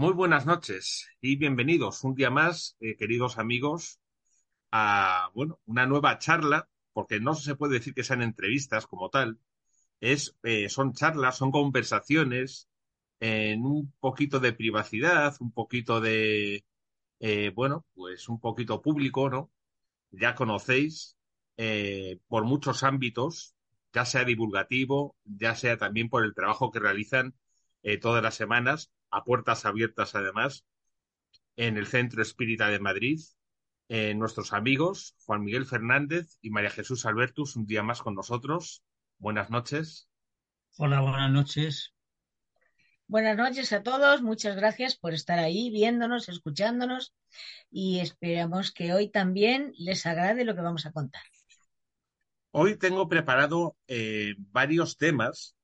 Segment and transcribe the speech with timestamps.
[0.00, 4.00] Muy buenas noches y bienvenidos un día más, eh, queridos amigos,
[4.72, 9.38] a bueno, una nueva charla, porque no se puede decir que sean entrevistas como tal,
[10.00, 12.70] es, eh, son charlas, son conversaciones
[13.20, 16.64] en un poquito de privacidad, un poquito de,
[17.18, 19.52] eh, bueno, pues un poquito público, ¿no?
[20.12, 21.18] Ya conocéis,
[22.26, 23.54] por muchos ámbitos,
[23.92, 27.34] ya sea divulgativo, ya sea también por el trabajo que realizan
[28.00, 30.64] todas las semanas a puertas abiertas además,
[31.56, 33.20] en el Centro Espírita de Madrid.
[33.88, 38.84] Eh, nuestros amigos Juan Miguel Fernández y María Jesús Albertus, un día más con nosotros.
[39.18, 40.08] Buenas noches.
[40.76, 41.92] Hola, buenas noches.
[43.08, 47.12] Buenas noches a todos, muchas gracias por estar ahí viéndonos, escuchándonos
[47.68, 51.22] y esperamos que hoy también les agrade lo que vamos a contar.
[52.52, 55.56] Hoy tengo preparado eh, varios temas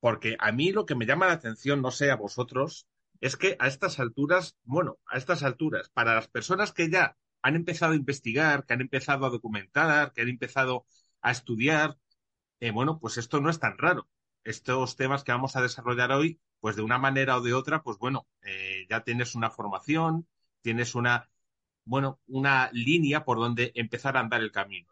[0.00, 2.86] porque a mí lo que me llama la atención, no sé a vosotros,
[3.20, 7.54] es que a estas alturas, bueno, a estas alturas, para las personas que ya han
[7.56, 10.86] empezado a investigar, que han empezado a documentar, que han empezado
[11.20, 11.98] a estudiar,
[12.60, 14.08] eh, bueno, pues esto no es tan raro.
[14.44, 17.98] Estos temas que vamos a desarrollar hoy, pues de una manera o de otra, pues
[17.98, 20.26] bueno, eh, ya tienes una formación,
[20.62, 21.30] tienes una,
[21.84, 24.88] bueno, una línea por donde empezar a andar el camino.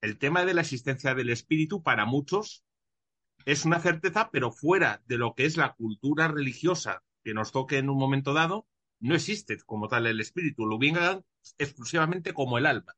[0.00, 2.64] El tema de la existencia del espíritu para muchos
[3.44, 7.78] es una certeza, pero fuera de lo que es la cultura religiosa que nos toque
[7.78, 8.66] en un momento dado,
[9.00, 11.24] no existe como tal el espíritu, lo vengan
[11.58, 12.94] exclusivamente como el alma.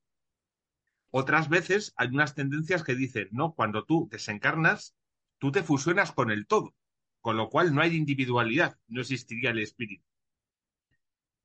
[1.10, 4.94] Otras veces hay unas tendencias que dicen, no, cuando tú desencarnas,
[5.38, 6.74] tú te fusionas con el todo,
[7.20, 10.04] con lo cual no hay individualidad, no existiría el espíritu.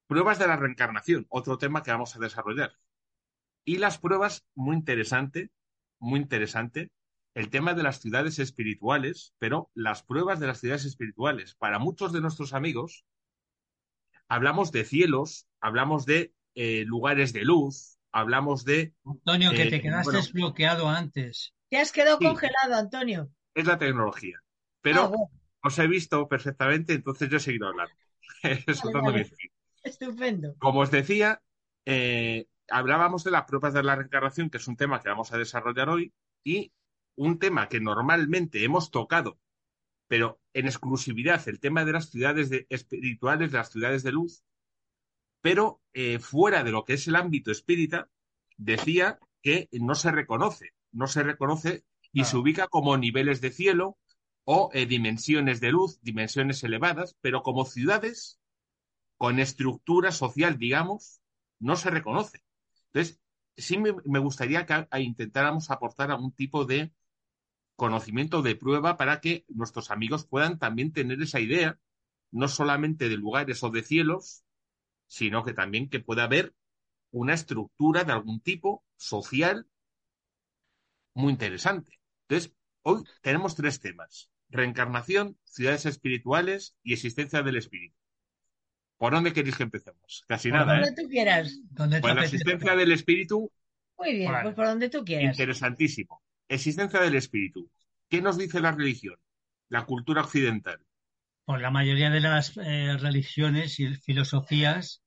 [0.08, 2.78] Pruebas de la reencarnación, otro tema que vamos a desarrollar.
[3.64, 5.52] Y las pruebas, muy interesante,
[6.00, 6.92] muy interesante,
[7.34, 11.56] el tema de las ciudades espirituales, pero las pruebas de las ciudades espirituales.
[11.56, 13.06] Para muchos de nuestros amigos,
[14.28, 18.94] hablamos de cielos, hablamos de eh, lugares de luz, hablamos de...
[19.06, 21.54] Antonio, que te eh, quedaste bloqueado antes.
[21.70, 23.32] Te has quedado congelado, Antonio.
[23.54, 24.40] Es la tecnología.
[24.82, 27.94] Pero ah, os he visto perfectamente, entonces yo he seguido hablando.
[29.84, 30.56] Estupendo.
[30.60, 31.42] Como os decía,
[31.86, 35.38] eh, hablábamos de las pruebas de la reencarnación, que es un tema que vamos a
[35.38, 36.14] desarrollar hoy,
[36.44, 36.72] y
[37.16, 39.40] un tema que normalmente hemos tocado,
[40.08, 44.44] pero en exclusividad, el tema de las ciudades espirituales, de las ciudades de luz,
[45.42, 48.10] pero eh, fuera de lo que es el ámbito espírita,
[48.58, 53.98] decía que no se reconoce, no se reconoce y se ubica como niveles de cielo
[54.44, 58.40] o eh, dimensiones de luz, dimensiones elevadas, pero como ciudades
[59.18, 61.22] con estructura social, digamos,
[61.60, 62.44] no se reconoce.
[62.88, 63.22] Entonces,
[63.56, 66.92] sí me, gustaría que intentáramos aportar algún tipo de
[67.82, 71.80] conocimiento de prueba para que nuestros amigos puedan también tener esa idea,
[72.30, 74.44] no solamente de lugares o de cielos,
[75.08, 76.54] sino que también que pueda haber
[77.10, 79.68] una estructura de algún tipo social
[81.16, 82.00] muy interesante.
[82.28, 82.54] Entonces,
[82.84, 84.30] hoy tenemos tres temas.
[84.50, 87.98] Reencarnación, ciudades espirituales y existencia del espíritu.
[88.98, 90.24] ¿Por dónde queréis que empecemos?
[90.28, 90.66] Casi nada.
[90.66, 91.04] Por donde ¿eh?
[91.04, 91.60] tú quieras.
[91.76, 93.52] Pues la existencia del espíritu.
[93.98, 95.34] Muy bien, pues por donde tú quieras.
[95.34, 96.21] Interesantísimo.
[96.52, 97.72] Existencia del espíritu.
[98.10, 99.16] ¿Qué nos dice la religión?
[99.70, 100.86] La cultura occidental.
[101.46, 105.02] Pues la mayoría de las eh, religiones y filosofías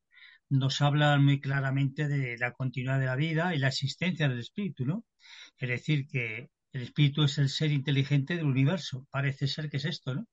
[0.48, 4.86] nos hablan muy claramente de la continuidad de la vida y la existencia del espíritu,
[4.86, 5.04] ¿no?
[5.58, 9.06] Es decir, que el espíritu es el ser inteligente del universo.
[9.10, 10.26] Parece ser que es esto, ¿no?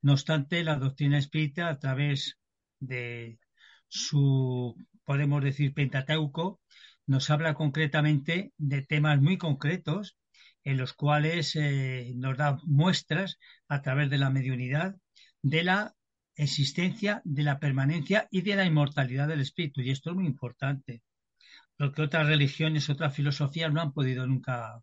[0.00, 2.38] No obstante, la doctrina espírita, a través
[2.78, 3.38] de
[3.88, 4.74] su,
[5.04, 6.62] podemos decir, Pentateuco,
[7.04, 10.16] nos habla concretamente de temas muy concretos
[10.64, 13.38] en los cuales eh, nos da muestras
[13.68, 14.96] a través de la mediunidad
[15.42, 15.94] de la
[16.34, 19.80] existencia, de la permanencia y de la inmortalidad del espíritu.
[19.80, 21.02] Y esto es muy importante,
[21.76, 24.82] porque otras religiones, otras filosofías no han podido nunca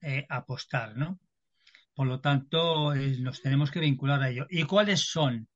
[0.00, 1.18] eh, apostar, ¿no?
[1.94, 4.46] Por lo tanto, eh, nos tenemos que vincular a ello.
[4.50, 5.48] ¿Y cuáles son?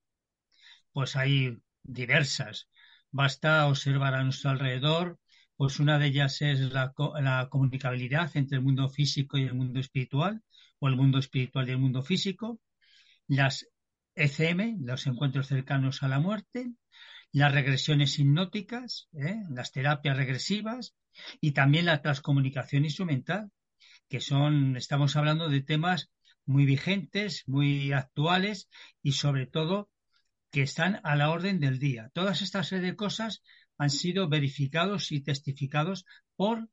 [0.93, 2.69] Pues hay diversas.
[3.11, 5.19] Basta observar a nuestro alrededor
[5.61, 6.95] pues una de ellas es la,
[7.51, 10.43] comunicabilidad entre el mundo físico y el mundo espiritual,
[10.79, 12.59] o el mundo espiritual y el mundo físico,
[13.29, 13.69] las
[14.15, 16.73] ECM, los encuentros cercanos a la muerte,
[17.31, 19.37] las regresiones hipnóticas, ¿eh?
[19.51, 20.95] las terapias regresivas
[21.43, 23.51] y también la transcomunicación instrumental,
[24.09, 26.11] que son, estamos hablando de temas
[26.47, 28.71] muy vigentes, muy actuales
[29.03, 29.91] y sobre todo
[30.51, 32.11] que están a la orden del día.
[32.15, 33.43] Todas estas serie de cosas
[33.81, 36.05] han sido verificados y testificados
[36.37, 36.69] por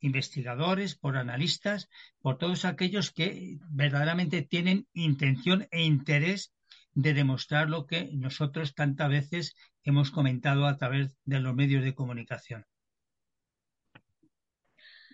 [0.00, 1.88] investigadores, por analistas,
[2.20, 6.52] por todos aquellos que verdaderamente tienen intención e interés
[6.92, 11.94] de demostrar lo que nosotros tantas veces hemos comentado a través de los medios de
[11.94, 12.66] comunicación.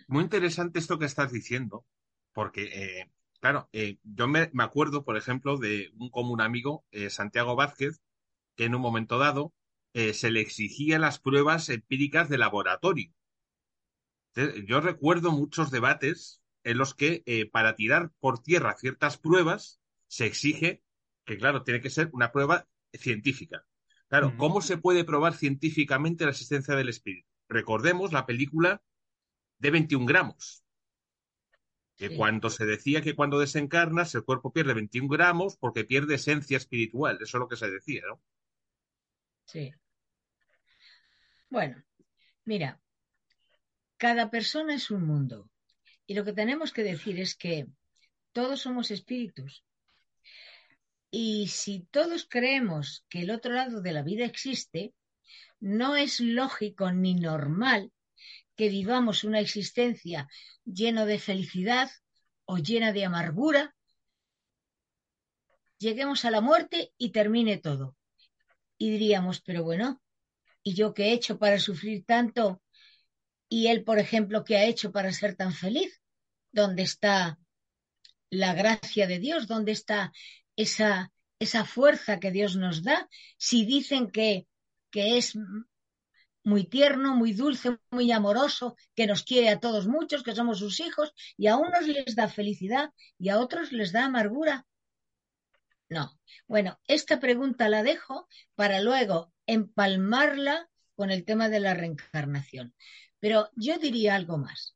[0.09, 1.85] Muy interesante esto que estás diciendo,
[2.33, 3.09] porque, eh,
[3.39, 8.01] claro, eh, yo me, acuerdo, por ejemplo, de un común amigo, eh, Santiago Vázquez,
[8.57, 9.53] que en un momento dado
[9.93, 13.13] se le exigía las pruebas empíricas de laboratorio.
[14.65, 20.83] yo recuerdo muchos debates en los que para tirar por tierra ciertas pruebas se exige
[21.25, 23.65] que, claro, tiene que ser una prueba científica.
[24.07, 27.27] Claro, ¿cómo se puede probar científicamente la existencia del espíritu?
[27.47, 28.81] Recordemos la película
[29.57, 30.63] de 21 gramos.
[31.95, 36.57] Que cuando se decía que cuando desencarnas el cuerpo pierde 21 gramos porque pierde esencia
[36.57, 37.17] espiritual.
[37.21, 38.21] Eso es lo que se decía, ¿no?
[39.45, 39.71] Sí.
[41.53, 41.83] Bueno,
[42.45, 42.81] mira,
[43.97, 45.51] cada persona es un mundo.
[46.07, 47.67] Y lo que tenemos que decir es que
[48.31, 49.63] todos somos espíritus.
[51.11, 54.95] Y si todos creemos que el otro lado de la vida existe,
[55.59, 57.91] no es lógico ni normal
[58.55, 60.27] que vivamos una existencia
[60.65, 61.91] llena de felicidad
[62.45, 63.75] o llena de amargura,
[65.77, 67.95] lleguemos a la muerte y termine todo.
[68.79, 70.02] Y diríamos, pero bueno,
[70.63, 72.61] ¿y yo qué he hecho para sufrir tanto?
[73.49, 76.01] ¿Y él, por ejemplo, qué ha hecho para ser tan feliz?
[76.51, 77.37] ¿Dónde está
[78.29, 79.47] la gracia de Dios?
[79.47, 80.11] ¿Dónde está
[80.55, 83.07] esa, esa fuerza que Dios nos da?
[83.37, 84.47] Si dicen que,
[84.89, 85.37] que es
[86.43, 90.79] muy tierno, muy dulce, muy amoroso, que nos quiere a todos muchos, que somos sus
[90.79, 94.65] hijos, y a unos les da felicidad y a otros les da amargura.
[95.93, 96.19] No.
[96.47, 102.75] Bueno, esta pregunta la dejo para luego empalmarla con el tema de la reencarnación.
[103.19, 104.75] Pero yo diría algo más,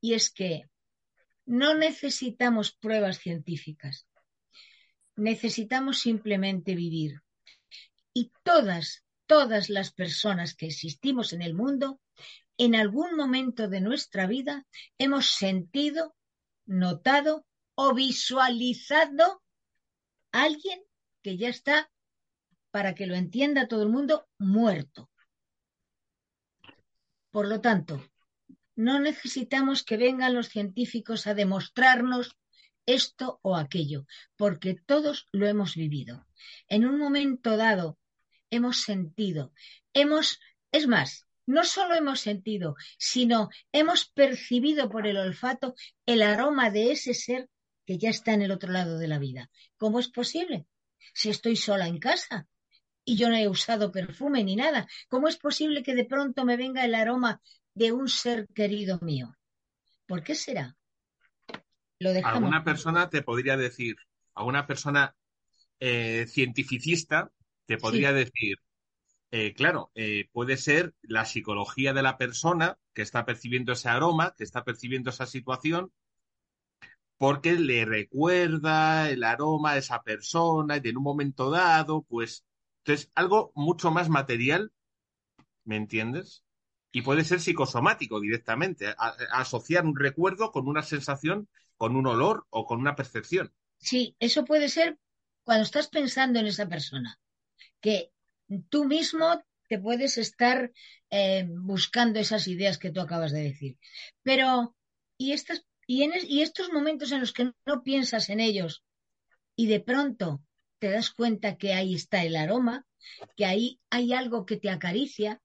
[0.00, 0.70] y es que
[1.44, 4.06] no necesitamos pruebas científicas,
[5.16, 7.20] necesitamos simplemente vivir.
[8.14, 12.00] Y todas todas las personas que existimos en el mundo,
[12.58, 14.66] en algún momento de nuestra vida
[14.98, 16.14] hemos sentido,
[16.66, 19.41] notado o visualizado
[20.32, 20.82] alguien
[21.22, 21.90] que ya está,
[22.70, 25.10] para que lo entienda todo el mundo, muerto.
[27.30, 28.02] Por lo tanto,
[28.74, 32.36] no necesitamos que vengan los científicos a demostrarnos
[32.86, 34.06] esto o aquello,
[34.36, 36.26] porque todos lo hemos vivido.
[36.68, 37.98] En un momento dado
[38.50, 39.52] hemos sentido,
[39.92, 40.40] hemos,
[40.72, 45.74] es más, no solo hemos sentido, sino hemos percibido por el olfato
[46.06, 47.48] el aroma de ese ser
[47.84, 49.50] que ya está en el otro lado de la vida.
[49.76, 50.66] ¿Cómo es posible?
[51.14, 52.46] Si estoy sola en casa
[53.04, 56.56] y yo no he usado perfume ni nada, ¿cómo es posible que de pronto me
[56.56, 57.40] venga el aroma
[57.74, 59.36] de un ser querido mío?
[60.06, 60.76] ¿Por qué será?
[61.98, 62.36] Lo dejamos.
[62.36, 63.96] Alguna persona te podría decir,
[64.34, 65.14] a una persona
[65.80, 67.32] eh, cientificista
[67.66, 68.58] te podría decir,
[69.30, 74.34] eh, claro, eh, puede ser la psicología de la persona que está percibiendo ese aroma,
[74.36, 75.90] que está percibiendo esa situación,
[77.22, 82.44] porque le recuerda el aroma a esa persona y en un momento dado, pues,
[82.78, 84.72] entonces, algo mucho más material,
[85.62, 86.42] ¿me entiendes?
[86.90, 88.92] Y puede ser psicosomático directamente,
[89.30, 93.54] asociar un recuerdo con una sensación, con un olor o con una percepción.
[93.78, 94.98] Sí, eso puede ser
[95.44, 97.20] cuando estás pensando en esa persona
[97.80, 98.10] que
[98.68, 100.72] tú mismo te puedes estar
[101.08, 103.78] eh, buscando esas ideas que tú acabas de decir.
[104.24, 104.74] Pero,
[105.16, 108.82] y, estas, y, estos momentos en los que no piensas en ellos
[109.54, 110.42] y de pronto
[110.78, 112.86] te das cuenta que ahí está el aroma,
[113.36, 115.40] que ahí hay algo que te acaricia,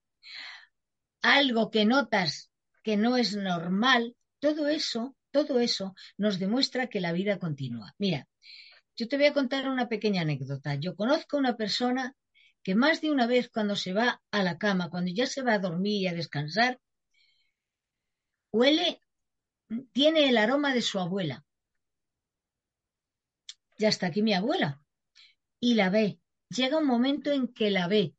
[1.21, 2.49] algo que notas
[2.81, 7.93] que no es normal, todo eso, todo eso nos demuestra que la vida continúa.
[7.97, 8.27] Mira,
[8.95, 10.75] yo te voy a contar una pequeña anécdota.
[10.75, 12.15] Yo conozco una persona
[12.63, 15.53] que más de una vez cuando se va a la cama, cuando ya se va
[15.53, 16.79] a dormir y a descansar,
[18.51, 19.01] huele,
[19.91, 21.45] tiene el aroma de su abuela.
[23.77, 24.81] Ya está aquí mi abuela.
[25.59, 26.19] Y la ve.
[26.49, 28.15] Llega un momento en que la ve.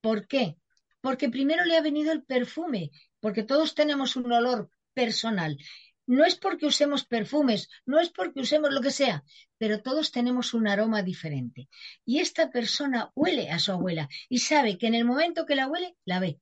[0.00, 0.56] ¿Por qué?
[1.00, 2.90] Porque primero le ha venido el perfume,
[3.20, 5.58] porque todos tenemos un olor personal
[6.06, 9.24] no es porque usemos perfumes, no es porque usemos lo que sea,
[9.58, 11.68] pero todos tenemos un aroma diferente.
[12.04, 15.66] Y esta persona huele a su abuela y sabe que en el momento que la
[15.66, 16.40] huele, la ve.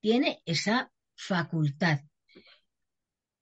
[0.00, 2.00] Tiene esa facultad.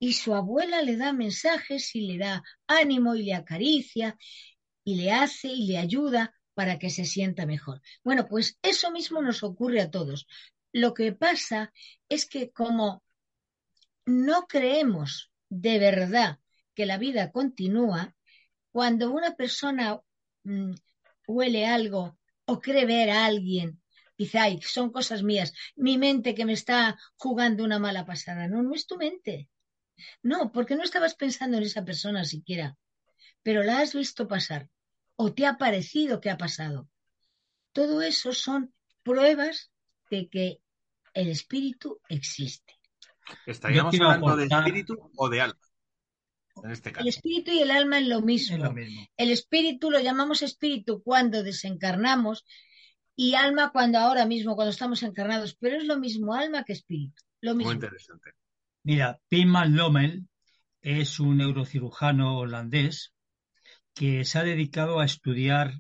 [0.01, 4.19] Y su abuela le da mensajes y le da ánimo y le acaricia
[4.83, 7.81] y le hace y le ayuda para que se sienta mejor.
[8.03, 10.27] Bueno, pues eso mismo nos ocurre a todos.
[10.73, 11.73] Lo que pasa
[12.09, 13.05] es que como
[14.07, 16.39] no creemos de verdad
[16.75, 18.15] que la vida continúa,
[18.73, 20.01] cuando una persona
[20.45, 20.73] mm,
[21.27, 23.81] huele algo o cree ver a alguien,
[24.17, 28.49] dice, ay, son cosas mías, mi mente que me está jugando una mala pasada.
[28.49, 29.49] No, no es tu mente.
[30.23, 32.77] No, porque no estabas pensando en esa persona siquiera,
[33.43, 34.69] pero la has visto pasar
[35.17, 36.89] o te ha parecido que ha pasado.
[37.73, 39.71] Todo eso son pruebas
[40.11, 40.61] de que
[41.15, 42.79] el espíritu existe.
[43.47, 45.61] ¿Estaríamos hablando de espíritu o de alma?
[46.65, 47.03] En este caso.
[47.03, 48.57] El espíritu y el alma es lo mismo.
[48.57, 49.07] Es lo mismo.
[49.17, 52.45] El espíritu lo llamamos espíritu cuando desencarnamos
[53.15, 57.23] y alma cuando ahora mismo, cuando estamos encarnados, pero es lo mismo alma que espíritu.
[57.41, 57.69] Lo mismo.
[57.69, 58.31] Muy interesante.
[58.83, 60.27] Mira, Pimman Lommel
[60.81, 63.13] es un neurocirujano holandés
[63.95, 65.75] que se ha dedicado a estudiar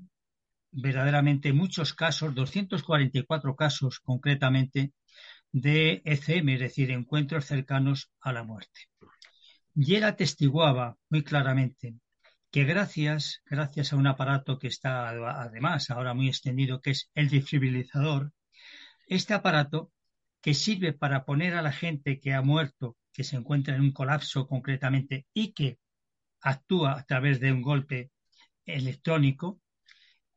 [0.71, 4.93] verdaderamente muchos casos, 244 casos concretamente,
[5.53, 8.83] de ECM, es decir, encuentros cercanos a la muerte.
[9.75, 11.95] Y él atestiguaba muy claramente
[12.51, 17.31] que gracias, gracias a un aparato que está además ahora muy extendido, que es el
[17.31, 18.33] defibrilador,
[19.07, 19.91] este aparato
[20.41, 23.93] que sirve para poner a la gente que ha muerto, que se encuentra en un
[23.93, 25.79] colapso concretamente y que
[26.41, 28.11] actúa a través de un golpe
[28.65, 29.61] electrónico,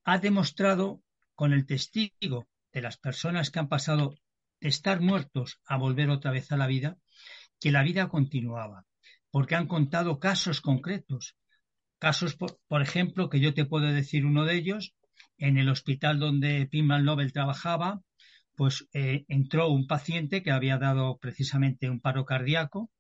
[0.04, 1.02] ha demostrado
[1.36, 4.16] con el testigo de las personas que han pasado
[4.60, 6.98] de estar muertos a volver otra vez a la vida,
[7.60, 8.86] que la vida continuaba,
[9.32, 11.38] porque han contado casos concretos.
[12.00, 14.94] Casos, por, ejemplo, que yo te puedo decir uno de ellos,
[15.38, 18.02] en el hospital donde Pinman Nobel trabajaba,
[18.56, 22.92] pues eh, entró un paciente que había dado precisamente un paro cardíaco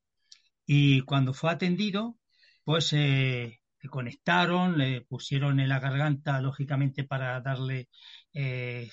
[0.65, 2.17] y cuando fue atendido,
[2.63, 7.89] pues eh, le conectaron, le pusieron en la garganta, lógicamente, para darle
[8.33, 8.89] eh,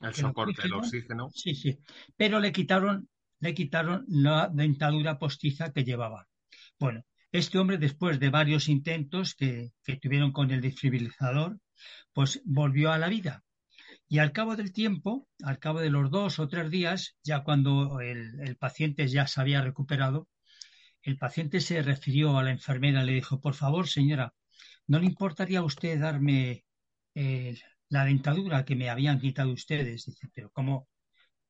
[0.00, 1.30] el soporte, el oxígeno.
[1.30, 1.78] Sí, sí.
[2.16, 3.08] Pero le quitaron,
[3.40, 6.28] le quitaron la dentadura postiza que llevaba.
[6.78, 11.58] Bueno, este hombre, después de varios intentos que, que tuvieron con el desfibrilador,
[12.12, 13.42] pues volvió a la vida.
[14.08, 18.00] Y al cabo del tiempo, al cabo de los dos o tres días, ya cuando
[18.00, 20.28] el, paciente ya se había recuperado,
[21.02, 24.34] el paciente se refirió a la enfermera le dijo, por favor, señora,
[24.86, 26.64] ¿no le importaría a usted darme
[27.14, 27.58] eh,
[27.88, 30.06] la dentadura que me habían quitado ustedes?
[30.06, 30.88] Dice, pero ¿cómo?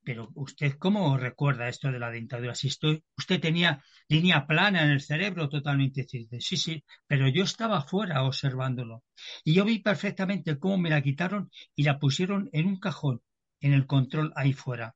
[0.04, 2.54] Pero usted, ¿cómo recuerda esto de la dentadura?
[2.54, 6.06] Si estoy, usted tenía línea plana en el cerebro totalmente.
[6.06, 9.02] Sí, sí, pero yo estaba fuera observándolo.
[9.44, 13.22] Y yo vi perfectamente cómo me la quitaron y la pusieron en un cajón,
[13.60, 14.94] en el control ahí fuera.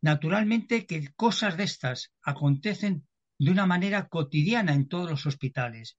[0.00, 3.06] Naturalmente que cosas de estas acontecen
[3.38, 5.98] de una manera cotidiana en todos los hospitales.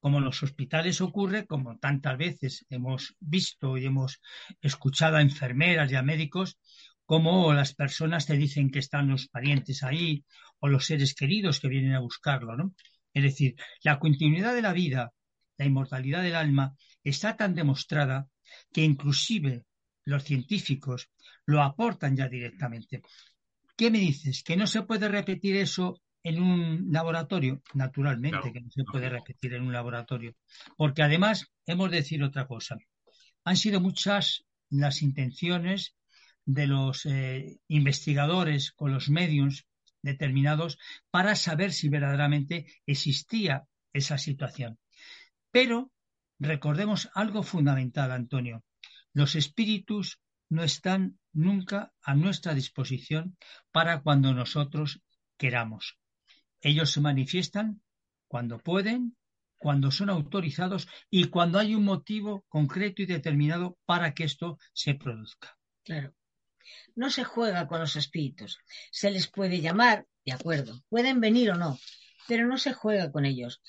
[0.00, 4.20] Como en los hospitales ocurre, como tantas veces hemos visto y hemos
[4.60, 6.58] escuchado a enfermeras y a médicos,
[7.04, 10.24] como las personas te dicen que están los parientes ahí
[10.58, 12.74] o los seres queridos que vienen a buscarlo, ¿no?
[13.12, 15.12] Es decir, la continuidad de la vida,
[15.58, 18.28] la inmortalidad del alma, está tan demostrada
[18.72, 19.64] que inclusive
[20.04, 21.10] los científicos
[21.46, 23.02] lo aportan ya directamente.
[23.76, 24.42] ¿Qué me dices?
[24.42, 27.62] ¿Que no se puede repetir eso en un laboratorio?
[27.74, 30.34] Naturalmente Claro, que no se puede repetir en un laboratorio.
[30.76, 32.76] Porque además, hemos de decir otra cosa.
[33.44, 35.94] Han sido muchas las intenciones
[36.44, 39.66] de los eh, investigadores con los medios
[40.02, 40.78] determinados
[41.10, 44.78] para saber si verdaderamente existía esa situación.
[45.50, 45.92] Pero
[46.38, 48.64] recordemos algo fundamental, Antonio.
[49.12, 53.36] Los espíritus no están nunca a nuestra disposición
[53.70, 55.00] para cuando nosotros
[55.36, 55.99] queramos.
[56.60, 57.82] Ellos se manifiestan
[58.28, 59.16] cuando pueden,
[59.58, 64.94] cuando son autorizados y cuando hay un motivo concreto y determinado para que esto se
[64.94, 65.56] produzca.
[65.84, 66.14] Claro.
[66.94, 68.58] No se juega con los espíritus.
[68.90, 71.78] Se les puede llamar, de acuerdo, pueden venir o no,
[72.28, 73.62] pero no se juega con ellos.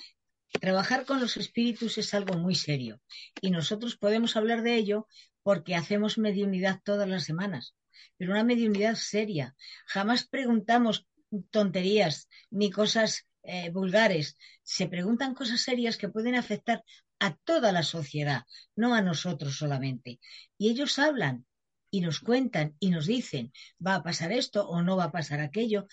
[0.59, 3.01] Trabajar con los espíritus es algo muy serio
[3.41, 5.07] y nosotros podemos hablar de ello
[5.43, 7.73] porque hacemos mediunidad todas las semanas,
[8.17, 9.55] pero una mediunidad seria.
[9.87, 11.07] Jamás preguntamos
[11.49, 14.37] tonterías ni cosas eh, vulgares.
[14.63, 16.83] Se preguntan cosas serias que pueden afectar
[17.19, 18.45] a toda la sociedad,
[18.75, 20.19] no a nosotros solamente.
[20.57, 21.45] Y ellos hablan
[21.89, 23.51] y nos cuentan y nos dicen,
[23.85, 25.87] va a pasar esto o no va a pasar aquello.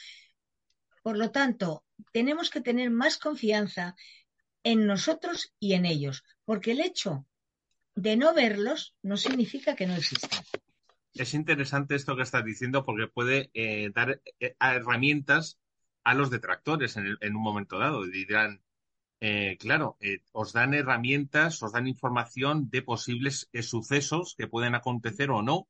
[1.03, 3.95] Por lo tanto, tenemos que tener más confianza
[4.63, 7.27] en nosotros y en ellos, porque el hecho
[7.95, 10.45] de no verlos no significa que no existan.
[11.19, 15.59] Es interesante esto que estás diciendo porque puede eh, dar eh, herramientas
[16.05, 18.07] a los detractores en, el- en un momento dado.
[18.07, 18.63] Y dirán,
[19.21, 24.75] eh, claro, eh, os dan herramientas, os dan información de posibles eh, sucesos que pueden
[24.77, 25.69] acontecer o no,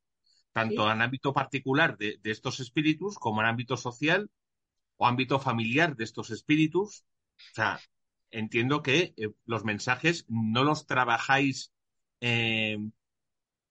[0.53, 0.93] tanto Sí.
[0.93, 4.31] en ámbito particular de, de estos espíritus como en ámbito social
[4.97, 7.05] o ámbito familiar de estos espíritus.
[7.53, 7.81] O sea,
[8.31, 9.15] entiendo que
[9.47, 11.73] los mensajes no los trabajáis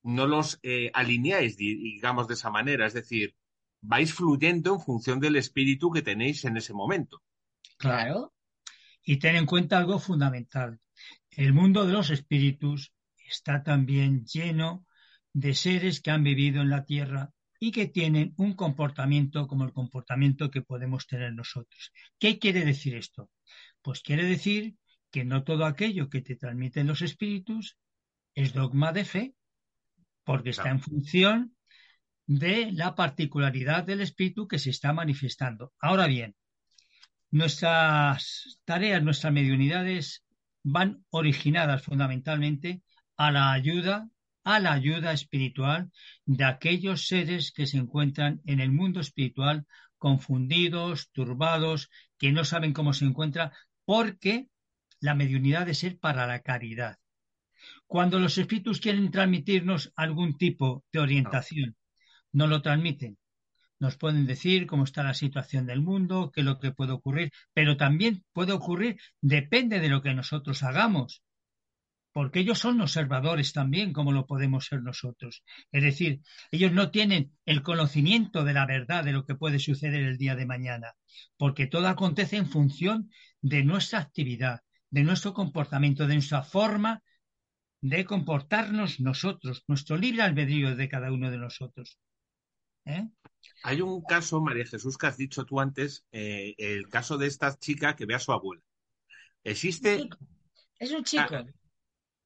[0.07, 2.87] no los eh, alineáis, digamos, de esa manera.
[2.87, 3.35] Es decir,
[3.81, 7.21] vais fluyendo en función del espíritu que tenéis en ese momento.
[7.77, 8.33] Claro.
[9.03, 10.79] Y ten en cuenta algo fundamental.
[11.29, 14.85] El mundo de los espíritus está también lleno
[15.33, 19.73] de seres que han vivido en la tierra y que tienen un comportamiento como el
[19.73, 21.91] comportamiento que podemos tener nosotros.
[22.17, 23.29] ¿Qué quiere decir esto?
[23.81, 24.75] Pues quiere decir
[25.11, 27.77] que no todo aquello que te transmiten los espíritus
[28.35, 29.36] es dogma de fe,
[30.27, 31.55] porque está en función
[32.25, 35.71] de la particularidad del espíritu que se está manifestando.
[35.79, 36.35] Ahora bien,
[37.31, 40.25] nuestras tareas, nuestras mediunidades
[40.63, 42.81] van originadas fundamentalmente
[43.15, 44.09] a la ayuda
[44.43, 45.91] a la ayuda espiritual
[46.25, 49.65] de aquellos seres que se encuentran en el mundo espiritual
[49.97, 53.51] confundidos, turbados, que no saben cómo se encuentra,
[53.83, 54.47] porque
[55.01, 56.97] la mediunidad de ser para la caridad.
[57.87, 61.75] Cuando los espíritus quieren transmitirnos algún tipo de orientación,
[62.31, 63.17] no lo transmiten.
[63.79, 67.31] Nos pueden decir cómo está la situación del mundo, qué es lo que puede ocurrir,
[67.53, 71.23] pero también puede ocurrir, depende de lo que nosotros hagamos
[72.17, 75.43] porque ellos son observadores también, como lo podemos ser nosotros.
[75.71, 80.01] Es decir, ellos no tienen el conocimiento de la verdad de lo que puede suceder
[80.01, 80.95] el día de mañana,
[81.37, 87.03] porque todo acontece en función de nuestra actividad, de nuestro comportamiento, de nuestra forma
[87.81, 91.99] de comportarnos nosotros, nuestro libre albedrío de cada uno de nosotros.
[92.85, 93.07] ¿Eh?
[93.63, 97.57] Hay un caso, María Jesús, que has dicho tú antes, eh, el caso de esta
[97.57, 98.63] chica que ve a su abuela.
[99.43, 100.09] Existe.
[100.79, 101.35] Es un chico.
[101.35, 101.45] Ah,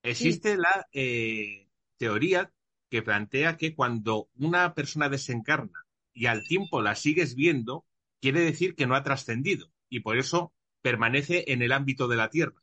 [0.04, 1.68] Existe la eh,
[1.98, 2.52] teoría
[2.90, 7.86] que plantea que cuando una persona desencarna y al tiempo la sigues viendo,
[8.20, 12.30] quiere decir que no ha trascendido y por eso permanece en el ámbito de la
[12.30, 12.62] Tierra.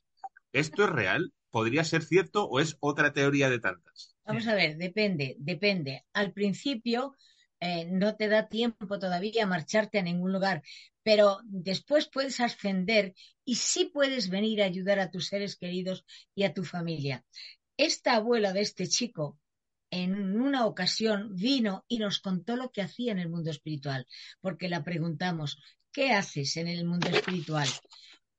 [0.52, 1.32] ¿Esto es real?
[1.50, 4.14] ¿Podría ser cierto o es otra teoría de tantas?
[4.24, 6.04] Vamos a ver, depende, depende.
[6.12, 7.14] Al principio
[7.60, 10.62] eh, no te da tiempo todavía a marcharte a ningún lugar,
[11.02, 16.44] pero después puedes ascender y sí puedes venir a ayudar a tus seres queridos y
[16.44, 17.24] a tu familia.
[17.76, 19.38] Esta abuela de este chico
[19.90, 24.06] en una ocasión vino y nos contó lo que hacía en el mundo espiritual,
[24.40, 25.58] porque la preguntamos,
[25.92, 27.68] ¿qué haces en el mundo espiritual?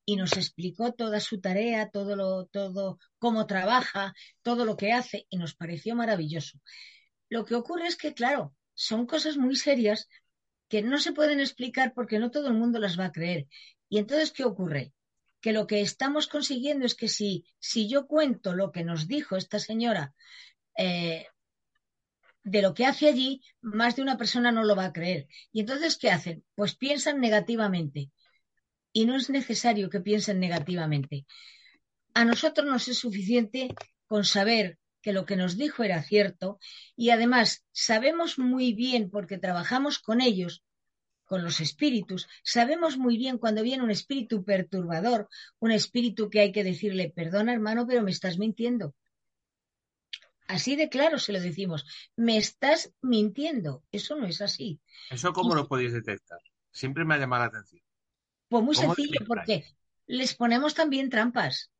[0.09, 5.27] Y nos explicó toda su tarea, todo lo, todo, cómo trabaja, todo lo que hace,
[5.29, 6.59] y nos pareció maravilloso.
[7.29, 10.07] Lo que ocurre es que, claro, son cosas muy serias
[10.67, 13.45] que no se pueden explicar porque no todo el mundo las va a creer.
[13.87, 14.93] Y entonces, ¿qué ocurre?
[15.41, 19.37] Que lo que estamos consiguiendo es que si, si yo cuento lo que nos dijo
[19.37, 20.15] esta señora
[20.75, 21.27] eh,
[22.43, 25.27] de lo que hace allí, más de una persona no lo va a creer.
[25.51, 26.43] Y entonces, ¿qué hacen?
[26.55, 28.09] Pues piensan negativamente.
[28.91, 31.25] Y no es necesario que piensen negativamente.
[32.13, 33.73] A nosotros nos es suficiente
[34.07, 36.59] con saber que lo que nos dijo era cierto
[36.95, 40.63] y además sabemos muy bien, porque trabajamos con ellos,
[41.23, 46.51] con los espíritus, sabemos muy bien cuando viene un espíritu perturbador, un espíritu que hay
[46.51, 48.95] que decirle, perdona hermano, pero me estás mintiendo.
[50.47, 53.83] Así de claro se lo decimos, me estás mintiendo.
[53.91, 54.81] Eso no es así.
[55.11, 56.39] ¿Eso cómo lo podéis detectar?
[56.71, 57.83] Siempre me ha llamado la atención.
[58.49, 59.63] Pues muy sencillo, porque
[60.07, 61.71] les ponemos también trampas.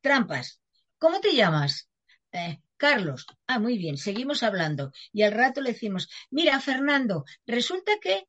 [0.00, 0.60] Trampas.
[0.98, 1.90] ¿Cómo te llamas?
[2.32, 4.92] Eh, Carlos, ah, muy bien, seguimos hablando.
[5.12, 8.26] Y al rato le decimos, mira, Fernando, resulta que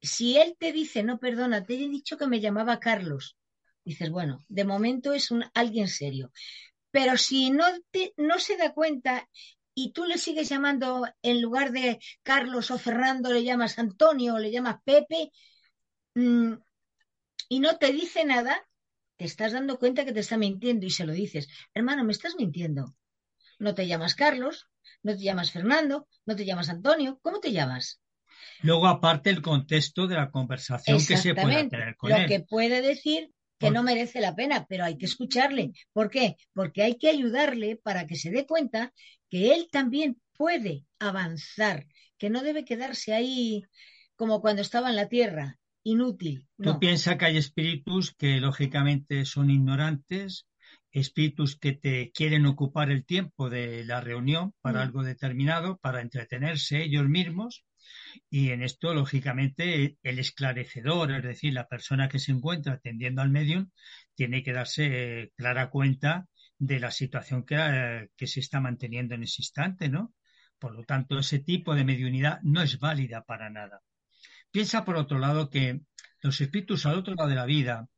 [0.00, 3.36] si él te dice, no, perdona, te he dicho que me llamaba Carlos,
[3.84, 6.30] dices, bueno, de momento es un alguien serio.
[6.90, 9.28] Pero si no, te, no se da cuenta
[9.74, 14.38] y tú le sigues llamando, en lugar de Carlos o Fernando, le llamas Antonio o
[14.38, 15.30] le llamas Pepe,
[16.14, 16.54] mm,
[17.48, 18.66] y no te dice nada,
[19.16, 22.34] te estás dando cuenta que te está mintiendo y se lo dices, hermano, me estás
[22.36, 22.94] mintiendo.
[23.58, 24.68] No te llamas Carlos,
[25.02, 28.00] no te llamas Fernando, no te llamas Antonio, ¿cómo te llamas?
[28.60, 32.22] Luego, aparte, el contexto de la conversación que se puede tener con él.
[32.22, 35.72] Lo que puede decir que no merece la pena, pero hay que escucharle.
[35.92, 36.36] ¿Por qué?
[36.52, 38.92] Porque hay que ayudarle para que se dé cuenta
[39.30, 41.86] que él también puede avanzar,
[42.18, 43.64] que no debe quedarse ahí
[44.14, 46.46] como cuando estaba en la tierra, inútil.
[46.58, 50.48] Tú piensas que hay espíritus que lógicamente son ignorantes,
[50.90, 54.82] espíritus que te quieren ocupar el tiempo de la reunión para mm.
[54.82, 57.64] algo determinado, para entretenerse ellos mismos.
[58.28, 63.30] Y en esto, lógicamente, el esclarecedor, es decir, la persona que se encuentra atendiendo al
[63.30, 63.70] medium,
[64.16, 66.26] tiene que darse clara cuenta
[66.58, 70.14] de la situación que, eh, que se está manteniendo en ese instante, ¿no?
[70.58, 73.82] Por lo tanto, ese tipo de mediunidad no es válida para nada.
[74.56, 75.82] Piensa, por otro lado, que
[76.22, 77.90] los espíritus al otro lado de la vida,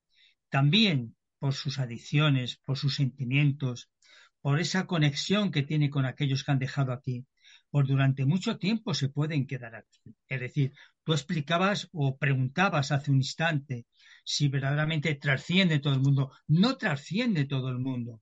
[0.48, 3.92] también por sus adicciones, por sus sentimientos,
[4.40, 7.26] por esa conexión que tiene con aquellos que han dejado aquí,
[7.70, 10.00] por durante mucho tiempo se pueden quedar aquí.
[10.26, 10.72] Es decir,
[11.04, 13.86] tú explicabas o preguntabas hace un instante
[14.24, 16.32] si verdaderamente trasciende todo el mundo.
[16.48, 18.20] No trasciende todo el mundo.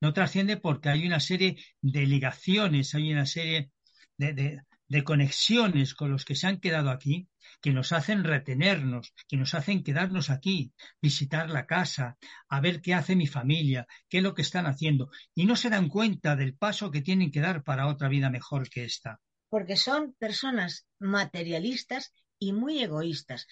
[0.00, 3.70] No, trasciende porque hay una serie de ligaciones, hay una serie
[4.16, 7.26] de, de, de conexiones con los que se han quedado aquí
[7.62, 12.92] que nos hacen retenernos, que nos hacen quedarnos aquí, visitar la casa, a ver qué
[12.92, 16.54] hace mi familia, qué es lo que están haciendo, y no se dan cuenta del
[16.54, 19.18] paso que tienen que dar para otra vida mejor que esta.
[19.48, 23.46] Porque son personas materialistas y muy egoístas.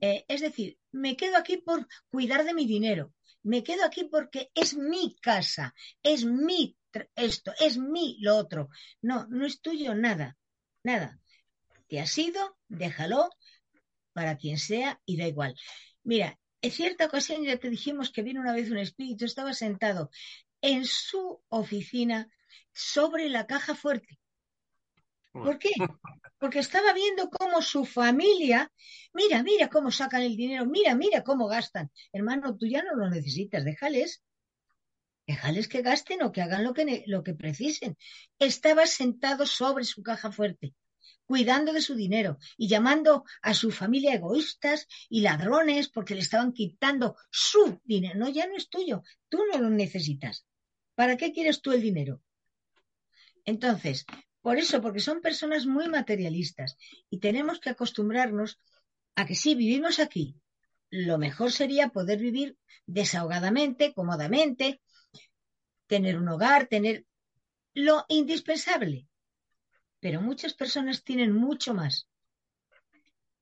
[0.00, 4.50] Eh, es decir, me quedo aquí por cuidar de mi dinero, me quedo aquí porque
[4.54, 6.74] es mi casa, es mi
[7.14, 8.70] esto, es mi lo otro.
[9.02, 10.38] No, no es tuyo nada,
[10.86, 11.20] nada.
[11.88, 13.28] Te has ido, déjalo,
[14.12, 15.54] para quien sea y da igual.
[16.02, 20.10] Mira, en cierta ocasión ya te dijimos que vino una vez un espíritu, estaba sentado
[20.62, 22.30] en su oficina
[22.72, 24.18] sobre la caja fuerte.
[25.32, 25.70] ¿Por qué?
[26.38, 28.70] Porque estaba viendo cómo su familia,
[29.12, 31.90] mira, mira cómo sacan el dinero, mira, mira cómo gastan.
[32.12, 34.22] Hermano, tú ya no lo necesitas, déjales.
[35.26, 37.96] Déjales que gasten o que hagan lo que, lo que precisen.
[38.38, 40.74] Estaba sentado sobre su caja fuerte
[41.26, 46.52] cuidando de su dinero y llamando a su familia egoístas y ladrones porque le estaban
[46.52, 48.18] quitando su dinero.
[48.18, 50.46] No, ya no es tuyo, tú no lo necesitas.
[50.94, 52.22] ¿Para qué quieres tú el dinero?
[53.44, 54.06] Entonces,
[54.40, 56.76] por eso, porque son personas muy materialistas
[57.10, 58.60] y tenemos que acostumbrarnos
[59.16, 60.36] a que si vivimos aquí,
[60.90, 64.80] lo mejor sería poder vivir desahogadamente, cómodamente,
[65.86, 67.04] tener un hogar, tener
[67.74, 69.08] lo indispensable,
[70.00, 72.08] pero muchas personas tienen mucho más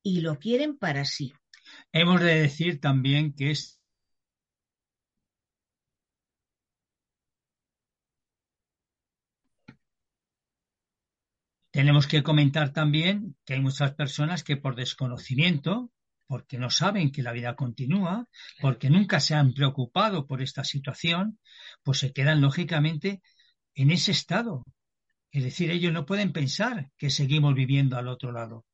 [0.02, 1.32] y lo quieren para sí.
[1.92, 3.80] Hemos de decir también que es
[11.74, 15.90] Tenemos que comentar también que hay muchas personas que por desconocimiento,
[16.28, 18.28] porque no saben que la vida continúa,
[18.60, 21.40] porque nunca se han preocupado por esta situación,
[21.84, 23.22] pues se quedan lógicamente
[23.74, 24.64] en ese estado,
[25.30, 28.64] es decir, ellos no pueden pensar que seguimos viviendo al otro lado.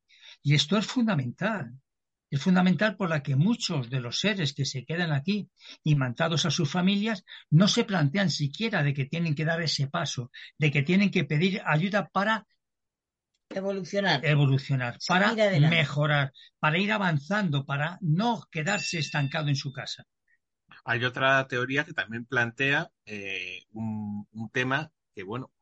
[0.42, 1.72] Y esto es fundamental.
[2.30, 5.48] Es fundamental por la que muchos de los seres que se quedan aquí
[5.82, 10.30] imantados a sus familias no se plantean siquiera de que tienen que dar ese paso,
[10.58, 12.46] de que tienen que pedir ayuda para
[13.48, 20.04] evolucionar, evolucionar para mejorar, para ir avanzando, para no quedarse estancado en su casa.
[20.84, 25.52] Hay otra teoría que también plantea eh, un, tema que, bueno,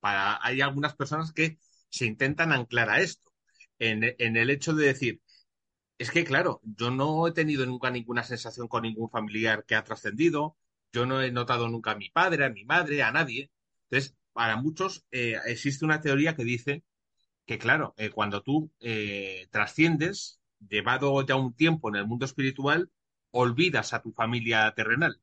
[0.00, 3.32] hay algunas personas que se intentan anclar a esto,
[3.78, 5.20] en, en el hecho de decir,
[5.98, 9.84] es que claro, yo no he tenido nunca ninguna sensación con ningún familiar que ha
[9.84, 10.56] trascendido,
[10.92, 13.50] yo no he notado nunca a mi padre, a mi madre, a nadie.
[13.90, 16.84] Entonces, para muchos eh, existe una teoría que dice
[17.46, 22.90] que, claro, eh, cuando tú eh, trasciendes, llevado ya un tiempo en el mundo espiritual,
[23.32, 25.20] olvidas a tu familia terrenal.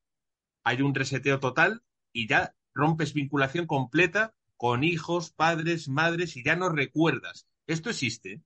[0.63, 6.55] Hay un reseteo total y ya rompes vinculación completa con hijos, padres, madres y ya
[6.55, 7.47] no recuerdas.
[7.65, 8.41] ¿Esto existe?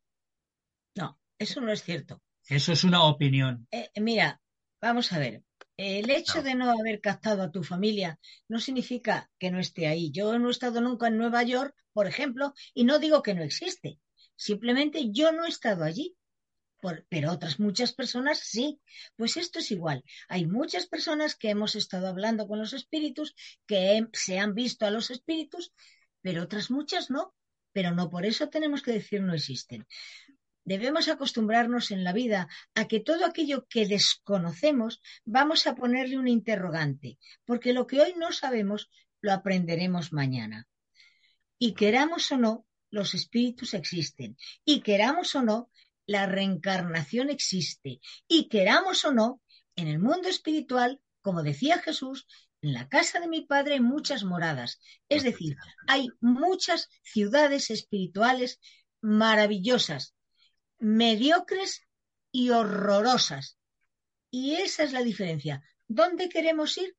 [0.96, 2.22] No, eso no es cierto.
[2.48, 3.68] Eso es una opinión.
[3.72, 4.42] Eh, mira,
[4.80, 5.44] vamos a ver.
[5.76, 6.44] El hecho no.
[6.44, 10.12] de no haber captado a tu familia no significa que no esté ahí.
[10.12, 13.42] Yo no he estado nunca en Nueva York, por ejemplo, y no digo que no
[13.42, 14.00] existe.
[14.36, 16.16] Simplemente yo no he estado allí.
[17.10, 18.80] Pero otras muchas personas sí.
[19.16, 20.04] Pues esto es igual.
[20.28, 24.92] Hay muchas personas que hemos estado hablando con los espíritus, que se han visto a
[24.92, 25.72] los espíritus,
[26.22, 27.34] pero otras muchas no.
[27.72, 29.88] Pero no por eso tenemos que decir no existen.
[30.66, 36.28] Debemos acostumbrarnos en la vida a que todo aquello que desconocemos vamos a ponerle un
[36.28, 40.68] interrogante, porque lo que hoy no sabemos lo aprenderemos mañana.
[41.58, 44.38] Y queramos o no, los espíritus existen.
[44.64, 45.72] Y queramos o no,
[46.06, 48.00] la reencarnación existe.
[48.28, 49.42] Y queramos o no,
[49.76, 52.28] en el mundo espiritual, como decía Jesús,
[52.62, 54.80] en la casa de mi padre hay muchas moradas.
[55.10, 58.60] Es decir, hay muchas ciudades espirituales
[59.02, 60.16] maravillosas,
[60.80, 61.86] mediocres
[62.32, 63.58] y horrorosas.
[64.32, 65.62] Y esa es la diferencia.
[65.88, 66.96] ¿Dónde queremos ir?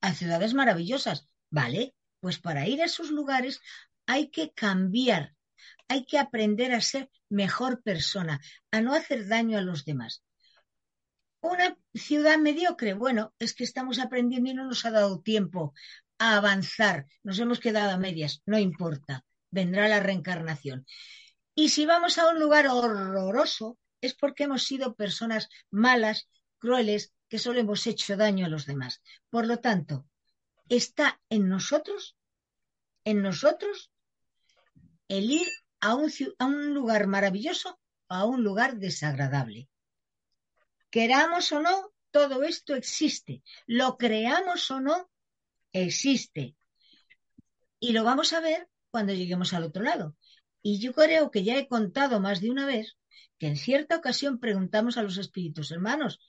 [0.00, 1.28] A ciudades maravillosas.
[1.48, 3.60] Vale, pues para ir a esos lugares
[4.06, 5.36] hay que cambiar,
[5.88, 8.40] hay que aprender a ser mejor persona,
[8.70, 10.22] a no hacer daño a los demás.
[11.40, 15.74] Una ciudad mediocre, bueno, es que estamos aprendiendo y no nos ha dado tiempo
[16.18, 20.86] a avanzar, nos hemos quedado a medias, no importa, vendrá la reencarnación.
[21.54, 27.38] Y si vamos a un lugar horroroso, es porque hemos sido personas malas, crueles, que
[27.38, 29.02] solo hemos hecho daño a los demás.
[29.30, 30.06] Por lo tanto,
[30.68, 32.16] está en nosotros,
[33.04, 33.90] en nosotros,
[35.08, 35.48] el ir
[35.82, 39.68] a un, a un lugar maravilloso o a un lugar desagradable.
[40.90, 43.42] Queramos o no, todo esto existe.
[43.66, 45.10] Lo creamos o no,
[45.72, 46.54] existe.
[47.80, 50.16] Y lo vamos a ver cuando lleguemos al otro lado.
[50.62, 52.96] Y yo creo que ya he contado más de una vez
[53.38, 56.20] que en cierta ocasión preguntamos a los espíritus hermanos,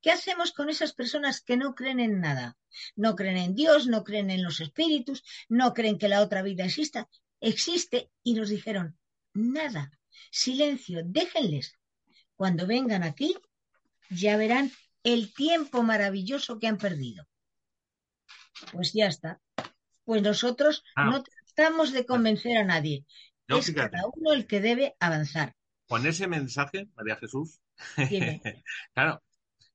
[0.00, 2.58] ¿qué hacemos con esas personas que no creen en nada?
[2.96, 6.64] No creen en Dios, no creen en los espíritus, no creen que la otra vida
[6.64, 7.08] exista.
[7.40, 8.98] Existe y nos dijeron,
[9.34, 9.90] nada,
[10.30, 11.74] silencio, déjenles.
[12.34, 13.34] Cuando vengan aquí,
[14.10, 14.70] ya verán
[15.04, 17.26] el tiempo maravilloso que han perdido.
[18.72, 19.40] Pues ya está.
[20.04, 21.04] Pues nosotros Ah.
[21.06, 23.04] no tratamos de convencer a nadie.
[23.46, 23.90] No, es fíjate.
[23.92, 25.54] cada uno el que debe avanzar.
[25.86, 27.60] Con ese mensaje, María Jesús,
[28.94, 29.22] claro,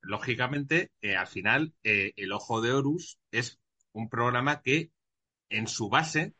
[0.01, 3.59] lógicamente, eh, al final, eh, El Ojo de Horus es
[3.93, 4.91] un programa que,
[5.49, 6.33] en su base,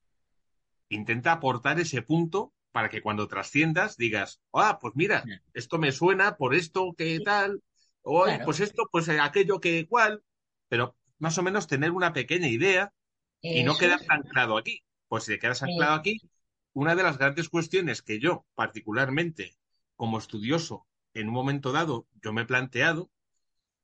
[0.89, 6.37] intenta aportar ese punto para que cuando trasciendas digas, ah, pues mira, esto me suena
[6.37, 7.61] por esto que tal,
[8.01, 8.45] o Claro.
[8.45, 10.23] pues esto, pues eh, aquello que cual,
[10.67, 12.91] pero más o menos tener una pequeña idea
[13.41, 14.83] y no quedar anclado aquí.
[15.07, 16.19] Pues si te quedas anclado aquí,
[16.73, 19.55] una de las grandes cuestiones que yo, particularmente
[19.95, 23.11] como estudioso, en un momento dado, yo me he planteado,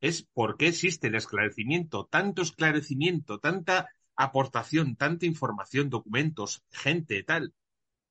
[0.01, 7.53] es por qué existe el esclarecimiento, tanto esclarecimiento, tanta aportación, tanta información, documentos, gente, tal,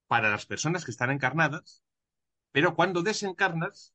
[0.07, 1.85] para las personas que están encarnadas,
[2.51, 3.95] pero cuando desencarnas,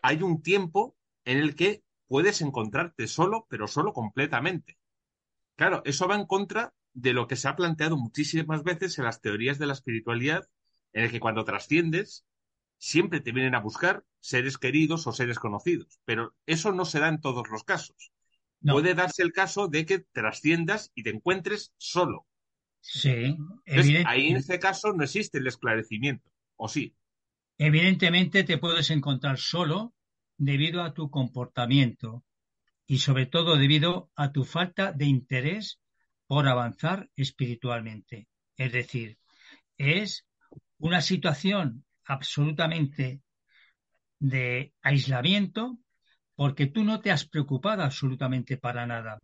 [0.00, 4.78] hay un tiempo en el que puedes encontrarte solo, pero solo completamente.
[5.56, 9.20] Claro, eso va en contra de lo que se ha planteado muchísimas veces en las
[9.20, 10.48] teorías de la espiritualidad,
[10.92, 12.24] en el que cuando trasciendes,
[12.78, 17.08] siempre te vienen a buscar seres queridos o seres conocidos, pero eso no se da
[17.08, 18.13] en todos los casos.
[18.64, 22.26] No, Puede darse el caso de que trasciendas y te encuentres solo.
[22.80, 26.94] sí, Entonces, ahí en ese caso no existe el esclarecimiento, ¿o sí?
[27.58, 29.94] evidentemente te puedes encontrar solo
[30.36, 32.24] debido a tu comportamiento
[32.86, 35.80] y sobre todo debido a tu falta de interés
[36.26, 38.28] por avanzar espiritualmente.
[38.56, 39.18] Es decir,
[39.78, 40.26] es
[40.78, 43.22] una situación absolutamente
[44.18, 45.78] de aislamiento
[46.34, 49.20] porque tú no te has preocupado absolutamente para nada.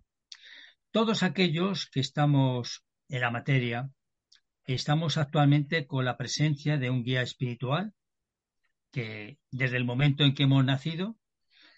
[0.90, 3.90] Todos aquellos que estamos en la materia,
[4.64, 7.92] estamos actualmente con la presencia de un guía espiritual
[8.92, 11.16] que desde el momento en que hemos nacido,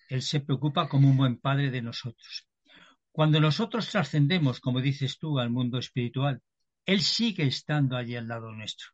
[0.08, 2.48] él se preocupa como un buen padre de nosotros.
[3.10, 6.42] Cuando nosotros trascendemos, como dices tú, al mundo espiritual,
[6.86, 8.88] él sigue estando allí al lado nuestro.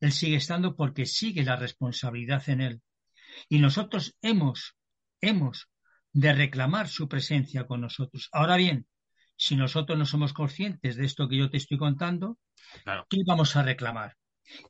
[0.00, 2.82] Él sigue estando porque sigue la responsabilidad en él.
[3.48, 4.76] Y nosotros hemos,
[5.20, 5.68] hemos
[6.12, 8.28] de reclamar su presencia con nosotros.
[8.32, 8.86] Ahora bien,
[9.36, 12.38] si nosotros no somos conscientes de esto que yo te estoy contando,
[12.84, 13.06] Claro.
[13.08, 14.16] ¿qué vamos a reclamar?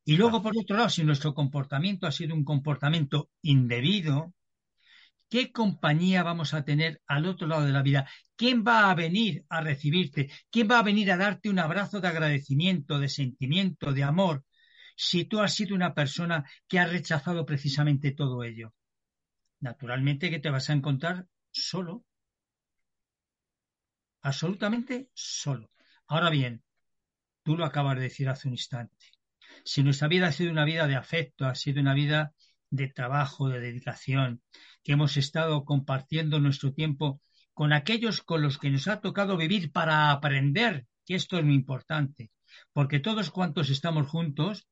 [0.05, 4.35] Y luego, por otro lado, si nuestro comportamiento ha sido un comportamiento indebido,
[5.29, 8.09] ¿qué compañía vamos a tener al otro lado de la vida?
[8.37, 10.31] ¿Quién va a venir a recibirte?
[10.51, 14.45] ¿Quién va a venir a darte un abrazo de agradecimiento, de sentimiento, de amor,
[14.97, 18.75] si tú has sido una persona que ha rechazado precisamente todo ello?
[19.61, 22.05] Naturalmente que te vas a encontrar solo,
[24.23, 25.71] absolutamente solo.
[26.09, 26.63] Ahora bien,
[27.43, 29.07] tú lo acabas de decir hace un instante.
[29.65, 32.33] Si nuestra vida ha sido una vida de afecto, ha sido una vida
[32.71, 34.43] de trabajo, de dedicación,
[34.83, 37.21] que hemos estado compartiendo nuestro tiempo
[37.55, 41.55] con aquellos con los que nos ha tocado vivir para aprender, que esto es muy
[41.55, 42.31] importante,
[42.73, 44.67] porque todos cuantos estamos juntos,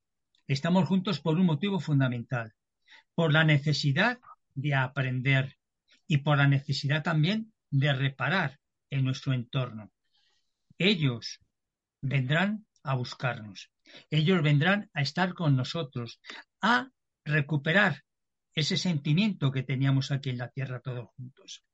[0.47, 2.55] estamos juntos por un motivo fundamental,
[3.14, 4.19] por la necesidad
[4.55, 5.60] de aprender
[6.11, 8.59] y por la necesidad también de reparar
[8.90, 9.92] en nuestro entorno.
[10.77, 11.38] Ellos
[12.03, 13.70] vendrán a buscarnos.
[14.11, 16.20] Ellos vendrán a estar con nosotros,
[16.61, 16.90] a
[17.25, 18.03] recuperar
[18.55, 21.64] ese sentimiento que teníamos aquí en la tierra todos juntos.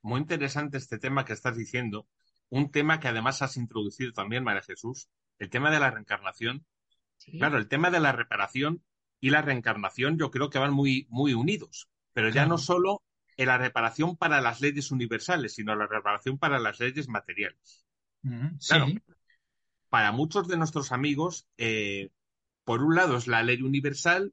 [0.00, 2.08] Muy interesante este tema que estás diciendo,
[2.48, 6.64] un tema que además has introducido también, María Jesús, el tema de la reencarnación.
[7.18, 7.36] Sí.
[7.36, 8.82] Claro, el tema de la reparación
[9.20, 13.02] y la reencarnación yo creo que van muy, muy unidos, pero ya no solo
[13.36, 17.84] en la reparación para las leyes universales, sino la reparación para las leyes materiales.
[18.66, 18.86] Claro.
[18.86, 18.98] Sí,
[19.90, 22.08] Para muchos de nuestros amigos, eh,
[22.64, 24.32] por un lado es la ley universal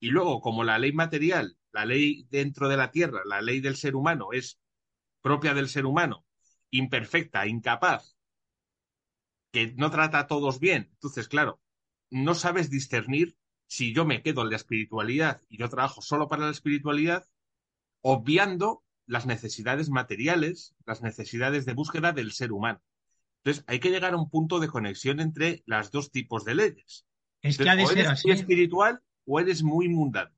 [0.00, 3.76] y luego como la ley material, la ley dentro de la tierra, la ley del
[3.76, 4.60] ser humano es
[5.22, 6.26] propia del ser humano,
[6.72, 8.18] imperfecta, incapaz,
[9.50, 10.90] que no trata a todos bien.
[10.92, 11.58] Entonces, claro,
[12.10, 16.44] no sabes discernir si yo me quedo en la espiritualidad y yo trabajo solo para
[16.46, 17.26] la espiritualidad,
[18.02, 22.80] obviando las necesidades materiales, las necesidades de búsqueda del ser humano.
[23.42, 27.04] Entonces, hay que llegar a un punto de conexión entre las dos tipos de leyes.
[27.42, 28.28] Es que ha de o ser eres así.
[28.28, 30.30] muy espiritual o eres muy mundano.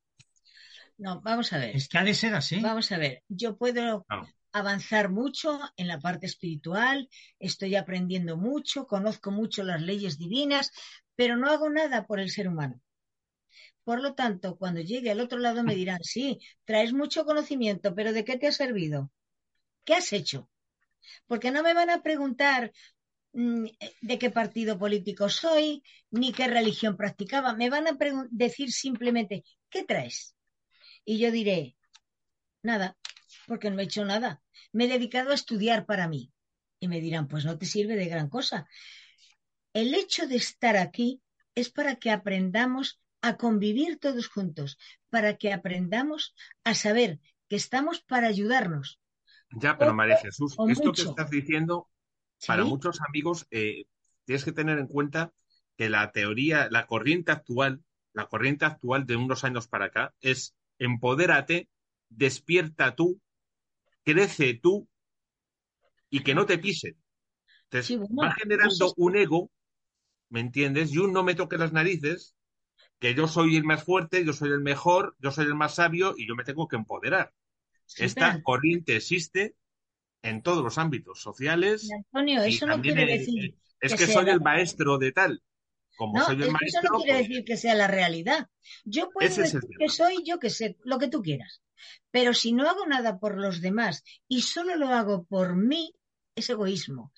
[0.98, 1.76] No, vamos a ver.
[1.76, 2.60] Es que ha de ser así.
[2.60, 3.22] Vamos a ver.
[3.28, 4.26] Yo puedo Claro.
[4.52, 7.08] avanzar mucho en la parte espiritual,
[7.38, 10.72] estoy aprendiendo mucho, conozco mucho las leyes divinas,
[11.14, 12.80] pero no hago nada por el ser humano.
[13.86, 18.12] Por lo tanto, cuando llegue al otro lado me dirán, sí, traes mucho conocimiento, pero
[18.12, 19.12] ¿de qué te ha servido?
[19.84, 20.50] ¿Qué has hecho?
[21.28, 22.72] Porque no me van a preguntar
[23.32, 23.66] mm,
[24.00, 27.54] de qué partido político soy, ni qué religión practicaba.
[27.54, 27.96] Me van a
[28.28, 30.34] decir simplemente, ¿qué traes?
[31.04, 31.76] Y yo diré,
[32.64, 32.96] nada,
[33.46, 34.42] porque no he hecho nada.
[34.72, 36.32] Me he dedicado a estudiar para mí.
[36.80, 38.66] Y me dirán, pues no te sirve de gran cosa.
[39.72, 41.22] El hecho de estar aquí
[41.54, 44.78] es para que aprendamos a convivir todos juntos,
[45.10, 49.00] para que aprendamos a saber que estamos para ayudarnos.
[49.50, 51.88] Ya, pero María Jesús, o esto que estás diciendo,
[52.46, 52.66] para ¿sí?
[52.66, 53.84] muchos amigos, eh,
[54.24, 55.32] tienes que tener en cuenta
[55.76, 60.56] que la teoría, la corriente actual, la corriente actual de unos años para acá es
[60.78, 61.68] empodérate,
[62.08, 63.20] despierta tú,
[64.04, 64.88] crece tú
[66.10, 66.96] y que no te pisen.
[67.64, 69.52] Entonces, Sí, bueno, va generando eso es- un ego,
[70.30, 70.92] ¿me entiendes?
[70.94, 72.35] Y un no me toque las narices,
[73.00, 76.14] que yo soy el más fuerte, yo soy el mejor, yo soy el más sabio
[76.16, 77.34] y yo me tengo que empoderar.
[77.86, 79.56] Sí, Esta pero, corriente existe
[80.22, 84.36] en todos los ámbitos sociales Antonio, eso no quiere decir eh, es que soy la-
[84.36, 85.42] el maestro de tal.
[85.96, 87.86] Como No, soy el es que eso maestro, no quiere pues, decir que sea la
[87.88, 88.48] realidad.
[88.84, 91.62] Yo puedo Ese decir que soy yo que sé, lo que tú quieras.
[92.10, 95.94] Pero si no hago nada por los demás y solo lo hago por mí,
[96.34, 97.12] es egoísmo.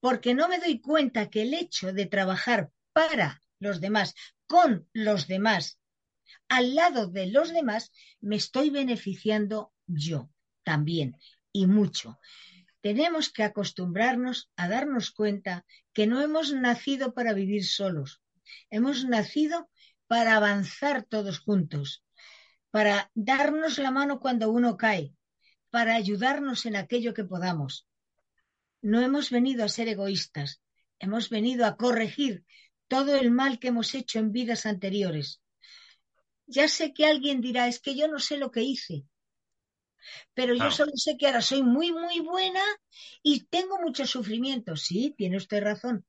[0.00, 4.14] Porque no me doy cuenta que el hecho de trabajar para los demás,
[4.50, 5.78] con los demás,
[6.48, 10.28] al lado de los demás, me estoy beneficiando yo
[10.64, 11.16] también
[11.52, 12.18] y mucho.
[12.80, 18.22] Tenemos que acostumbrarnos a darnos cuenta que no hemos nacido para vivir solos,
[18.70, 19.70] hemos nacido
[20.08, 22.02] para avanzar todos juntos,
[22.72, 25.14] para darnos la mano cuando uno cae,
[25.70, 27.86] para ayudarnos en aquello que podamos.
[28.82, 30.60] No hemos venido a ser egoístas,
[30.98, 32.44] hemos venido a corregir
[32.90, 35.40] todo el mal que hemos hecho en vidas anteriores.
[36.46, 39.04] Ya sé que alguien dirá, es que yo no sé lo que hice,
[40.34, 42.64] pero yo solo sé que ahora soy muy, muy buena
[43.22, 44.74] y tengo mucho sufrimiento.
[44.74, 46.04] Sí, tiene usted razón.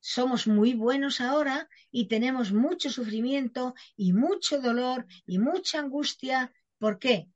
[0.00, 6.52] Somos muy buenos ahora y tenemos mucho sufrimiento y mucho dolor y mucha angustia.
[6.78, 7.28] ¿Por qué?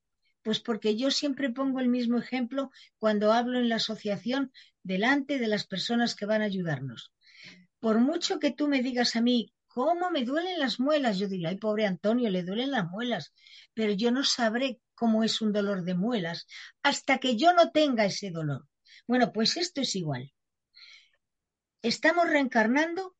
[0.42, 5.46] Pues porque yo siempre pongo el mismo ejemplo cuando hablo en la asociación delante de
[5.46, 7.12] las personas que van a ayudarnos.
[7.86, 11.20] Por mucho que tú me digas a mí, ¿cómo me duelen las muelas?
[11.20, 13.32] Yo diría, ay, pobre Antonio, le duelen las muelas,
[13.74, 16.48] pero yo no sabré cómo es un dolor de muelas
[16.82, 18.66] hasta que yo no tenga ese dolor.
[19.06, 20.34] Bueno, pues esto es igual.
[21.80, 23.14] Estamos reencarnando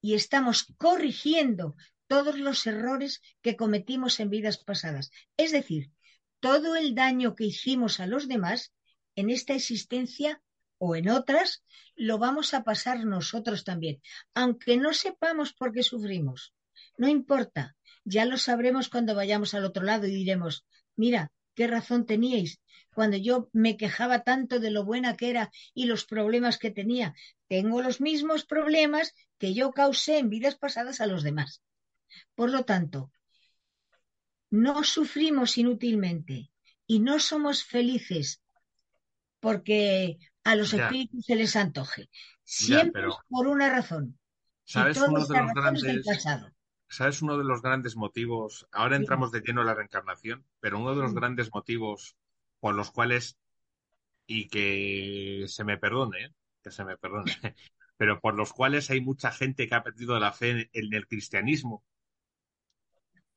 [0.00, 1.76] y estamos corrigiendo
[2.06, 5.10] todos los errores que cometimos en vidas pasadas.
[5.36, 5.92] Es decir,
[6.40, 8.72] todo el daño que hicimos a los demás
[9.14, 10.42] en esta existencia
[10.78, 11.62] o en otras,
[11.96, 14.00] lo vamos a pasar nosotros también,
[14.34, 16.54] aunque no sepamos por qué sufrimos.
[16.96, 20.64] No importa, ya lo sabremos cuando vayamos al otro lado y diremos,
[20.96, 22.60] mira, qué razón teníais
[22.94, 27.14] cuando yo me quejaba tanto de lo buena que era y los problemas que tenía.
[27.46, 31.62] Tengo los mismos problemas que yo causé en vidas pasadas a los demás.
[32.34, 33.12] Por lo tanto,
[34.50, 36.50] no sufrimos inútilmente
[36.86, 38.40] y no somos felices
[39.40, 40.86] porque a los Ya.
[40.86, 42.08] espíritus se les antoje.
[42.42, 44.18] Siempre pero- por una razón.
[44.64, 46.04] ¿sabes uno de los grandes.
[46.88, 48.66] ¿sabes uno de los grandes motivos?
[48.72, 52.16] Ahora entramos de lleno en la reencarnación, pero uno de los grandes motivos
[52.60, 53.38] por los cuales,
[54.26, 57.24] y que se me perdone, que se me perdone,
[57.98, 61.06] pero por los cuales hay mucha gente que ha perdido la fe en, en el
[61.06, 61.84] cristianismo,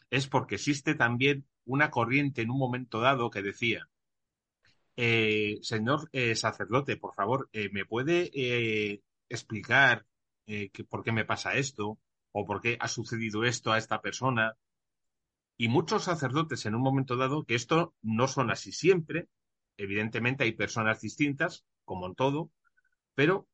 [0.10, 3.88] es porque existe también una corriente en un momento dado que decía,
[4.96, 10.06] eh, señor eh, sacerdote, por favor, eh, ¿me puede eh, explicar
[10.46, 12.00] eh, que, por qué me pasa esto?
[12.32, 14.58] ¿O por qué ha sucedido esto a esta persona?
[15.58, 19.30] Y muchos sacerdotes en un momento dado, que esto no son así siempre,
[19.78, 22.52] evidentemente hay personas distintas, como en todo,
[23.16, 23.48] pero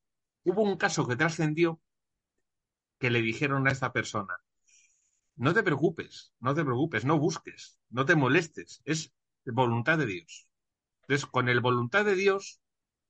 [0.43, 1.81] hubo un caso que trascendió
[2.99, 4.35] que le dijeron a esta persona,
[5.37, 9.13] no te preocupes, no te preocupes, no busques, no te molestes, es
[9.45, 10.46] voluntad de Dios.
[11.07, 12.59] Entonces, con el voluntad de Dios,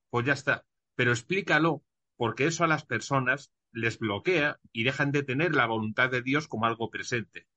[0.10, 0.66] pues ya está.
[0.96, 1.84] Pero explícalo,
[2.16, 6.48] porque eso a las personas les bloquea y dejan de tener la voluntad de Dios
[6.48, 7.48] como algo presente.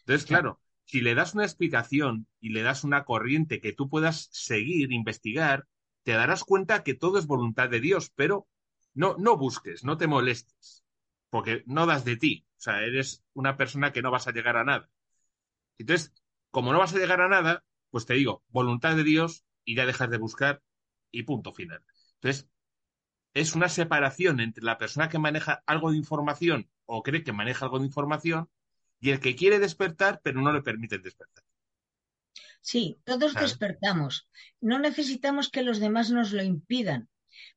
[0.00, 4.28] Entonces, claro, si le das una explicación y le das una corriente que tú puedas
[4.32, 5.66] seguir, investigar,
[6.04, 8.48] te darás cuenta que todo es voluntad de Dios, pero
[8.94, 10.84] no, no busques, no te molestes,
[11.30, 12.46] porque no das de ti.
[12.56, 14.90] O sea, eres una persona que no vas a llegar a nada.
[15.78, 16.14] Entonces,
[16.50, 19.86] como no vas a llegar a nada, pues te digo, voluntad de Dios y ya
[19.86, 20.62] dejas de buscar
[21.10, 21.82] y punto final.
[22.14, 22.48] Entonces,
[23.34, 27.64] es una separación entre la persona que maneja algo de información o cree que maneja
[27.64, 28.50] algo de información
[29.00, 31.44] y el que quiere despertar pero no le permiten despertar.
[32.60, 33.50] Sí, todos ¿Sabes?
[33.50, 34.28] despertamos.
[34.60, 37.08] No necesitamos que los demás nos lo impidan,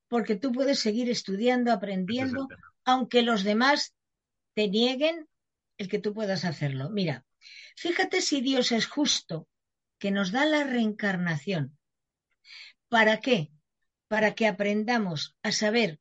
[0.07, 2.47] porque tú puedes seguir estudiando, es aprendiendo,
[2.83, 3.93] aunque los demás
[4.55, 5.27] te nieguen
[5.77, 6.89] el que tú puedas hacerlo.
[6.89, 7.25] Mira,
[7.75, 9.47] fíjate si Dios es justo,
[9.99, 11.74] que nos da la reencarnación.
[12.89, 13.51] ¿Para qué?
[14.07, 15.99] Para que aprendamos a saber,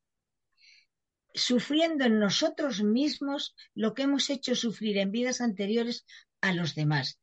[1.35, 6.07] sufriendo en nosotros mismos lo que hemos hecho sufrir en vidas anteriores
[6.41, 7.18] a los demás.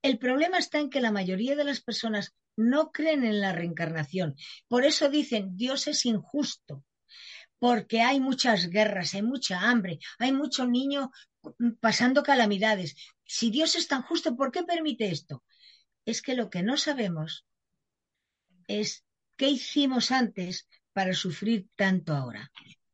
[0.00, 4.36] El problema está en que la mayoría de las personas no creen en la reencarnación.
[4.68, 6.84] Por eso dicen, Dios es injusto,
[7.58, 11.12] porque hay muchas guerras, hay mucha hambre, hay mucho niño
[11.80, 12.96] pasando calamidades.
[13.24, 15.44] Si Dios es tan justo, ¿por qué permite esto?
[16.04, 17.46] Es que lo que no sabemos
[18.66, 19.04] es
[19.36, 22.50] qué hicimos antes para sufrir tanto ahora.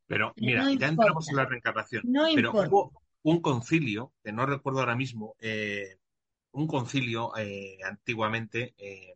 [0.07, 2.03] Pero mira, no ya entramos en la reencarnación.
[2.07, 2.69] No pero importa.
[2.71, 5.99] hubo un concilio, que no recuerdo ahora mismo, eh,
[6.53, 9.15] un concilio eh, antiguamente, eh,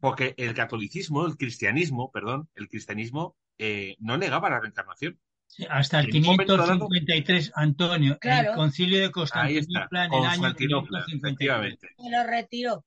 [0.00, 5.18] porque el catolicismo, el cristianismo, perdón, el cristianismo eh, no negaba la reencarnación.
[5.46, 8.50] Sí, Hasta el En un momento dado- 553, Antonio, Claro.
[8.50, 11.22] el concilio de Ahí está, Constantinopla en el año Constantinopla, 553.
[11.22, 11.88] efectivamente.
[11.98, 12.84] Me lo retiró.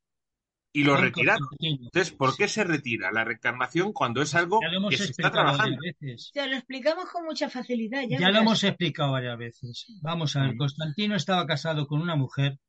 [0.75, 1.47] Y lo retiraron.
[1.59, 5.03] Entonces, ¿por qué se retira la reencarnación cuando es algo Ya lo hemos que se
[5.05, 5.81] está explicado varias trabajando?
[5.81, 6.31] veces.
[6.33, 8.03] Te lo explicamos con mucha facilidad.
[8.09, 9.85] Ya, Ya lo hemos explicado varias veces.
[10.01, 10.57] Vamos a ver.
[10.57, 12.59] Constantino estaba casado con una mujer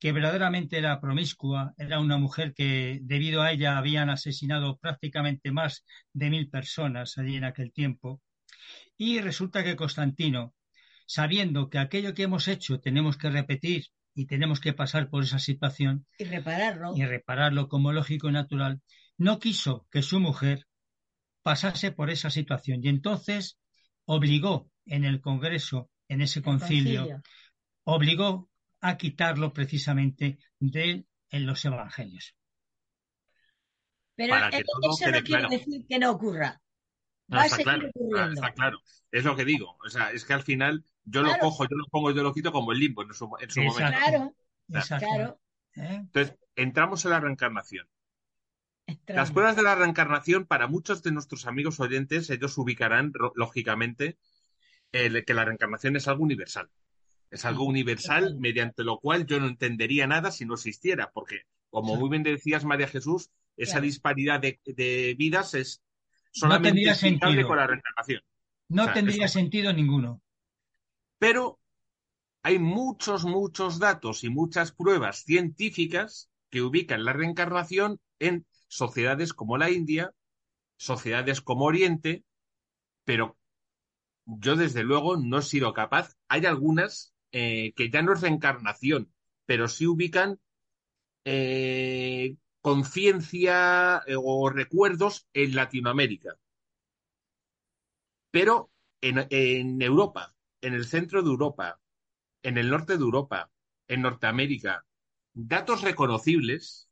[0.00, 5.84] que verdaderamente era promiscua, era una mujer que debido a ella habían asesinado prácticamente más
[6.12, 8.20] de mil personas allí en aquel tiempo.
[8.96, 10.54] Y resulta que Constantino,
[11.06, 15.38] sabiendo que aquello que hemos hecho tenemos que repetir y tenemos que pasar por esa
[15.38, 16.92] situación Y repararlo.
[16.96, 18.80] y repararlo como lógico y natural,
[19.18, 20.66] no quiso que su mujer
[21.42, 23.58] pasase por esa situación y entonces
[24.06, 27.22] obligó en el Congreso, en ese concilio, concilio.
[27.84, 28.50] obligó
[28.80, 32.34] a quitarlo precisamente de en los evangelios.
[34.16, 35.48] Pero Para que todo eso no quiere claro.
[35.48, 36.60] decir que no ocurra.
[37.26, 38.34] No, Va a está seguir claro, ocurriendo.
[38.34, 38.78] está claro.
[39.10, 39.76] Es lo que digo.
[39.84, 42.52] O sea, es que al final yo lo cojo, yo lo pongo, yo lo quito
[42.52, 43.80] como el limbo en su, en su momento.
[43.88, 44.10] Exacto.
[44.10, 44.34] Claro,
[44.80, 45.06] Exacto.
[45.06, 45.40] claro.
[45.76, 45.94] ¿Eh?
[45.96, 47.86] Entonces, entramos en la reencarnación.
[49.06, 54.18] Las pruebas de la reencarnación, para muchos de nuestros amigos oyentes, ellos ubicarán, lógicamente,
[54.92, 56.68] el- que la reencarnación es algo universal.
[57.30, 61.42] Es algo Sí, universal mediante lo cual yo no entendería nada si no existiera, porque,
[61.70, 63.84] como muy bien decías, María Jesús, esa Claro.
[63.86, 67.48] disparidad de, de vidas es No solamente tendría explicable sentido.
[67.48, 68.22] con la reencarnación.
[68.68, 70.20] No O sea, tendría eso- sentido ninguno.
[71.24, 71.58] Pero
[72.42, 79.56] hay muchos, muchos datos y muchas pruebas científicas que ubican la reencarnación en sociedades como
[79.56, 80.12] la India,
[80.76, 82.24] sociedades como Oriente,
[83.04, 83.38] pero
[84.26, 86.14] yo desde luego no he sido capaz.
[86.28, 89.10] Hay algunas eh, que ya no es reencarnación,
[89.46, 90.38] pero sí ubican
[91.24, 96.36] eh, conciencia eh, o recuerdos en Latinoamérica.
[98.30, 98.70] Pero
[99.00, 100.33] en, en Europa,
[100.64, 101.78] en el centro de Europa,
[102.42, 103.50] en el norte de Europa,
[103.86, 104.84] en Norteamérica,
[105.34, 106.88] datos reconocibles,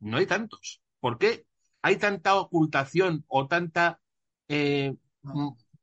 [0.00, 0.80] no hay tantos.
[1.00, 1.44] ¿Por qué
[1.82, 4.00] hay tanta ocultación o tanta
[4.48, 4.94] eh,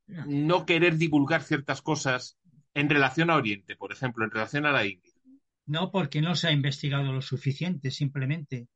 [0.08, 0.66] No.
[0.66, 2.38] Querer divulgar ciertas cosas
[2.74, 5.12] en relación a Oriente, por ejemplo, en relación a la India?
[5.64, 8.68] No porque no se ha investigado lo suficiente, simplemente.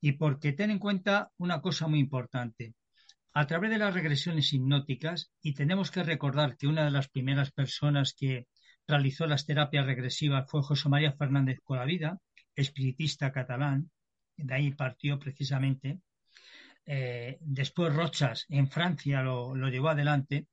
[0.00, 2.74] Y porque ten en cuenta una cosa muy importante.
[3.36, 7.50] A través de las regresiones hipnóticas, y tenemos que recordar que una de las primeras
[7.50, 8.46] personas que
[8.86, 12.20] realizó las terapias regresivas fue José María Fernández Colavida,
[12.54, 13.90] espiritista catalán,
[14.36, 15.98] de ahí partió precisamente.
[16.86, 20.46] Eh, después Rochas en Francia lo, lo llevó adelante.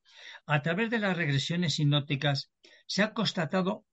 [0.47, 2.51] A través de las regresiones hipnóticas
[2.87, 3.85] se ha constatado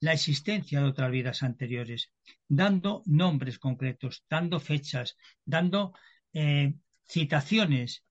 [0.00, 2.12] la existencia de otras vidas anteriores,
[2.48, 5.16] dando nombres concretos, dando fechas,
[5.46, 5.94] dando
[6.34, 6.74] eh,
[7.08, 8.04] citaciones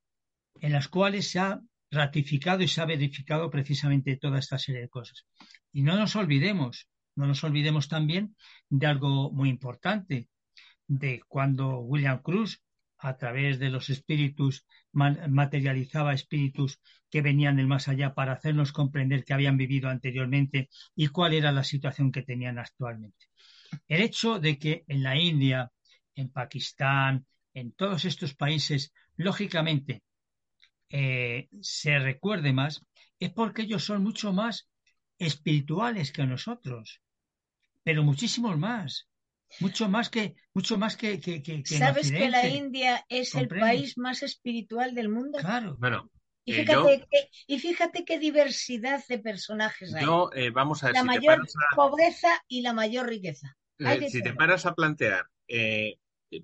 [0.59, 4.89] en las cuales se ha ratificado y se ha verificado precisamente toda esta serie de
[4.89, 5.25] cosas.
[5.71, 8.35] Y no nos olvidemos, no nos olvidemos también
[8.69, 10.29] de algo muy importante,
[10.87, 12.61] de cuando William Cruz
[13.01, 16.79] a través de los espíritus, materializaba espíritus
[17.09, 21.51] que venían del más allá para hacernos comprender que habían vivido anteriormente y cuál era
[21.51, 23.25] la situación que tenían actualmente.
[23.87, 25.71] El hecho de que en la India,
[26.13, 30.04] en Pakistán, en todos estos países, lógicamente,
[30.89, 32.84] eh, se recuerde más,
[33.20, 34.70] es porque ellos son mucho más
[35.18, 37.02] espirituales que nosotros,
[37.84, 39.08] pero muchísimos más.
[39.60, 43.97] Mucho más que, mucho más que, que, que ¿Sabes que la India es el país
[43.97, 45.39] más espiritual del mundo?
[45.39, 45.76] Claro.
[45.78, 46.10] Bueno,
[46.45, 50.06] y eh, fíjate, y fíjate qué diversidad de personajes hay.
[50.06, 51.41] Yo, eh, vamos a ver, la mayor
[51.76, 53.56] pobreza y la mayor riqueza.
[54.10, 55.28] si te paras a plantear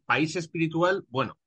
[0.06, 1.38] país espiritual, bueno,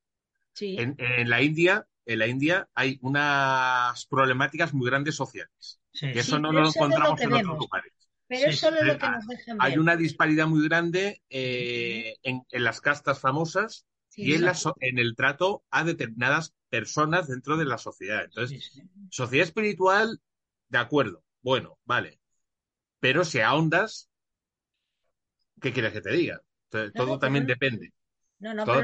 [0.61, 0.97] en,
[1.29, 5.81] la India, en la India hay unas problemáticas muy grandes sociales.
[5.93, 7.93] que eso no lo encontramos en otros lugares.
[8.27, 12.81] Pero eso es lo que nos dejan Hay una disparidad muy grande eh, en, las
[12.81, 14.45] castas famosas y en,
[14.81, 18.25] en el trato a determinadas personas dentro de la sociedad.
[18.25, 18.81] Entonces,
[19.11, 20.21] sociedad espiritual,
[20.69, 22.21] de acuerdo, bueno, vale.
[23.01, 24.09] Pero si ahondas,
[25.61, 26.41] ¿qué quieres que te diga?
[26.95, 27.93] todo también depende.
[28.41, 28.81] No, no, pero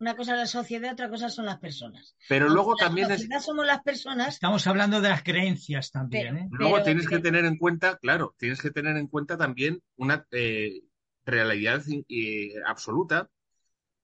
[0.00, 2.16] una cosa, es la sociedad, otra cosa son las personas.
[2.28, 3.28] Pero luego también es...
[3.44, 4.34] somos las personas.
[4.34, 6.36] Estamos hablando de las creencias también.
[6.36, 6.48] ¿eh?
[6.50, 10.82] Luego tienes que tener en cuenta, claro, tienes que tener en cuenta también una eh,
[11.24, 13.30] realidad eh, absoluta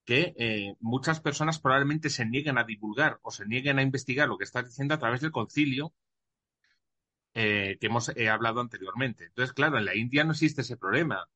[0.04, 4.38] que eh, muchas personas probablemente se nieguen a divulgar o se nieguen a investigar lo
[4.38, 5.92] que estás diciendo a través del concilio
[7.32, 9.26] que hemos hablado anteriormente.
[9.26, 11.28] Entonces, claro, en la India no existe ese problema.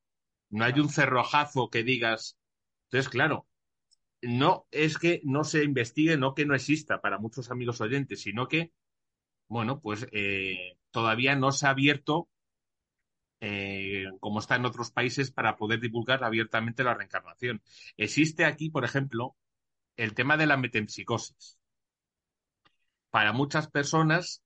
[0.51, 2.37] No hay un cerrojazo que digas
[2.95, 3.49] entonces, claro,
[4.22, 8.47] no es que no se investigue, no que no exista para muchos amigos oyentes, sino
[8.47, 8.72] que,
[9.49, 12.28] bueno, pues eh, todavía no se ha abierto,
[13.40, 17.62] eh, como está en otros países, para poder divulgar abiertamente la reencarnación.
[17.97, 19.34] Existe aquí, por ejemplo,
[19.97, 21.59] el tema de la metempsicosis.
[23.11, 24.45] Para muchas personas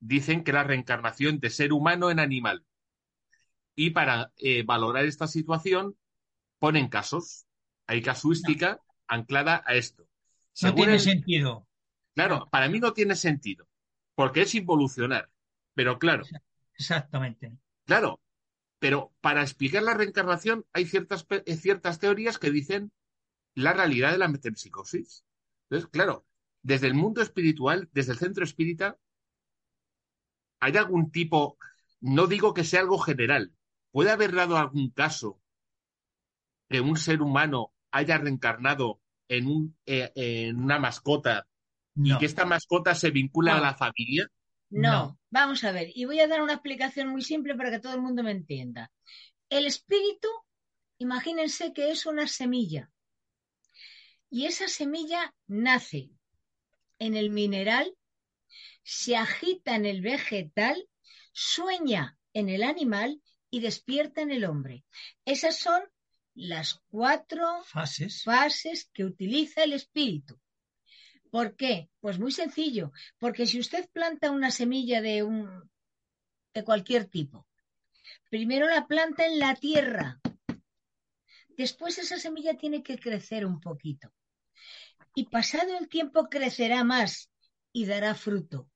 [0.00, 2.64] dicen que la reencarnación de ser humano en animal.
[3.74, 5.98] Y para eh, valorar esta situación,
[6.58, 7.44] ponen casos
[7.88, 10.06] hay casuística anclada a esto.
[10.62, 11.66] no tiene sentido.
[12.14, 13.66] Claro, para mí no tiene sentido,
[14.14, 15.30] porque es involucionar.
[15.74, 16.24] Pero claro.
[16.74, 17.56] Exactamente.
[17.84, 18.20] Claro,
[18.78, 22.92] pero para explicar la reencarnación hay ciertas, eh, ciertas teorías que dicen
[23.54, 25.24] la realidad de la metempsicosis.
[25.64, 26.26] Entonces, claro,
[26.62, 28.98] desde el mundo espiritual, desde el centro espírita,
[30.60, 31.56] ¿hay algún tipo,
[32.00, 33.52] no digo que sea algo general,
[33.92, 35.40] puede haber dado algún caso
[36.68, 41.46] que un ser humano haya reencarnado en, un, eh, en una mascota
[41.94, 44.30] y que esta mascota se vincula a la familia?
[44.70, 45.18] No.
[45.30, 48.02] vamos a ver, y voy a dar una explicación muy simple para que todo el
[48.02, 48.92] mundo me entienda.
[49.48, 50.28] El espíritu,
[50.98, 52.90] imagínense que es una semilla,
[54.30, 56.10] y esa semilla nace
[56.98, 57.94] en el mineral,
[58.82, 60.88] se agita en el vegetal,
[61.32, 64.84] sueña en el animal y despierta en el hombre.
[65.24, 65.82] Esas son
[66.38, 68.22] las cuatro fases.
[68.22, 70.38] fases que utiliza el espíritu.
[71.30, 71.90] ¿Por qué?
[72.00, 75.70] Pues muy sencillo, porque si usted planta una semilla de un
[76.54, 77.46] de cualquier tipo,
[78.30, 80.20] primero la planta en la tierra,
[81.50, 84.12] después esa semilla tiene que crecer un poquito
[85.14, 87.30] y pasado el tiempo crecerá más
[87.72, 88.70] y dará fruto.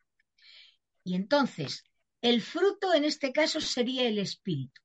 [1.05, 1.85] Y entonces,
[2.21, 4.82] el fruto en este caso sería el espíritu.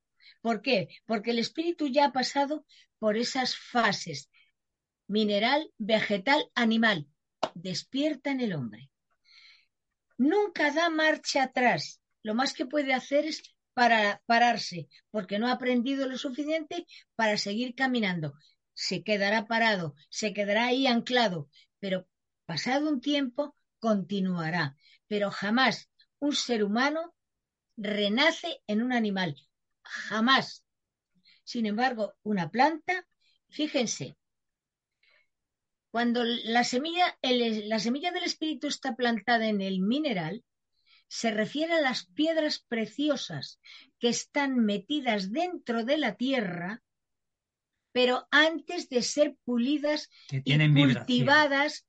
[0.47, 0.87] ¿Por qué?
[1.05, 2.65] Porque el espíritu ya ha pasado
[2.99, 4.29] por esas fases,
[5.05, 7.05] mineral, vegetal, animal,
[7.53, 8.89] despierta en el hombre.
[10.17, 11.99] Nunca da marcha atrás.
[12.23, 13.43] Lo más que puede hacer es
[13.73, 18.33] para pararse, porque no ha aprendido lo suficiente para seguir caminando.
[18.73, 22.07] Se quedará parado, se quedará ahí anclado, pero
[22.45, 24.77] pasado un tiempo continuará.
[25.07, 25.89] Pero jamás
[26.19, 27.13] un ser humano
[27.75, 29.35] renace en un animal
[29.88, 30.65] jamás.
[31.43, 33.07] Sin embargo, una planta,
[33.49, 34.17] fíjense,
[35.91, 40.43] cuando la semilla, la semilla del espíritu está plantada en el mineral,
[41.07, 43.59] se refiere a las piedras preciosas
[43.97, 46.83] que están metidas dentro de la tierra,
[47.93, 51.88] pero antes de ser pulidas y cultivadas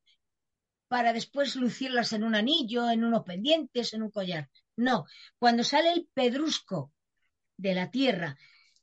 [0.86, 4.48] para después lucirlas en un anillo, en unos pendientes, en un collar.
[4.76, 5.04] No,
[5.38, 6.92] cuando sale el pedrusco
[7.58, 8.38] de la tierra,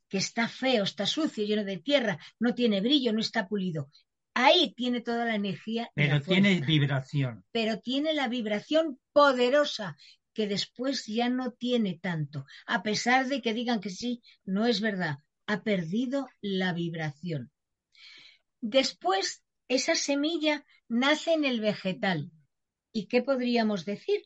[0.07, 3.89] que está feo, está sucio, lleno de tierra, no tiene brillo, no está pulido.
[4.35, 5.89] Ahí tiene toda la energía.
[5.95, 7.43] Pero tiene vibración.
[7.51, 9.97] Pero tiene la vibración poderosa
[10.33, 12.45] que después ya no tiene tanto.
[12.67, 15.19] A pesar de que digan que sí, no es verdad.
[15.47, 17.51] Ha perdido la vibración.
[18.59, 22.31] Después esa semilla nace en el vegetal.
[22.91, 24.21] ¿Y qué podríamos decir?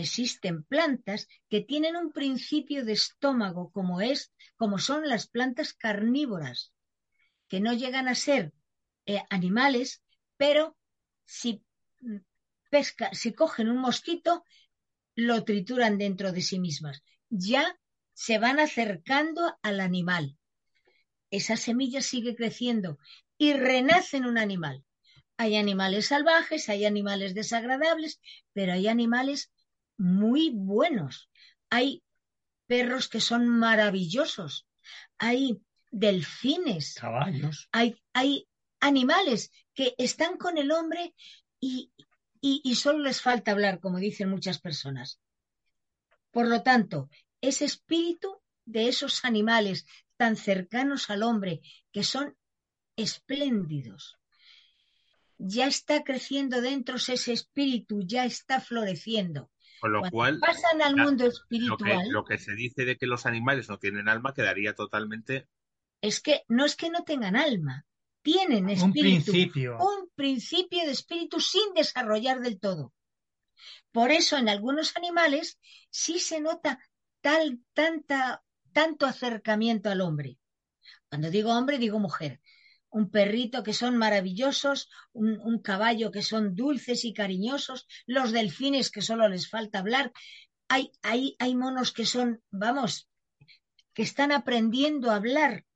[0.00, 6.72] Existen plantas que tienen un principio de estómago como es, como son las plantas carnívoras,
[7.48, 8.52] que no llegan a ser
[9.06, 10.02] eh, animales,
[10.36, 10.76] pero
[11.24, 11.64] si
[12.70, 14.44] pesca, si cogen un mosquito,
[15.14, 17.02] lo trituran dentro de sí mismas.
[17.28, 17.76] Ya
[18.12, 20.36] se van acercando al animal.
[21.30, 22.98] Esa semilla sigue creciendo
[23.36, 24.84] y renace en un animal.
[25.36, 28.20] Hay animales salvajes, hay animales desagradables,
[28.52, 29.50] pero hay animales
[29.98, 31.28] muy buenos.
[31.68, 32.02] Hay
[32.66, 34.66] perros que son maravillosos.
[35.18, 36.94] Hay delfines.
[36.94, 37.68] Caballos.
[37.72, 38.48] Hay, hay
[38.80, 41.14] animales que están con el hombre
[41.60, 41.92] y,
[42.40, 45.20] y, y solo les falta hablar, como dicen muchas personas.
[46.30, 49.86] Por lo tanto, ese espíritu de esos animales
[50.16, 51.60] tan cercanos al hombre,
[51.92, 52.36] que son
[52.96, 54.18] espléndidos,
[55.38, 59.50] ya está creciendo dentro ese espíritu, ya está floreciendo.
[59.80, 62.84] Con lo Cuando cual, pasan al la- mundo lo que, espiritual, lo que se dice
[62.84, 65.46] de que los animales no tienen alma quedaría totalmente.
[66.00, 67.86] es que no es que no tengan alma,
[68.22, 69.00] tienen Un espíritu,
[69.32, 69.78] principio.
[69.78, 72.92] un principio de espíritu sin desarrollar del todo.
[73.92, 75.58] Por eso en algunos animales
[75.90, 76.78] sí se nota
[77.20, 80.38] tal, tanta, tanto acercamiento al hombre.
[81.08, 82.40] Cuando digo hombre, digo mujer.
[82.90, 88.90] Un perrito que son maravillosos, un, un caballo que son dulces y cariñosos, los delfines
[88.90, 90.12] que solo les falta hablar.
[90.68, 93.08] Hay, hay, hay monos que son, vamos,
[93.94, 95.66] que están aprendiendo a hablar.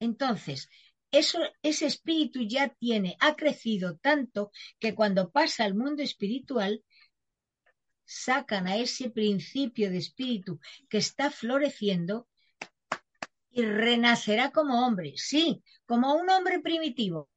[0.00, 0.68] Entonces,
[1.12, 6.82] eso, ese espíritu ya tiene, ha crecido tanto que cuando pasa al mundo espiritual,
[8.04, 12.28] sacan a ese principio de espíritu que está floreciendo
[13.52, 17.28] y renacerá como hombre, sí, como un hombre primitivo,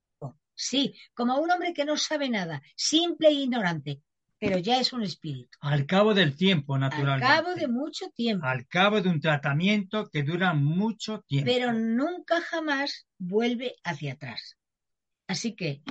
[0.53, 4.01] sí, como un hombre que no sabe nada, simple e ignorante,
[4.39, 5.57] pero ya es un espíritu.
[5.61, 7.25] Al cabo del tiempo, Al naturalmente.
[7.25, 11.51] cabo de mucho tiempo, Al cabo de un tratamiento que dura mucho tiempo.
[11.51, 14.57] pero nunca jamás vuelve hacia atrás.
[15.27, 15.81] Así que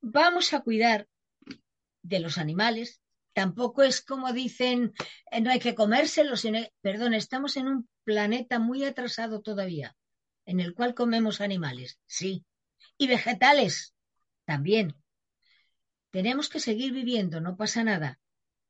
[0.00, 1.08] vamos a cuidar
[2.02, 3.00] de los animales.
[3.32, 4.94] Tampoco es como dicen,
[5.30, 6.40] eh, no hay que comérselos.
[6.40, 9.96] sino- Perdón, estamos en un planeta muy atrasado todavía,
[10.46, 12.46] en el cual comemos animales, sí.
[12.96, 13.94] Y vegetales,
[14.44, 14.94] también.
[16.10, 18.20] Tenemos que seguir viviendo, no pasa nada.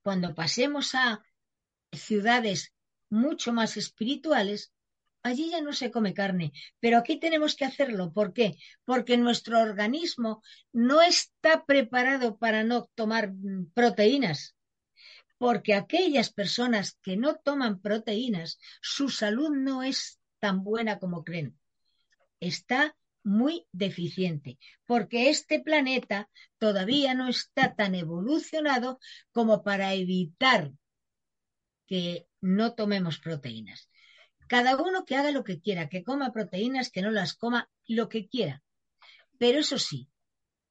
[0.03, 1.23] Cuando pasemos a
[1.93, 2.73] ciudades
[3.11, 4.73] mucho más espirituales,
[5.23, 8.13] allí ya no se come carne, pero aquí tenemos que hacerlo.
[8.15, 8.57] ¿Por qué?
[8.87, 14.56] Porque nuestro organismo no está preparado para no tomar mm, proteínas.
[15.39, 21.59] Porque aquellas personas que no toman proteínas, su salud no es tan buena como creen.
[22.41, 29.01] Está muy deficiente, porque este planeta todavía no está tan evolucionado
[29.33, 30.73] como para evitar
[31.87, 33.91] que no tomemos proteínas.
[34.47, 38.09] Cada uno que haga lo que quiera, que coma proteínas, que no las coma, lo
[38.09, 38.63] que quiera.
[39.39, 40.09] Pero eso sí,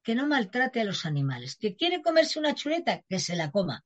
[0.02, 1.58] que no maltrate a los animales.
[1.58, 3.84] Que quiere comerse una chuleta, que se la coma.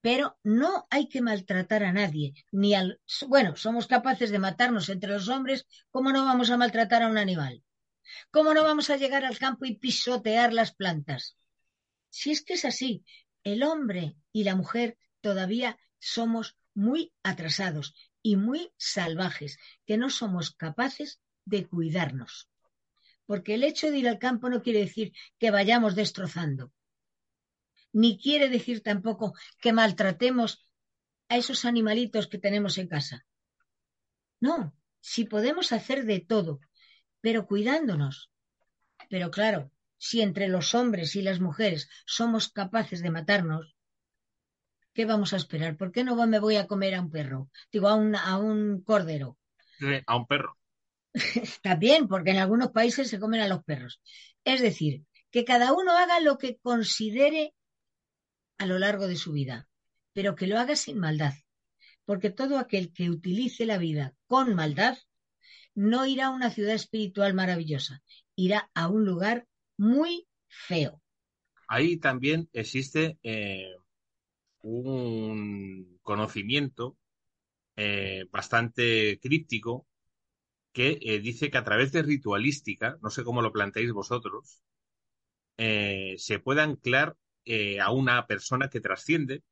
[0.00, 3.00] Pero no hay que maltratar a nadie, ni al...
[3.28, 7.18] Bueno, somos capaces de matarnos entre los hombres, ¿cómo no vamos a maltratar a un
[7.18, 7.62] animal?
[8.30, 11.36] ¿Cómo no vamos a llegar al campo y pisotear las plantas?
[12.08, 13.04] Si es que es así,
[13.42, 20.50] el hombre y la mujer todavía somos muy atrasados y muy salvajes, que no somos
[20.50, 22.48] capaces de cuidarnos.
[23.24, 26.72] Porque el hecho de ir al campo no quiere decir que vayamos destrozando,
[27.96, 30.50] ni quiere decir tampoco que maltratemos
[31.30, 33.24] a esos animalitos que tenemos en casa.
[34.38, 36.60] No, si podemos hacer de todo,
[37.22, 38.30] pero cuidándonos.
[39.08, 43.74] Pero claro, si entre los hombres y las mujeres somos capaces de matarnos,
[44.92, 45.78] ¿qué vamos a esperar?
[45.78, 47.48] ¿Por qué no me voy a comer a un perro?
[47.72, 49.38] Digo, a un, a un cordero.
[50.06, 50.58] A un perro.
[51.62, 54.02] También, porque en algunos países se comen a los perros.
[54.44, 57.54] Es decir, que cada uno haga lo que considere
[58.58, 59.68] a lo largo de su vida,
[60.12, 61.34] pero que lo haga sin maldad.
[62.04, 64.96] Porque todo aquel que utilice la vida con maldad
[65.74, 68.02] no irá a una ciudad espiritual maravillosa,
[68.34, 69.46] irá a un lugar
[69.76, 71.02] muy feo.
[71.68, 73.74] Ahí también existe eh,
[74.62, 76.96] un conocimiento
[77.76, 79.86] eh, bastante críptico
[80.72, 84.62] que eh, dice que a través de ritualística, no sé cómo lo planteáis vosotros,
[85.58, 87.16] se puede anclar
[87.46, 89.42] eh, a una persona que trasciende,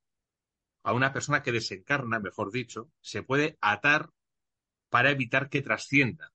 [0.83, 4.11] a una persona que desencarna, mejor dicho, se puede atar
[4.91, 6.33] para evitar que trascienda.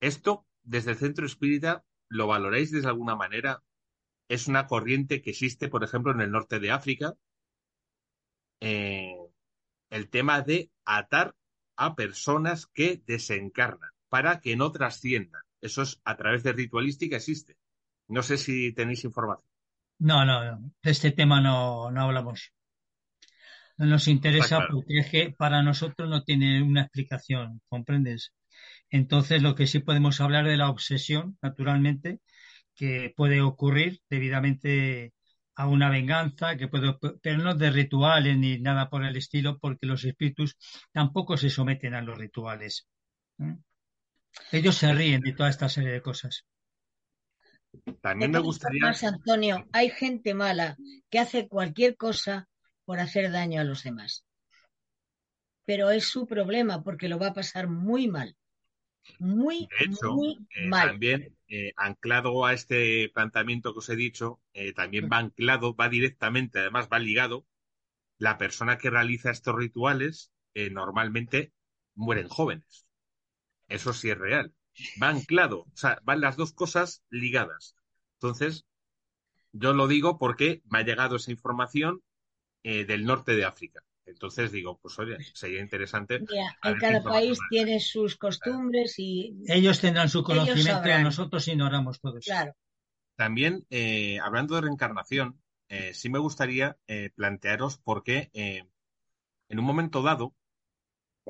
[0.00, 3.62] Esto, desde el centro espírita, lo valoráis de alguna manera,
[4.28, 7.14] es una corriente que existe, por ejemplo, en el norte de África,
[8.60, 9.16] eh,
[9.90, 11.34] el tema de atar
[11.76, 15.42] a personas que desencarnan para que no trasciendan.
[15.60, 17.56] Eso es a través de ritualística existe.
[18.08, 19.49] No sé si tenéis información.
[20.00, 20.72] No, no, no.
[20.82, 22.52] De este tema no, no hablamos.
[23.76, 24.74] No nos interesa claro.
[24.74, 28.32] porque es que para nosotros no tiene una explicación, ¿comprendes?
[28.90, 32.20] Entonces, lo que sí podemos hablar de la obsesión, naturalmente,
[32.74, 35.12] que puede ocurrir debidamente
[35.54, 39.86] a una venganza, que puede, pero no de rituales ni nada por el estilo, porque
[39.86, 40.56] los espíritus
[40.92, 42.88] tampoco se someten a los rituales.
[43.38, 43.56] ¿eh?
[44.52, 46.46] Ellos se ríen de toda esta serie de cosas.
[48.00, 50.76] También me gustaría, formas, Antonio, hay gente mala
[51.10, 52.48] que hace cualquier cosa
[52.84, 54.24] por hacer daño a los demás.
[55.64, 58.36] Pero es su problema porque lo va a pasar muy mal.
[59.18, 60.88] Muy, de hecho, muy eh, mal.
[60.88, 65.88] también eh, anclado a este planteamiento que os he dicho, eh, también va anclado, va
[65.88, 67.46] directamente, además va ligado,
[68.18, 70.32] la persona que realiza estos rituales
[70.72, 71.52] normalmente
[71.94, 72.86] mueren jóvenes.
[73.68, 74.52] Eso sí es real.
[75.02, 77.76] Va anclado, o sea, van las dos cosas ligadas.
[78.14, 78.66] Entonces,
[79.52, 82.02] yo lo digo porque me ha llegado esa información
[82.62, 83.82] eh, del norte de África.
[84.06, 86.16] Entonces digo, pues oye, sería interesante.
[86.16, 91.04] En cada país tiene sus costumbres y, Ellos tendrán su conocimiento y a sabrán.
[91.04, 92.30] nosotros ignoramos todo eso.
[92.30, 92.56] claro,
[93.14, 98.64] También, eh, hablando de reencarnación, eh, sí me gustaría eh, plantearos por qué eh,
[99.48, 100.34] en un momento dado,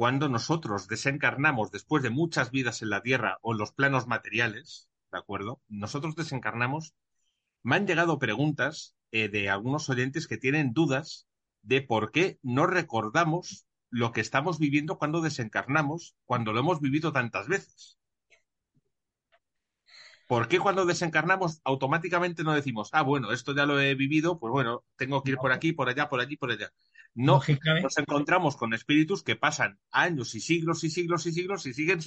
[0.01, 4.89] cuando nosotros desencarnamos después de muchas vidas en la Tierra o en los planos materiales,
[5.13, 5.61] ¿de acuerdo?
[5.69, 6.95] Nosotros desencarnamos,
[7.63, 11.27] me han llegado preguntas eh, de algunos oyentes que tienen dudas
[11.61, 17.13] de por qué no recordamos lo que estamos viviendo cuando desencarnamos, cuando lo hemos vivido
[17.13, 17.99] tantas veces.
[20.27, 24.51] ¿Por qué cuando desencarnamos automáticamente no decimos, ah, bueno, esto ya lo he vivido, pues
[24.51, 26.73] bueno, tengo que ir por aquí, por allá, por allí, por allá?
[27.15, 31.67] No, Lógicamente, nos encontramos con espíritus que pasan años y siglos y siglos y siglos
[31.67, 32.01] y siguen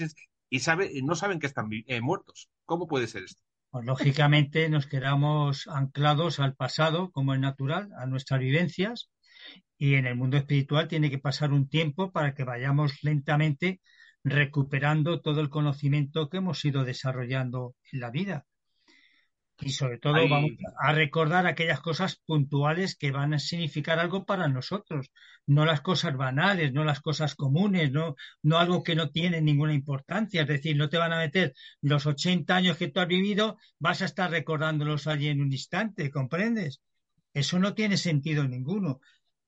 [0.50, 2.50] y sabe, no saben que están eh, muertos.
[2.66, 3.44] ¿Cómo puede ser esto?
[3.74, 9.10] pues lógicamente nos quedamos anclados al pasado, como es natural, a nuestras vivencias,
[9.80, 13.82] y en el mundo espiritual tiene que pasar un tiempo para que vayamos lentamente
[14.24, 18.46] recuperando todo el conocimiento que hemos ido desarrollando en la vida.
[19.60, 24.48] Y sobre todo vamos a recordar aquellas cosas puntuales que van a significar algo para
[24.48, 25.12] nosotros,
[25.46, 29.74] no las cosas banales, no las cosas comunes, no, no algo que no tiene ninguna
[29.74, 30.42] importancia.
[30.42, 34.02] Es decir, no te van a meter los 80 años que tú has vivido, vas
[34.02, 36.82] a estar recordándolos allí en un instante, ¿comprendes?
[37.34, 39.00] Eso no tiene sentido ninguno.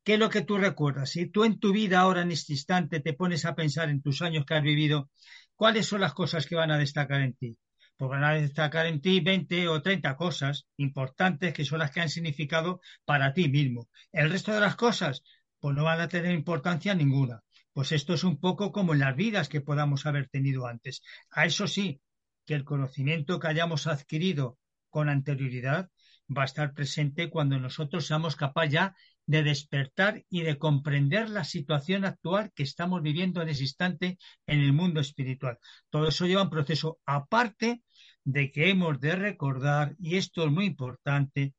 [0.04, 1.10] ¿Qué es lo que tú recuerdas?
[1.10, 4.22] Si tú en tu vida ahora en este instante te pones a pensar en tus
[4.22, 5.10] años que has vivido,
[5.56, 7.58] ¿cuáles son las cosas que van a destacar en ti?
[7.98, 12.02] Pues van a destacar en ti 20 o 30 cosas importantes que son las que
[12.02, 13.90] han significado para ti mismo.
[14.12, 15.24] El resto de las cosas,
[15.60, 17.42] pues no van a tener importancia ninguna.
[17.74, 21.02] Pues esto es un poco como en las vidas que podamos haber tenido antes.
[21.32, 22.02] A eso sí,
[22.46, 24.58] que el conocimiento que hayamos adquirido
[24.90, 25.90] con anterioridad
[26.30, 28.96] va a estar presente cuando nosotros seamos capaces ya
[29.28, 34.60] de despertar y de comprender la situación actual que estamos viviendo en ese instante en
[34.60, 35.58] el mundo espiritual.
[35.90, 37.82] Todo eso lleva un proceso aparte
[38.24, 41.54] de que hemos de recordar, y esto es muy importante,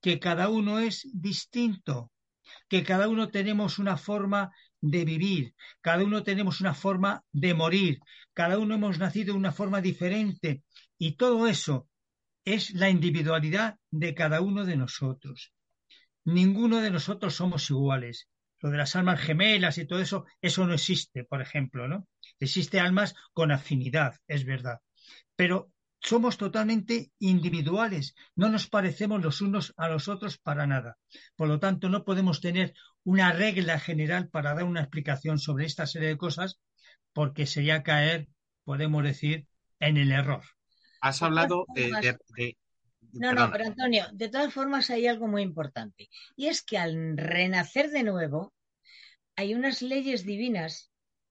[0.00, 2.10] que cada uno es distinto,
[2.68, 7.98] que cada uno tenemos una forma de vivir, cada uno tenemos una forma de morir,
[8.32, 10.62] cada uno hemos nacido de una forma diferente,
[10.98, 11.88] y todo eso
[12.44, 15.52] es la individualidad de cada uno de nosotros.
[16.26, 18.28] Ninguno de nosotros somos iguales.
[18.60, 22.06] Lo de las almas gemelas y todo eso, eso no existe, por ejemplo, ¿no?
[22.40, 24.80] Existe almas con afinidad, es verdad.
[25.36, 30.98] Pero somos totalmente individuales, no nos parecemos los unos a los otros para nada.
[31.36, 32.74] Por lo tanto, no podemos tener
[33.04, 36.60] una regla general para dar una explicación sobre esta serie de cosas,
[37.12, 38.28] porque sería caer,
[38.64, 39.46] podemos decir,
[39.80, 40.42] en el error.
[41.00, 42.56] Has hablado eh, de, de-
[43.12, 46.08] No, no, pero Antonio, de todas formas hay algo muy importante.
[46.36, 48.54] Y es que al renacer de nuevo,
[49.36, 50.90] hay unas leyes divinas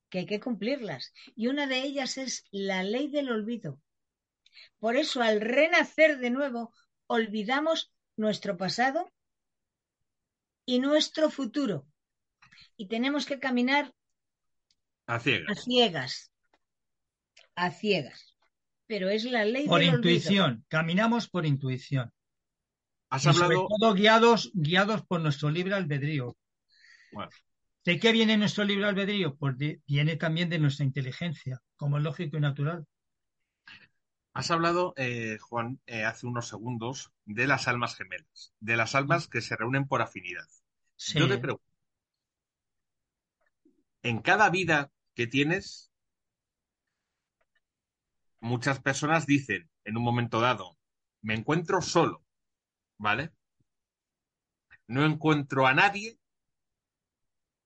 [0.10, 1.14] que hay que cumplirlas.
[1.36, 3.80] Y una de ellas es la ley del olvido.
[4.80, 6.74] Por eso, al renacer de nuevo,
[7.08, 9.12] olvidamos nuestro pasado
[10.66, 11.88] y nuestro futuro.
[12.78, 13.94] Y tenemos que caminar
[15.08, 15.64] a a ciegas.
[15.64, 16.32] ciegas.
[17.56, 18.35] A ciegas.
[18.88, 19.98] Pero es la ley Por del olvido.
[19.98, 22.12] intuición, caminamos por intuición.
[23.10, 26.36] Has Y sobre hablado, todo guiados, guiados por nuestro libre albedrío.
[27.12, 27.30] bueno,
[27.86, 29.36] ¿De qué viene nuestro libre albedrío?
[29.38, 32.86] Pues de- viene también de nuestra inteligencia, como es lógico y natural.
[34.34, 39.28] Has hablado, eh, Juan, eh, hace unos segundos de las almas gemelas, de las almas
[39.28, 40.46] que se reúnen por afinidad.
[40.98, 41.18] Sí.
[41.18, 41.66] Yo te pregunto,
[44.04, 45.92] en cada vida que tienes,
[48.46, 50.78] muchas personas dicen en un momento dado,
[51.22, 52.24] me encuentro solo,
[52.98, 53.32] ¿vale?
[54.88, 56.18] No encuentro a nadie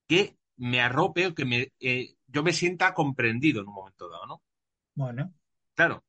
[0.07, 4.25] que me arrope o que me, eh, yo me sienta comprendido en un momento dado,
[4.25, 4.41] ¿no?
[4.95, 5.33] Bueno,
[5.75, 6.03] Claro.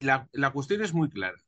[0.00, 1.42] La, la cuestión es muy clara.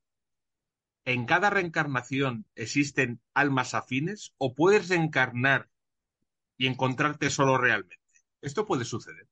[1.06, 5.70] ¿En cada reencarnación existen almas afines o puedes reencarnar
[6.56, 7.98] y encontrarte solo realmente?
[8.40, 9.28] Esto puede suceder.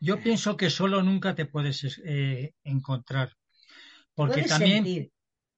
[0.00, 3.36] Yo pienso que solo nunca te puedes eh, encontrar,
[4.14, 5.12] porque Puedes también, sentir.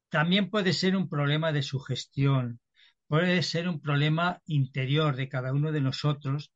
[0.09, 2.61] también puede ser un problema de sugestión,
[3.07, 6.53] puede ser un problema interior de cada uno de nosotros,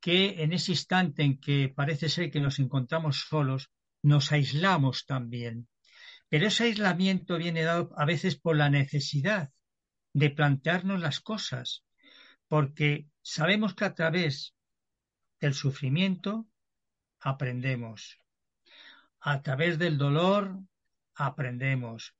[0.00, 3.70] que en ese instante en que parece ser que nos encontramos solos,
[4.02, 5.68] nos aislamos también.
[6.28, 9.50] Pero ese aislamiento viene dado a veces por la necesidad
[10.12, 11.84] de plantearnos las cosas,
[12.48, 14.54] porque sabemos que a través
[15.40, 16.46] del sufrimiento
[17.26, 18.20] aprendemos,
[19.20, 20.60] a través del dolor
[21.14, 22.14] aprendemos,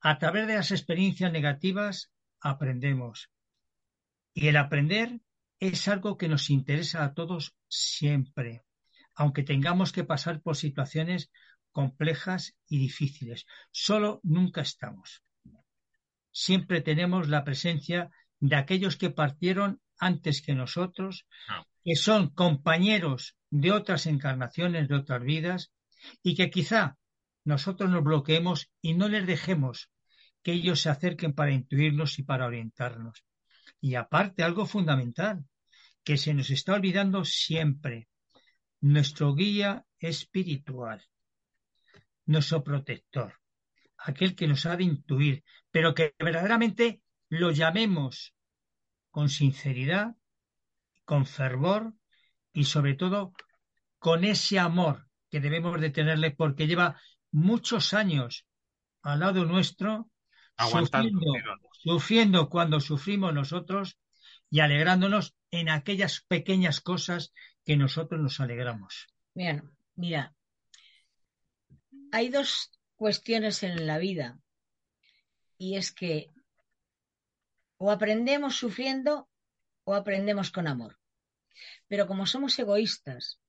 [0.00, 3.30] a través de las experiencias negativas aprendemos.
[4.34, 5.20] Y el aprender
[5.60, 8.62] es algo que nos interesa a todos siempre,
[9.14, 11.30] aunque tengamos que pasar por situaciones
[11.72, 13.46] complejas y difíciles.
[13.70, 15.22] Solo nunca estamos.
[16.32, 21.64] Siempre tenemos la presencia de aquellos que partieron antes que nosotros, Ah.
[21.82, 25.72] que son compañeros de otras encarnaciones, de otras vidas,
[26.22, 26.96] y que quizá
[27.44, 29.90] nosotros nos bloqueemos y no les dejemos
[30.42, 33.24] que ellos se acerquen para intuirnos y para orientarnos.
[33.80, 35.44] Y aparte, algo fundamental,
[36.04, 38.08] que se nos está olvidando siempre,
[38.80, 41.04] nuestro guía espiritual,
[42.24, 43.38] nuestro protector,
[43.98, 48.34] aquel que nos ha de intuir, pero que verdaderamente lo llamemos
[49.10, 50.16] con sinceridad,
[51.04, 51.94] con fervor
[52.52, 53.32] y sobre todo
[53.98, 58.46] con ese amor que debemos de tenerle porque lleva muchos años
[59.02, 60.10] al lado nuestro,
[60.56, 61.10] Aguantando.
[61.10, 63.98] sufriendo, sufriendo cuando sufrimos nosotros
[64.50, 67.32] y alegrándonos en aquellas pequeñas cosas
[67.64, 69.06] que nosotros nos alegramos.
[69.34, 69.62] Mira,
[69.94, 70.34] mira,
[72.12, 74.38] hay dos cuestiones en la vida
[75.56, 76.30] y es que
[77.78, 79.28] o aprendemos sufriendo
[79.84, 80.99] o aprendemos con amor.
[81.90, 83.40] Pero como somos egoístas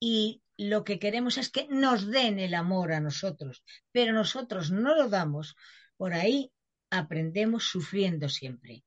[0.00, 3.62] y lo que queremos es que nos den el amor a nosotros,
[3.92, 5.54] pero nosotros no lo damos,
[5.96, 6.52] por ahí
[6.90, 8.84] aprendemos sufriendo siempre.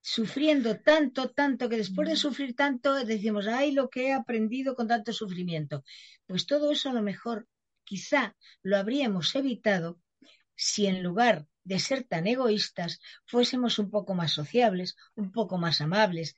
[0.00, 4.88] Sufriendo tanto, tanto, que después de sufrir tanto decimos, ay, lo que he aprendido con
[4.88, 5.84] tanto sufrimiento.
[6.26, 7.46] Pues todo eso a lo mejor
[7.84, 10.00] quizá lo habríamos evitado
[10.54, 15.82] si en lugar de ser tan egoístas fuésemos un poco más sociables, un poco más
[15.82, 16.34] amables,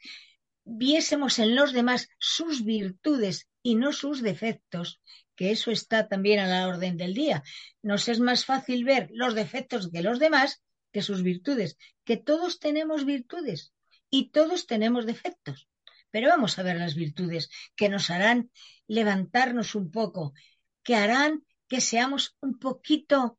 [0.64, 5.00] viésemos en los demás sus virtudes y no sus defectos,
[5.36, 7.42] que eso está también a la orden del día.
[7.82, 12.58] Nos es más fácil ver los defectos de los demás que sus virtudes, que todos
[12.58, 13.72] tenemos virtudes
[14.10, 15.68] y todos tenemos defectos.
[16.10, 18.50] Pero vamos a ver las virtudes que nos harán
[18.86, 20.34] levantarnos un poco,
[20.82, 23.38] que harán que seamos un poquito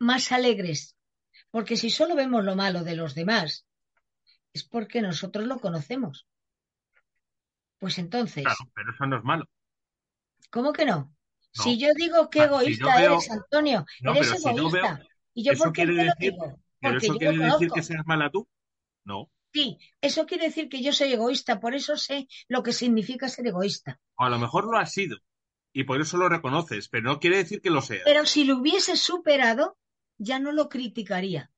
[0.00, 0.96] más alegres.
[1.50, 3.66] Porque si solo vemos lo malo de los demás,
[4.52, 6.26] es porque nosotros lo conocemos.
[7.80, 9.44] Pues entonces, Claro, pero eso no es malo.
[10.50, 11.14] ¿cómo que no?
[11.56, 11.68] No.
[11.68, 14.70] Si yo digo que Ah, si egoísta veo- eres, Antonio, No, eres pero si yo
[14.70, 14.70] egoísta.
[14.70, 14.98] veo-
[15.34, 16.60] ¿Y yo ¿eso por qué te lo digo?
[16.80, 18.48] ¿Pero Porque eso yo quiere decir que seas mala tú?
[19.04, 19.30] No.
[19.52, 23.46] Sí, eso quiere decir que yo soy egoísta, por eso sé lo que significa ser
[23.48, 24.00] egoísta.
[24.20, 25.16] O a lo mejor lo has sido
[25.72, 28.06] y por eso lo reconoces, pero no quiere decir que lo seas.
[28.06, 29.78] Pero si lo hubiese superado,
[30.18, 31.52] ya no lo criticaría.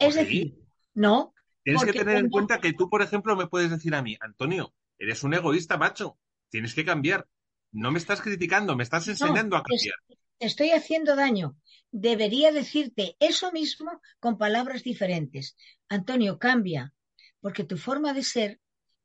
[0.00, 0.24] Es ¿O sí?
[0.24, 0.54] decir,
[0.94, 4.16] no, Tienes que tener en cuenta que tú, por ejemplo, me puedes decir a mí,
[4.20, 6.18] Antonio, eres un egoísta, macho.
[6.50, 7.26] Tienes que cambiar.
[7.72, 9.96] No me estás criticando, me estás enseñando a cambiar.
[10.38, 11.56] te estoy haciendo daño.
[11.90, 15.56] Debería decirte eso mismo con palabras diferentes.
[15.88, 16.92] Antonio, cambia,
[17.40, 18.60] porque tu forma de ser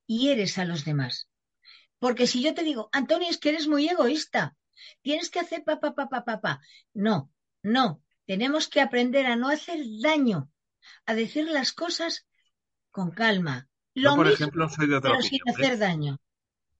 [0.07, 1.29] hieres a los demás.
[1.99, 4.57] Porque si yo te digo, Antonio, es que eres muy egoísta,
[5.01, 6.61] tienes que hacer pa, pa, pa, pa, pa, pa.
[6.93, 7.31] No,
[7.61, 10.51] no, tenemos que aprender a no hacer daño,
[11.05, 12.27] a decir las cosas
[12.91, 13.69] con calma.
[13.95, 15.47] Lo Yo, por mismo, ejemplo, soy de otra pero sin opinión.
[15.57, 15.67] ¿eh?
[15.67, 16.19] hacer daño.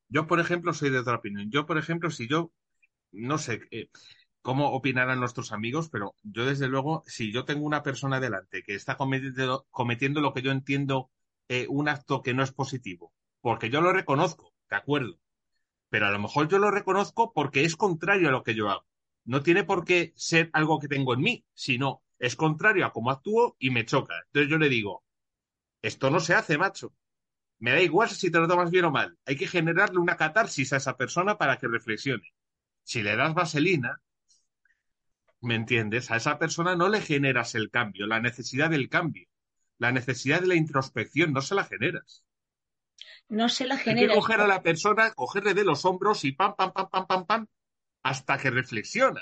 [0.10, 1.50] Yo, por ejemplo, soy de otra opinión.
[1.52, 2.52] Yo, por ejemplo, si yo,
[3.12, 3.90] no sé eh,
[4.42, 8.76] cómo opinarán nuestros amigos, pero yo, desde luego, si yo tengo una persona delante que
[8.76, 11.12] está cometiendo, cometiendo lo que yo entiendo
[11.50, 15.20] eh, un acto que no es positivo, porque yo lo reconozco, de acuerdo,
[15.90, 18.86] pero a lo mejor yo lo reconozco porque es contrario a lo que yo hago.
[19.26, 23.12] No tiene por qué ser algo que tengo en mí, sino es contrario a cómo
[23.12, 24.16] actúo y me choca.
[24.28, 25.04] Entonces yo le digo,
[25.82, 26.94] esto no se hace, macho.
[27.64, 29.18] Me da igual si te lo tomas bien o mal.
[29.26, 32.34] Hay que generarle una catarsis a esa persona para que reflexione.
[32.84, 34.02] Si le das vaselina,
[35.42, 36.10] ¿me entiendes?
[36.10, 39.28] A esa persona no le generas el cambio, la necesidad del cambio,
[39.78, 42.24] la necesidad de la introspección, no se la generas.
[43.28, 44.08] No se la Hay genera.
[44.14, 47.26] que coger a la persona, cogerle de los hombros y pam, pam, pam, pam, pam,
[47.26, 47.48] pam,
[48.04, 49.22] hasta que reflexiona.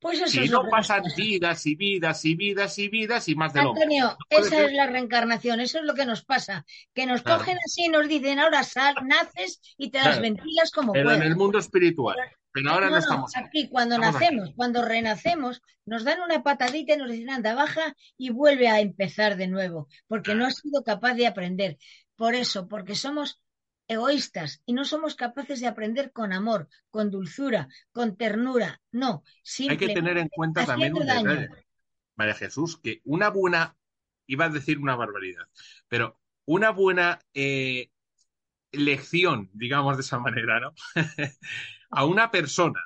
[0.00, 1.14] Pues eso Si es lo no pasan pasa.
[1.16, 3.84] vidas y vidas y vidas y vidas y más del hombre.
[3.84, 4.64] Antonio, esa ser.
[4.66, 7.40] es la reencarnación, eso es lo que nos pasa, que nos Claro.
[7.40, 11.22] cogen así y nos dicen, ahora sal, naces y te las ventilas como Pero en
[11.22, 12.16] el mundo espiritual.
[12.52, 14.24] Pero ahora no, estamos aquí cuando Estamos aquí.
[14.24, 18.80] nacemos, cuando renacemos, nos dan una patadita y nos dicen, anda, baja y vuelve a
[18.80, 21.78] empezar de nuevo, porque no has sido capaz de aprender.
[22.16, 23.40] Por eso, porque somos
[23.90, 28.80] egoístas y no somos capaces de aprender con amor, con dulzura, con ternura.
[28.92, 29.24] No,
[29.68, 31.48] Hay que tener en cuenta también un daño.
[32.14, 33.76] María Jesús, que una buena,
[34.26, 35.44] iba a decir una barbaridad,
[35.88, 37.90] pero una buena eh,
[38.70, 40.72] lección, digamos de esa manera, ¿no?
[41.90, 42.80] a una persona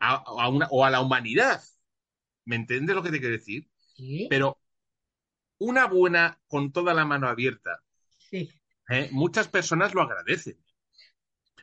[0.00, 1.62] a, a una, o a la humanidad,
[2.46, 3.68] ¿me entiendes lo que te quiero decir?
[3.96, 4.58] Sí, Pero
[5.58, 7.82] una buena con toda la mano abierta,
[8.18, 8.50] sí.
[8.88, 9.08] ¿Eh?
[9.12, 10.58] muchas personas lo agradecen.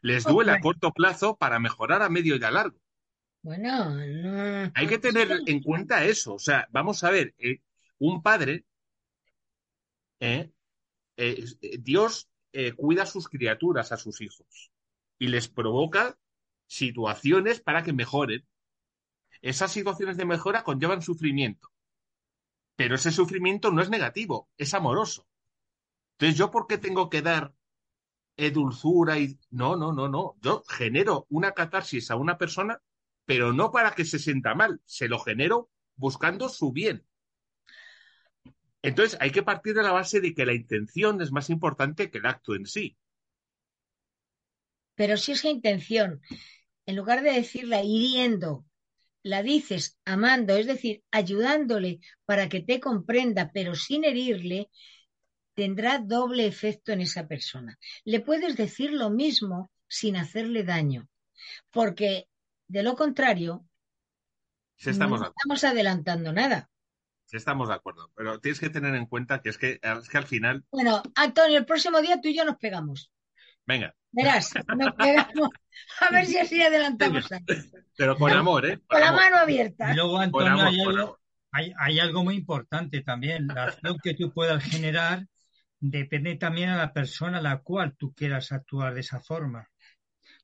[0.02, 2.80] Les Oh, duele a corto plazo para mejorar a medio y a largo.
[3.42, 4.72] Bueno, no.
[4.76, 6.36] Hay que tener en cuenta eso.
[6.36, 7.62] O sea, vamos a ver, eh,
[7.98, 8.66] un padre,
[10.20, 10.52] eh,
[11.18, 11.46] eh,
[11.80, 12.30] Dios
[12.76, 14.72] cuida a sus criaturas, a sus hijos,
[15.20, 16.18] y les provoca
[16.68, 18.46] situaciones para que mejoren.
[19.42, 21.72] Esas situaciones de mejora conllevan sufrimiento,
[22.76, 25.29] pero ese sufrimiento no es negativo, es amoroso.
[26.20, 27.54] Entonces, ¿yo por qué tengo que dar
[28.36, 29.40] eh, dulzura y...
[29.52, 30.36] No, no, no, no.
[30.42, 32.82] Yo genero una catarsis a una persona,
[33.24, 37.06] pero no para que se sienta mal, se lo genero buscando su bien.
[38.82, 42.18] Entonces, hay que partir de la base de que la intención es más importante que
[42.18, 42.98] el acto en sí.
[44.96, 46.20] Pero si esa intención,
[46.86, 48.66] en lugar de decirla hiriendo,
[49.24, 54.70] la dices amando, es decir, ayudándole para que te comprenda, pero sin herirle,
[55.60, 57.78] tendrá doble efecto en esa persona.
[58.06, 61.10] Le puedes decir lo mismo sin hacerle daño,
[61.70, 62.28] porque
[62.68, 63.66] de lo contrario,
[64.78, 66.70] estamos, no estamos adelantando nada.
[67.26, 68.10] si estamos de acuerdo.
[68.16, 71.58] Pero tienes que tener en cuenta que es que, es que al final, Bueno, Antonio,
[71.58, 73.12] el próximo día tú y yo nos pegamos.
[73.66, 75.50] venga, Verás, nos pegamos.
[76.00, 77.46] A ver si así adelantamos algo.
[77.98, 78.80] pero con amor, ¿eh?
[78.88, 79.22] Con la amor.
[79.24, 79.92] mano abierta.
[79.92, 81.20] Y luego, Antonio, amor, hay algo,
[81.78, 83.48] hay algo muy importante también.
[83.48, 85.26] La acción que tú puedas generar
[85.80, 89.70] depende también a la persona a la cual tú quieras actuar de esa forma.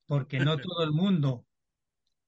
[0.06, 1.46] Porque no todo el mundo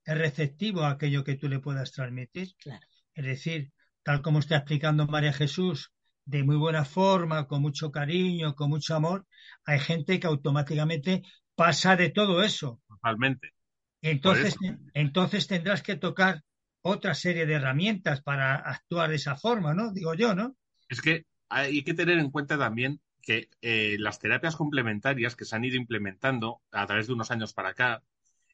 [0.04, 2.56] es receptivo a aquello que tú le puedas transmitir.
[2.58, 2.86] Claro.
[3.14, 3.72] Es decir,
[4.04, 5.92] tal como está explicando María Jesús,
[6.26, 9.26] de muy buena forma, con mucho cariño, con mucho amor,
[9.66, 11.24] hay gente que automáticamente
[11.56, 12.82] pasa de todo eso.
[12.88, 13.54] Totalmente.
[14.02, 14.56] Entonces,
[14.94, 16.44] entonces tendrás que tocar
[16.82, 19.92] otra serie de herramientas para actuar de esa forma, ¿no?
[19.92, 20.56] Digo yo, ¿no?
[20.88, 25.56] Es que hay que tener en cuenta también que eh, las terapias complementarias que se
[25.56, 28.04] han ido implementando a través de unos años para acá,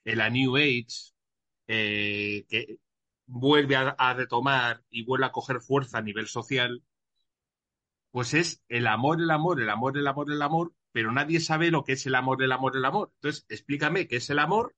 [0.06, 1.14] eh, la New Age,
[1.68, 2.78] eh, que
[3.28, 6.84] vuelve a, a retomar y vuelve a coger fuerza a nivel social,
[8.12, 11.72] pues es el amor, el amor, el amor, el amor, el amor, pero nadie sabe
[11.72, 13.12] lo que es el amor, el amor, el amor.
[13.16, 14.76] Entonces, explícame qué es el amor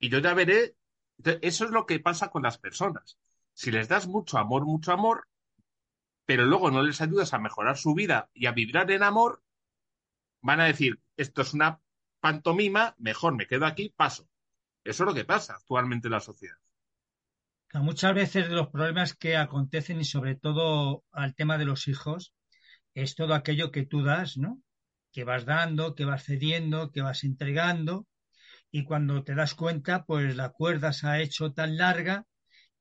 [0.00, 0.76] y yo ya veré.
[1.18, 3.18] Entonces, eso es lo que pasa con las personas.
[3.54, 5.28] Si les das mucho amor, mucho amor,
[6.30, 9.42] pero luego no les ayudas a mejorar su vida y a vibrar en amor,
[10.40, 11.80] van a decir, esto es una
[12.20, 14.28] pantomima, mejor me quedo aquí, paso.
[14.84, 16.54] Eso es lo que pasa actualmente en la sociedad.
[17.74, 22.32] Muchas veces los problemas que acontecen y sobre todo al tema de los hijos
[22.94, 24.62] es todo aquello que tú das, ¿no?
[25.10, 28.06] Que vas dando, que vas cediendo, que vas entregando
[28.70, 32.24] y cuando te das cuenta, pues la cuerda se ha hecho tan larga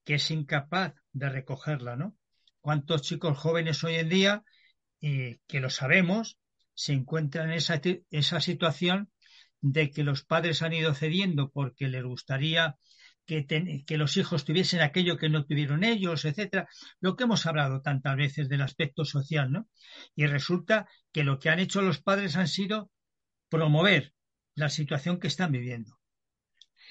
[0.05, 2.15] que es incapaz de recogerla, ¿no?
[2.61, 4.43] ¿Cuántos chicos jóvenes hoy en día,
[4.99, 6.39] que lo sabemos,
[6.73, 9.11] se encuentran en esa, esa situación
[9.61, 12.77] de que los padres han ido cediendo porque les gustaría
[13.25, 13.45] que,
[13.85, 16.67] que, los hijos tuviesen aquello que no tuvieron ellos, etcétera,
[16.99, 19.67] lo que hemos hablado tantas veces del aspecto social, ¿no?
[20.15, 22.91] Y resulta que lo que han hecho los padres han sido
[23.49, 24.13] promover
[24.55, 25.99] la situación que están viviendo.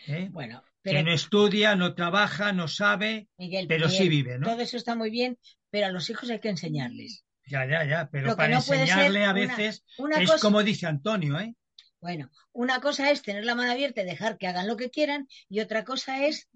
[0.06, 0.28] ¿Eh?
[0.30, 4.46] Bueno, pero, que no estudia, no trabaja, no sabe, Miguel, pero Miguel, sí vive, ¿no?
[4.46, 5.38] Todo eso está muy bien,
[5.70, 7.24] pero a los hijos hay que enseñarles.
[7.46, 10.40] Ya, ya, ya, pero para no enseñarle a veces una es cosa...
[10.40, 11.54] como dice Antonio, ¿eh?
[12.00, 15.26] Bueno, una cosa es tener la mano abierta y dejar que hagan lo que quieran
[15.48, 16.48] y otra cosa es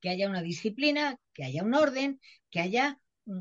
[0.00, 2.20] que haya una disciplina, que haya un orden,
[2.50, 3.40] que haya mm,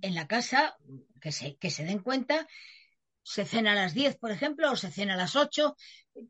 [0.00, 0.76] en la casa
[1.20, 2.46] que se, que se den cuenta
[3.24, 5.74] se cena a las 10, por ejemplo, o se cena a las 8,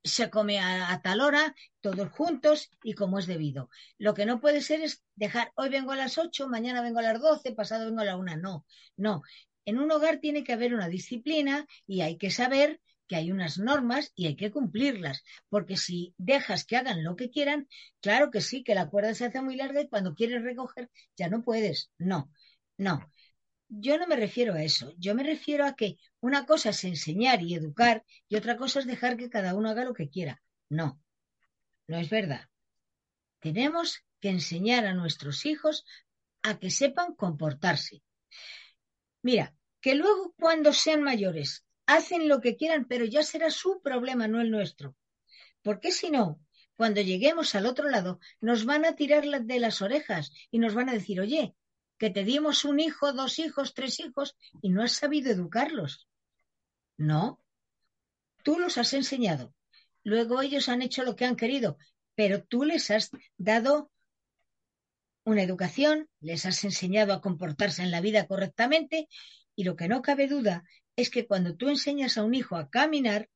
[0.02, 3.68] se come a, tal hora, todos juntos y como es debido.
[3.98, 7.02] Lo que no puede ser es dejar, hoy vengo a las 8, mañana vengo a
[7.02, 8.36] las 12, pasado vengo a la 1.
[8.36, 8.64] No,
[8.96, 9.22] no.
[9.66, 13.58] En un hogar tiene que haber una disciplina y hay que saber que hay unas
[13.58, 17.68] normas y hay que cumplirlas, porque si dejas que hagan lo que quieran,
[18.00, 21.28] claro que sí, que la cuerda se hace muy larga y cuando quieres recoger ya
[21.28, 21.90] no puedes.
[21.98, 22.30] No,
[22.78, 23.10] no
[23.68, 27.42] yo no me refiero a eso, yo me refiero a que una cosa es enseñar
[27.42, 30.42] y educar y otra cosa es dejar que cada uno haga lo que quiera.
[30.68, 31.00] No,
[31.86, 32.48] no es verdad.
[33.40, 35.84] Tenemos que enseñar a nuestros hijos
[36.42, 38.02] a que sepan comportarse.
[39.22, 44.28] Mira, que luego cuando sean mayores hacen lo que quieran, pero ya será su problema,
[44.28, 44.96] no el nuestro.
[45.62, 46.40] Porque si no,
[46.76, 50.88] cuando lleguemos al otro lado, nos van a tirar de las orejas y nos van
[50.88, 51.54] a decir, oye,
[51.98, 56.08] que te dimos un hijo, dos hijos, tres hijos y no has sabido educarlos.
[56.96, 57.42] No,
[58.42, 59.54] tú los has enseñado.
[60.02, 61.78] Luego ellos han hecho lo que han querido,
[62.14, 63.90] pero tú les has dado
[65.24, 69.08] una educación, les has enseñado a comportarse en la vida correctamente
[69.56, 70.64] y lo que no cabe duda
[70.96, 73.30] es que cuando tú enseñas a un hijo a caminar,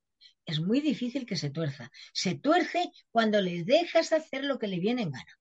[0.44, 1.90] es muy difícil que se tuerza.
[2.12, 5.38] Se tuerce cuando les dejas hacer lo que le viene en gana.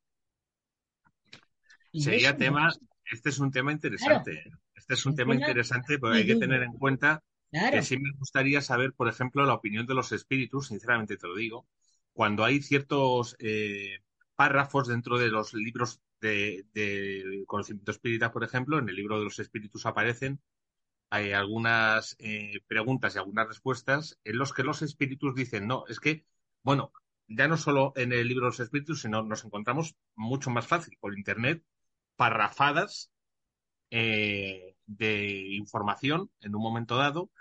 [1.94, 2.70] Sería tema,
[3.12, 4.44] este es un tema interesante.
[4.76, 8.62] Este es un tema interesante porque hay que tener en cuenta que sí me gustaría
[8.62, 11.68] saber, por ejemplo, la opinión de los espíritus, sinceramente te lo digo,
[12.14, 14.00] cuando hay ciertos eh,
[14.36, 16.66] párrafos dentro de los libros de,
[17.48, 20.42] conocimiento espírita, por ejemplo, en el libro de los espíritus aparecen
[21.10, 26.02] hay algunas eh, preguntas y algunas respuestas en los que los espíritus dicen, no, es
[26.02, 26.26] que,
[26.64, 26.92] bueno,
[27.28, 30.98] ya no solo en el libro de los espíritus, sino nos encontramos mucho más fácil
[31.00, 31.64] por Internet
[32.18, 33.10] parrafadas
[33.90, 37.32] eh, de información en un momento dado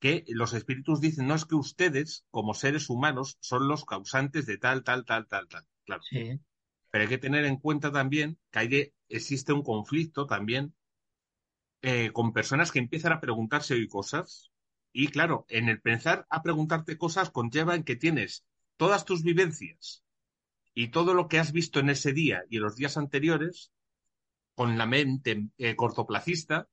[0.00, 4.58] que los espíritus dicen, no es que ustedes, como seres humanos, son los causantes de
[4.58, 5.64] tal, tal, tal, tal, tal.
[5.84, 6.02] Claro.
[6.10, 10.74] Pero hay que tener en cuenta también que hay, existe un conflicto también
[11.82, 14.50] eh, con personas que empiezan a preguntarse hoy cosas.
[14.92, 18.44] Y claro, en el pensar a preguntarte cosas conlleva en que tienes
[18.76, 20.04] todas tus vivencias
[20.74, 23.70] y todo lo que has visto en ese día y en los días anteriores
[24.54, 26.68] con la mente eh, cortoplacista,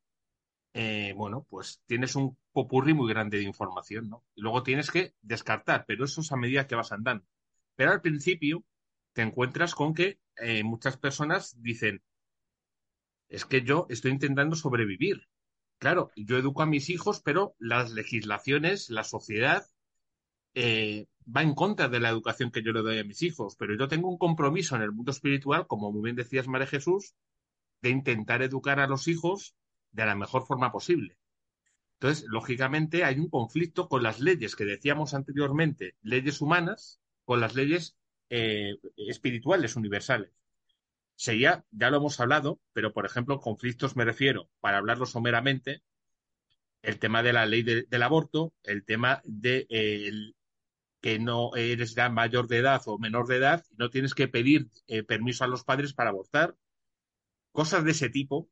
[0.73, 4.23] eh, bueno, pues tienes un popurrí muy grande de información, ¿no?
[4.36, 7.25] Y luego tienes que descartar, pero eso es a medida que vas andando.
[7.75, 8.63] Pero al principio
[9.13, 12.03] te encuentras con que eh, muchas personas dicen,
[13.30, 15.27] es que yo estoy intentando sobrevivir.
[15.77, 19.65] Claro, yo educo a mis hijos, pero las legislaciones, la sociedad,
[20.55, 23.55] va en contra de la educación que yo le doy a mis hijos.
[23.57, 27.15] Pero yo tengo un compromiso en el mundo espiritual, como muy bien decías, María Jesús,
[27.82, 29.55] de intentar educar a los hijos
[29.91, 31.17] de la mejor forma posible.
[31.93, 37.55] Entonces, lógicamente, hay un conflicto con las leyes que decíamos anteriormente, leyes humanas, con las
[37.55, 37.97] leyes
[38.30, 40.32] eh, espirituales universales.
[41.15, 45.84] Sería, ya lo hemos hablado, pero por ejemplo, conflictos me refiero, para hablarlo someramente,
[46.82, 49.67] el tema de la ley del aborto, el tema de
[51.01, 54.27] que no eres ya mayor de edad o menor de edad y no tienes que
[54.27, 56.55] pedir eh, permiso a los padres para abortar,
[57.60, 58.49] cosas de ese tipo,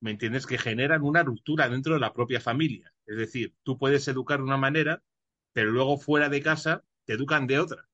[0.00, 0.44] ¿me entiendes?
[0.44, 2.92] Que generan una ruptura dentro de la propia familia.
[3.06, 5.04] Es decir, tú puedes educar de una manera,
[5.52, 7.88] pero luego fuera de casa te educan de otra.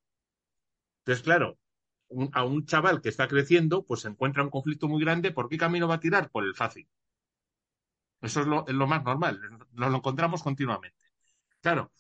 [1.00, 1.58] Entonces, claro,
[2.32, 5.30] a un chaval que está creciendo, pues se encuentra un conflicto muy grande.
[5.30, 6.30] ¿Por qué camino va a tirar?
[6.30, 6.88] Por el fácil.
[8.22, 9.38] Eso es lo, más normal.
[9.72, 10.96] Nos lo encontramos continuamente.
[11.60, 11.92] Claro,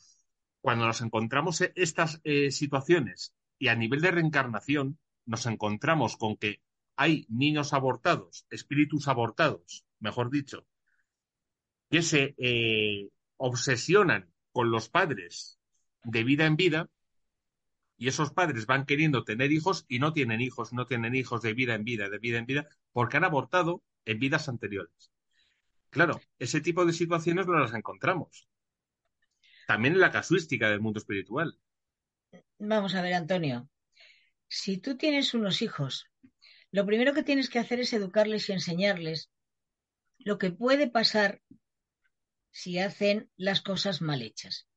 [0.62, 6.62] cuando nos encontramos estas eh, situaciones y a nivel de reencarnación, nos encontramos con que
[6.96, 10.66] hay niños abortados, espíritus abortados, mejor dicho,
[11.90, 15.60] que se eh, obsesionan con los padres
[16.02, 16.88] de vida en vida
[17.98, 21.54] y esos padres van queriendo tener hijos y no tienen hijos, no tienen hijos de
[21.54, 25.12] vida en vida, de vida en vida, porque han abortado en vidas anteriores.
[25.90, 28.48] Claro, ese tipo de situaciones no las encontramos.
[29.66, 31.58] También en la casuística del mundo espiritual.
[32.58, 33.68] Vamos a ver, Antonio.
[34.48, 36.06] Si tú tienes unos hijos
[36.76, 39.30] lo primero que tienes que hacer es educarles y enseñarles
[40.18, 41.40] lo que puede pasar
[42.50, 44.68] si hacen las cosas mal hechas.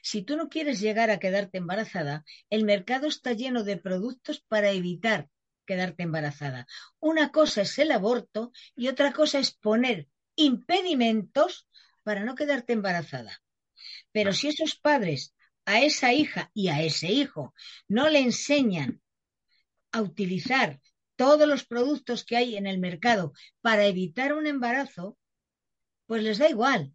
[0.00, 4.70] Si tú no quieres llegar a quedarte embarazada, el mercado está lleno de productos para
[4.70, 5.28] evitar
[5.66, 6.66] quedarte embarazada.
[7.00, 11.68] Una cosa es el aborto y otra cosa es poner impedimentos
[12.02, 13.42] para no quedarte embarazada.
[14.10, 15.34] Pero si esos padres
[15.66, 17.54] a esa hija y a ese hijo
[17.88, 19.02] no le enseñan
[19.90, 20.80] a utilizar
[21.22, 25.16] todos los productos que hay en el mercado para evitar un embarazo,
[26.06, 26.92] pues les da igual.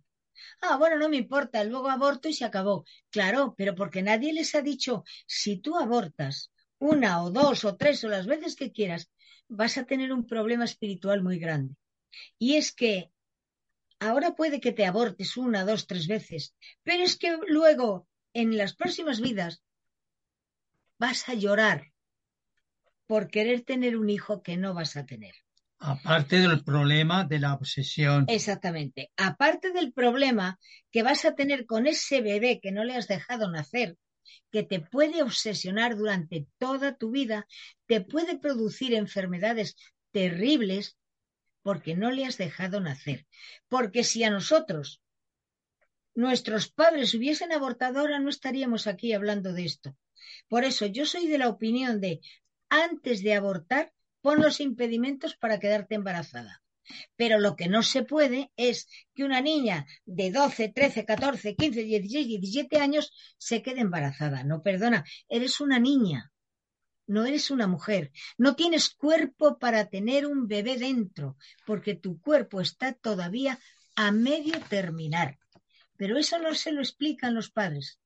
[0.60, 2.84] Ah, bueno, no me importa, luego aborto y se acabó.
[3.10, 8.04] Claro, pero porque nadie les ha dicho, si tú abortas una o dos o tres
[8.04, 9.10] o las veces que quieras,
[9.48, 11.76] vas a tener un problema espiritual muy grande.
[12.38, 13.10] Y es que
[13.98, 18.76] ahora puede que te abortes una, dos, tres veces, pero es que luego, en las
[18.76, 19.64] próximas vidas,
[21.00, 21.94] vas a llorar
[23.08, 25.34] por querer tener un hijo que no vas a tener.
[25.80, 28.26] Aparte del problema de la obsesión.
[28.28, 29.12] Exactamente.
[29.16, 30.60] Aparte del problema
[30.92, 33.98] que vas a tener con ese bebé que no le has dejado nacer,
[34.52, 37.48] que te puede obsesionar durante toda tu vida,
[37.86, 39.76] te puede producir enfermedades
[40.12, 40.98] terribles
[41.62, 43.28] porque no le has dejado nacer.
[43.68, 45.02] Porque si a nosotros
[46.16, 49.96] nuestros padres hubiesen abortado, ahora no estaríamos aquí hablando de esto.
[50.48, 52.22] Por eso yo soy de la opinión de
[52.70, 56.62] antes de abortar, pon los impedimentos para quedarte embarazada.
[57.16, 61.84] Pero lo que no se puede es que una niña de 12, 13, 14, 15,
[61.84, 64.44] 16, 17 años se quede embarazada.
[64.44, 66.32] No, perdona, eres una niña,
[67.08, 68.12] no eres una mujer.
[68.38, 73.60] No tienes cuerpo para tener un bebé dentro, porque tu cuerpo está todavía
[73.96, 75.40] a medio terminar.
[75.98, 78.00] Pero eso no se lo explican los padres.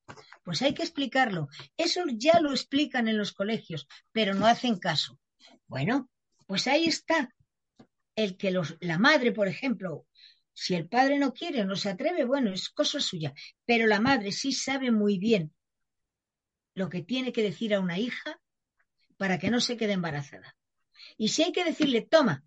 [0.43, 1.49] Pues hay que explicarlo.
[1.77, 5.19] Eso ya lo explican en los colegios, pero no hacen caso.
[5.67, 6.09] Bueno,
[6.47, 7.33] pues ahí está.
[8.15, 10.05] El que los, la madre, por ejemplo,
[10.53, 13.33] si el padre no quiere no se atreve, bueno, es cosa suya.
[13.65, 15.53] Pero la madre sí sabe muy bien
[16.73, 18.39] lo que tiene que decir a una hija
[19.17, 20.55] para que no se quede embarazada.
[21.17, 22.43] Y si hay que decirle, toma,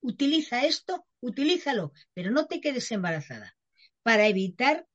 [0.00, 3.56] utiliza esto, utilízalo, pero no te quedes embarazada
[4.02, 4.86] para evitar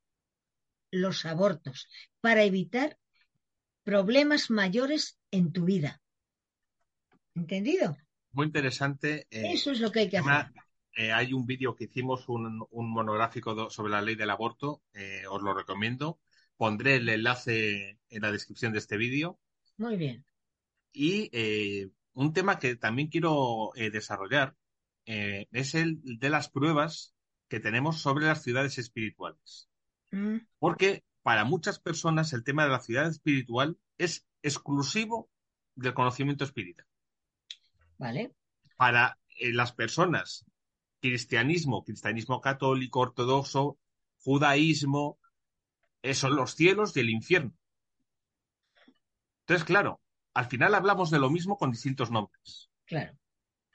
[0.93, 1.89] los abortos,
[2.21, 2.99] para evitar
[3.83, 6.01] problemas mayores en tu vida.
[7.33, 7.97] ¿Entendido?
[8.31, 9.27] Muy interesante.
[9.31, 10.51] Eh, Eso es lo que hay que hacer.
[10.95, 15.41] Eh, hay un vídeo que hicimos, un, monográfico sobre la ley del aborto, eh, os
[15.41, 16.19] lo recomiendo.
[16.55, 19.39] Pondré el enlace en la descripción de este vídeo.
[19.77, 20.23] Muy bien.
[20.91, 21.31] Y
[22.13, 24.55] un tema que también quiero desarrollar
[25.05, 27.15] es el de las pruebas
[27.47, 29.67] que tenemos sobre las ciudades espirituales.
[30.13, 30.37] Mm.
[30.59, 35.29] Porque para muchas personas el tema de la ciudad espiritual es exclusivo
[35.75, 36.85] del conocimiento espírita.
[37.97, 38.33] Vale.
[38.77, 40.45] Para eh, las personas,
[41.01, 43.79] cristianismo, cristianismo católico, ortodoxo,
[44.23, 45.17] judaísmo,
[46.03, 47.53] eh, son los cielos y el infierno.
[49.41, 49.99] Entonces, claro,
[50.35, 52.69] al final hablamos de lo mismo con distintos nombres.
[52.85, 53.17] Claro.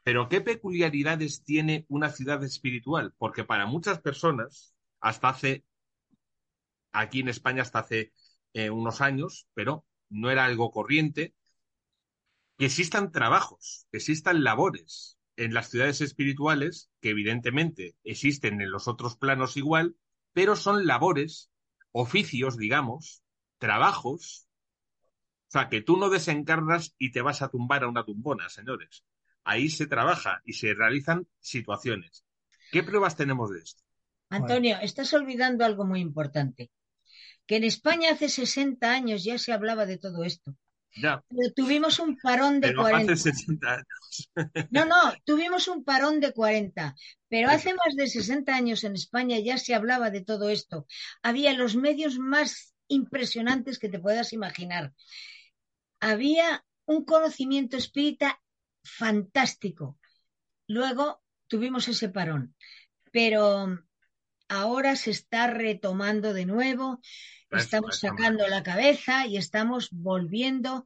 [0.05, 3.12] Pero ¿qué peculiaridades tiene una ciudad espiritual?
[3.19, 5.65] Porque para muchas personas, hasta hace,
[6.93, 8.12] aquí en España hasta hace
[8.52, 11.35] eh, unos años, pero no era algo corriente,
[12.56, 18.89] que existan trabajos, que existan labores en las ciudades espirituales, que evidentemente existen en los
[18.89, 19.97] otros planos igual,
[20.32, 21.51] pero son labores,
[21.93, 23.23] oficios, digamos,
[23.59, 24.48] trabajos,
[25.48, 29.05] o sea, que tú no desencarnas y te vas a tumbar a una tumbona, señores
[29.48, 32.24] ahí se trabaja y se realizan situaciones.
[32.70, 33.82] ¿Qué pruebas tenemos de esto?
[34.28, 36.70] Antonio, estás olvidando algo muy importante,
[37.48, 40.54] que en España hace 60 años ya se hablaba de todo esto.
[40.94, 41.24] Ya.
[41.28, 43.12] Pero tuvimos un parón de pero 40.
[43.12, 44.30] Hace 60 años.
[44.70, 46.94] No, no, tuvimos un parón de 40.
[47.28, 50.86] Pero hace más de 60 años en España ya se hablaba de todo esto.
[51.22, 54.92] Había los medios más impresionantes que te puedas imaginar.
[56.00, 58.42] Había un conocimiento espírita
[58.82, 59.98] fantástico.
[60.66, 62.54] Luego tuvimos ese parón,
[63.10, 63.78] pero
[64.48, 67.00] ahora se está retomando de nuevo,
[67.50, 70.84] estamos sacando la cabeza y estamos volviendo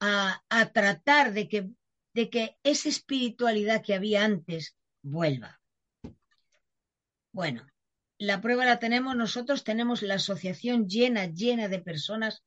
[0.00, 1.68] a, tratar de que,
[2.14, 5.60] de que esa espiritualidad que había antes vuelva.
[7.32, 7.66] Bueno,
[8.18, 9.16] la prueba la tenemos.
[9.16, 12.42] Nosotros, tenemos la asociación llena, llena de personas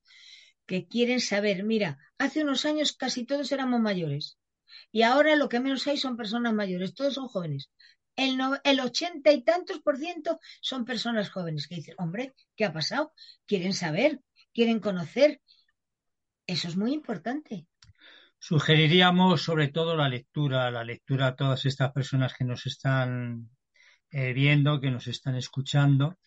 [0.66, 4.38] que quieren saber, mira, hace unos años casi todos éramos mayores
[4.92, 7.70] y ahora lo que menos hay son personas mayores, todos son jóvenes.
[8.16, 12.74] El, el ochenta y tantos por ciento son personas jóvenes que dicen, hombre, ¿qué ha
[12.74, 13.14] pasado?
[13.46, 14.20] Quieren saber,
[14.54, 15.42] quieren conocer.
[16.46, 17.66] Eso es muy importante.
[18.38, 23.50] Sugeriríamos sobre todo la lectura, la lectura a todas estas personas que nos están
[24.12, 26.18] eh, viendo, que nos están escuchando,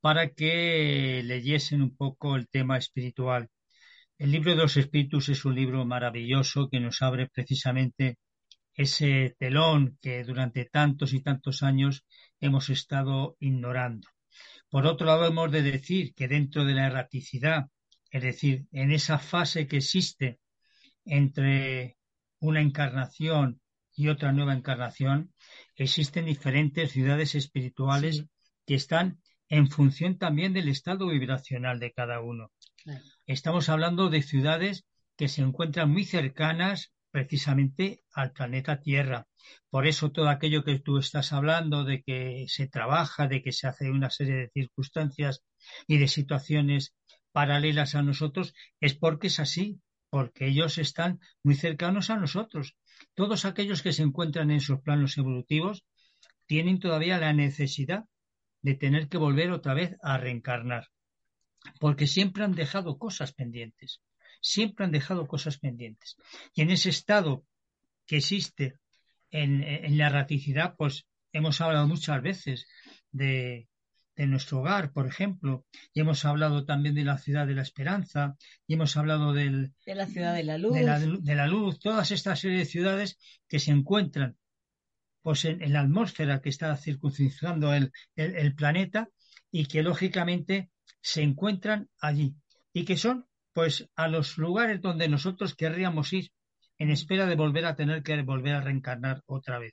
[0.00, 3.48] para que leyesen un poco el tema espiritual.
[4.18, 8.18] El libro de los espíritus es un libro maravilloso que nos abre precisamente
[8.76, 12.04] ese telón que durante tantos y tantos años
[12.40, 14.08] hemos estado ignorando.
[14.68, 17.66] Por otro lado, hemos de decir que dentro de la erraticidad
[18.10, 20.38] Es decir, en esa fase que existe
[21.04, 21.96] entre
[22.38, 23.60] una encarnación
[23.94, 25.32] y otra nueva encarnación,
[25.74, 28.28] existen diferentes ciudades espirituales Sí.
[28.66, 32.52] que están en función también del estado vibracional de cada uno.
[32.82, 33.04] Claro.
[33.26, 34.84] Estamos hablando de ciudades
[35.16, 39.26] que se encuentran muy cercanas precisamente al planeta Tierra.
[39.70, 43.66] Por eso todo aquello que tú estás hablando de que se trabaja, de que se
[43.66, 45.42] hace una serie de circunstancias
[45.86, 46.94] y de situaciones
[47.32, 48.52] paralelas a nosotros,
[48.82, 49.80] es porque es así,
[50.10, 52.76] porque ellos están muy cercanos a nosotros.
[53.14, 55.86] Todos aquellos que se encuentran en sus planos evolutivos
[56.44, 58.04] tienen todavía la necesidad
[58.60, 60.88] de tener que volver otra vez a reencarnar,
[61.80, 64.02] porque siempre han dejado cosas pendientes,
[64.46, 66.16] siempre han dejado cosas pendientes.
[66.54, 67.44] Y en ese estado
[68.06, 68.78] que existe
[69.30, 72.66] en, en la erraticidad, pues hemos hablado muchas veces
[73.10, 73.68] de,
[74.14, 78.36] de nuestro hogar, por ejemplo, y hemos hablado también de la ciudad de la esperanza,
[78.66, 80.74] y hemos hablado del, De la ciudad de la luz.
[80.74, 83.18] de la, de la luz, todas estas serie de ciudades
[83.48, 84.36] que se encuentran
[85.22, 89.08] pues en, en la atmósfera que está circuncidando el, el, el planeta
[89.50, 90.70] y que lógicamente
[91.00, 92.36] se encuentran allí
[92.72, 93.26] y que son
[93.56, 96.30] pues a los lugares donde nosotros querríamos ir
[96.76, 99.72] en espera de volver a tener que volver a reencarnar otra vez.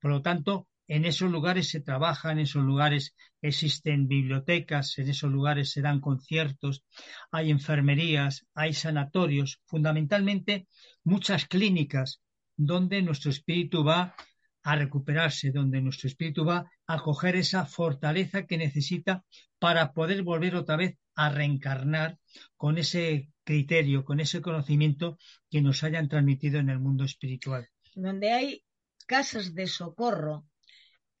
[0.00, 5.30] Por lo tanto, en esos lugares se trabaja, en esos lugares existen bibliotecas, en esos
[5.30, 6.82] lugares se dan conciertos,
[7.30, 10.66] hay enfermerías, hay sanatorios, fundamentalmente
[11.04, 12.22] muchas clínicas
[12.56, 14.16] donde nuestro espíritu va
[14.64, 19.24] a recuperarse, donde nuestro espíritu va a coger esa fortaleza que necesita
[19.60, 22.18] para poder volver otra vez a reencarnar
[22.56, 25.18] con ese criterio, con ese conocimiento
[25.50, 27.68] que nos hayan transmitido en el mundo espiritual.
[27.94, 28.64] donde hay
[29.06, 30.46] casas de socorro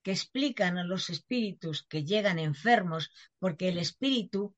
[0.02, 4.54] que explican a los espíritus que llegan enfermos, porque el espíritu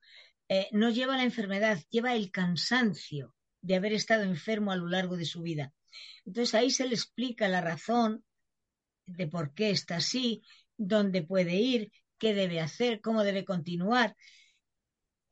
[0.48, 5.16] eh, no lleva la enfermedad, lleva el cansancio de haber estado enfermo a lo largo
[5.16, 5.72] de su vida.
[6.24, 8.24] Entonces ahí se le explica la razón
[9.06, 10.42] de por qué está así,
[10.76, 14.14] dónde puede ir, qué debe hacer, cómo debe continuar.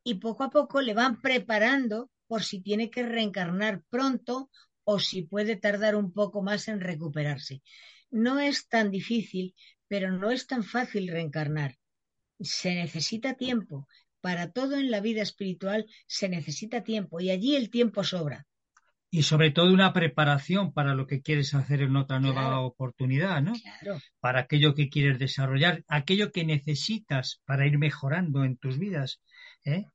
[0.03, 4.51] Y poco a poco le van preparando por si tiene que reencarnar pronto
[4.85, 7.63] o si puede tardar un poco más en recuperarse.
[8.11, 9.55] No es tan difícil,
[9.89, 11.77] pero no es tan fácil reencarnar.
[12.41, 13.87] Se necesita tiempo.
[14.21, 18.47] Para todo en la vida espiritual se necesita tiempo y allí el tiempo sobra.
[19.11, 22.65] Y sobre todo una preparación para lo que quieres hacer en otra nueva Claro.
[22.67, 23.53] oportunidad, ¿no?
[23.55, 29.21] Claro, Para aquello que quieres desarrollar, aquello que necesitas para ir mejorando en tus vidas,
[29.65, 29.87] ¿eh?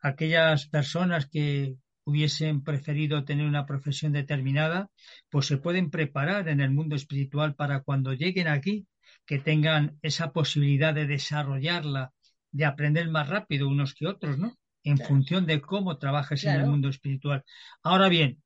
[0.00, 1.74] Aquellas personas que
[2.04, 4.90] hubiesen preferido tener una profesión determinada,
[5.28, 8.86] pues se pueden preparar en el mundo espiritual para cuando lleguen aquí,
[9.26, 12.12] que tengan esa posibilidad de desarrollarla,
[12.50, 14.56] de aprender más rápido unos que otros, ¿no?
[14.84, 15.08] En Claro.
[15.08, 17.44] función de cómo trabajes en el mundo espiritual.
[17.82, 18.42] Ahora bien,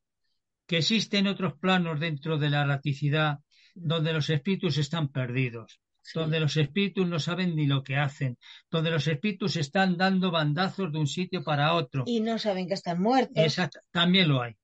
[0.67, 3.39] que existen otros planos dentro de la erraticidad
[3.75, 6.19] donde los espíritus están perdidos, sí.
[6.19, 8.39] donde los espíritus no saben ni lo que hacen,
[8.71, 12.05] donde los espíritus están dando bandazos de un sitio para otro.
[12.07, 13.43] Y no saben que están muertos.
[13.43, 14.55] Exacto, también lo hay,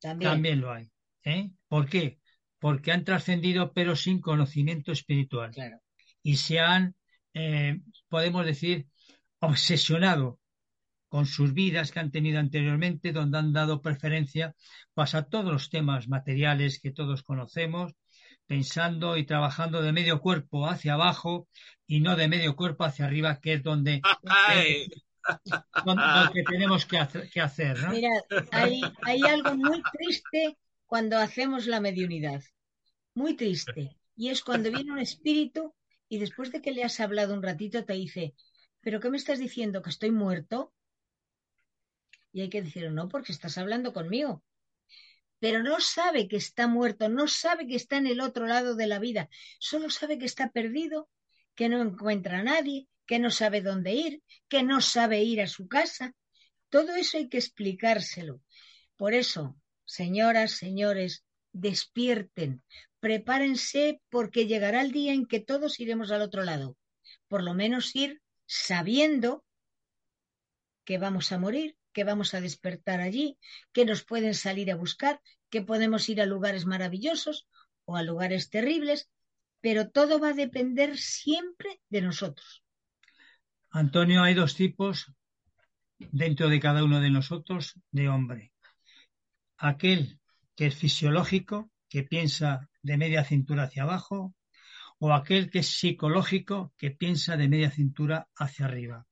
[0.00, 0.30] También.
[0.32, 0.90] también lo hay.
[1.24, 1.50] ¿eh?
[1.68, 2.18] ¿Por qué?
[2.58, 5.78] Porque han trascendido pero sin conocimiento espiritual Claro.
[6.22, 6.94] y se han,
[7.34, 8.86] eh, podemos decir,
[9.40, 10.40] obsesionado
[11.08, 14.54] con sus vidas que han tenido anteriormente, donde han dado preferencia
[14.94, 17.92] pues, a todos los temas materiales que todos conocemos,
[18.46, 21.48] pensando y trabajando de medio cuerpo hacia abajo
[21.86, 24.02] y no de medio cuerpo hacia arriba, que es donde,
[25.84, 27.90] donde- lo que tenemos que hacer, que hacer, ¿no?
[27.92, 28.10] Mira,
[28.52, 30.56] hay, hay algo muy triste
[30.86, 32.42] cuando hacemos la mediunidad.
[33.14, 33.96] Muy triste.
[34.16, 35.74] Y es cuando viene un espíritu
[36.08, 38.34] y después de que le has hablado un ratito te dice,
[38.80, 39.82] ¿pero qué me estás diciendo?
[39.82, 40.72] ¿Que estoy muerto?
[42.32, 44.42] Y hay que decir, no, porque estás hablando conmigo.
[45.44, 48.86] Pero no sabe que está muerto, no sabe que está en el otro lado de
[48.86, 51.10] la vida, solo sabe que está perdido,
[51.54, 55.46] que no encuentra a nadie, que no sabe dónde ir, que no sabe ir a
[55.46, 56.14] su casa.
[56.70, 58.40] Todo eso hay que explicárselo.
[58.96, 59.54] Por eso,
[59.84, 62.62] señoras, señores, despierten,
[62.98, 66.78] prepárense porque llegará el día en que todos iremos al otro lado.
[67.28, 69.44] Por lo menos ir sabiendo
[70.86, 73.38] que vamos a morir, que vamos a despertar allí,
[73.72, 77.48] que nos pueden salir a buscar, que podemos ir a lugares maravillosos
[77.86, 79.08] o a lugares terribles,
[79.62, 82.62] pero todo va a depender siempre de nosotros.
[83.70, 85.10] Antonio, hay dos tipos
[85.98, 88.52] dentro de cada uno de nosotros de hombre.
[89.56, 90.20] Aquel
[90.54, 94.34] que es fisiológico, que piensa de media cintura hacia abajo,
[94.98, 99.06] o aquel que es psicológico, que piensa de media cintura hacia arriba.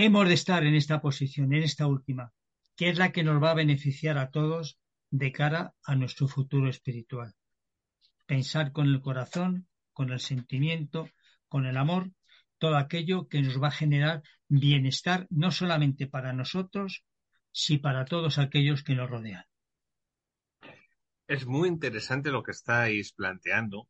[0.00, 2.32] Hemos de estar en esta posición, en esta última,
[2.76, 4.78] que es la que nos va a beneficiar a todos
[5.10, 7.34] de cara a nuestro futuro espiritual.
[8.24, 11.10] Pensar con el corazón, con el sentimiento,
[11.48, 12.12] con el amor,
[12.58, 17.04] todo aquello que nos va a generar bienestar no solamente para nosotros,
[17.50, 19.46] sino para todos aquellos que nos rodean.
[21.26, 23.88] Es muy interesante lo que estáis planteando.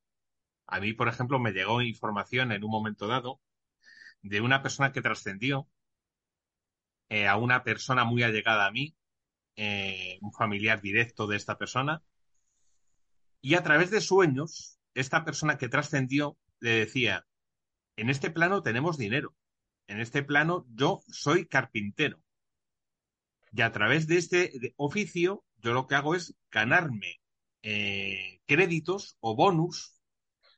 [0.68, 3.42] A mí, por ejemplo, me llegó información en un momento dado
[4.22, 5.68] de una persona que trascendió
[7.08, 8.94] eh, a una persona muy allegada a mí,
[9.56, 12.02] eh, un familiar directo de esta persona,
[13.40, 17.26] y a través de sueños, esta persona que trascendió le decía,
[17.96, 19.34] en este plano tenemos dinero,
[19.86, 22.20] en este plano yo soy carpintero,
[23.52, 27.20] y a través de este oficio yo lo que hago es ganarme
[27.62, 30.00] eh, créditos o bonus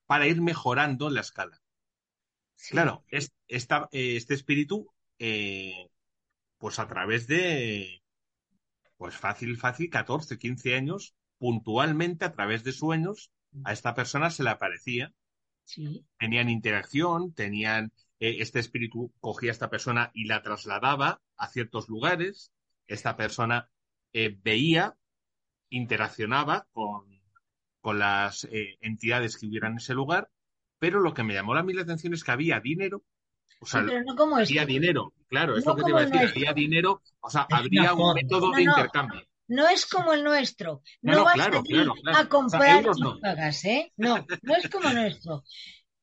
[0.07, 1.61] para ir mejorando la escala.
[2.69, 4.93] Claro, es, este espíritu
[6.61, 8.03] pues a través de,
[8.99, 13.33] pues fácil, fácil, 14, 15 años, puntualmente a través de sueños,
[13.65, 15.13] a esta persona se le aparecía.
[15.65, 16.05] Sí.
[16.19, 21.89] Tenían interacción, tenían, eh, este espíritu cogía a esta persona y la trasladaba a ciertos
[21.89, 22.53] lugares.
[22.87, 23.71] Esta persona
[24.13, 24.99] eh, veía,
[25.71, 27.07] interaccionaba con,
[27.81, 30.31] con las eh, entidades que hubieran en ese lugar,
[30.79, 33.03] pero lo que me llamó a mí la atención es que había dinero
[33.61, 36.53] o sea, pero no como dinero, claro, es lo que te iba a decir, había
[36.53, 39.23] dinero, o sea, habría un método de intercambio.
[39.49, 40.81] No es como el nuestro.
[41.03, 43.93] No, vas a, comprar y pagas, ¿eh?
[43.97, 45.43] No, no es como el nuestro.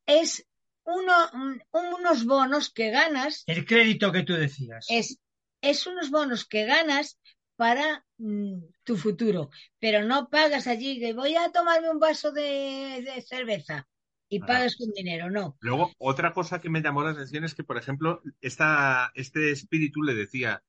[0.05, 0.45] Es
[0.83, 3.43] uno, unos bonos que ganas.
[3.47, 4.85] El crédito que tú decías.
[4.89, 5.19] Es,
[5.61, 7.17] es unos bonos que ganas
[7.55, 9.49] para mm, tu futuro,
[9.79, 13.87] pero no pagas allí que voy a tomarme un vaso de cerveza
[14.29, 15.57] y pagas con dinero, no.
[15.61, 20.03] Luego, otra cosa que me llamó la atención es que, por ejemplo, esta, este espíritu
[20.03, 20.63] le decía,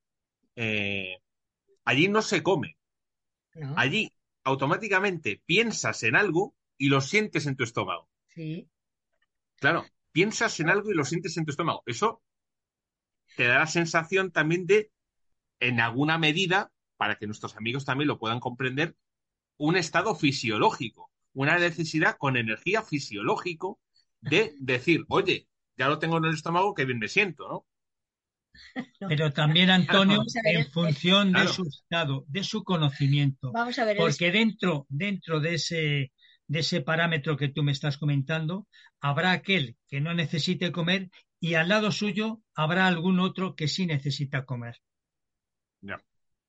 [0.54, 1.18] eh,
[1.84, 2.76] allí no se come.
[3.74, 4.12] Allí
[4.44, 8.08] automáticamente piensas en algo y lo sientes en tu estómago.
[8.28, 8.68] Sí.
[9.56, 11.82] Claro, piensas en algo y lo sientes en tu estómago.
[11.86, 12.22] Eso
[13.36, 14.92] te da la sensación también de,
[15.58, 18.96] en alguna medida, para que nuestros amigos también lo puedan comprender,
[19.56, 23.80] un estado fisiológico una necesidad con energía fisiológico
[24.20, 27.66] de decir, oye, ya lo tengo en el estómago, que bien me siento, ¿no?
[29.08, 33.52] Pero también, Antonio, en función de su estado, de su conocimiento.
[33.52, 36.12] Vamos a ver, porque dentro, dentro de ese,
[36.46, 38.66] de ese parámetro que tú me estás comentando,
[39.00, 41.10] habrá aquel que no necesite comer
[41.40, 44.76] y al lado suyo habrá algún otro que sí necesita comer.
[45.80, 46.02] Ya.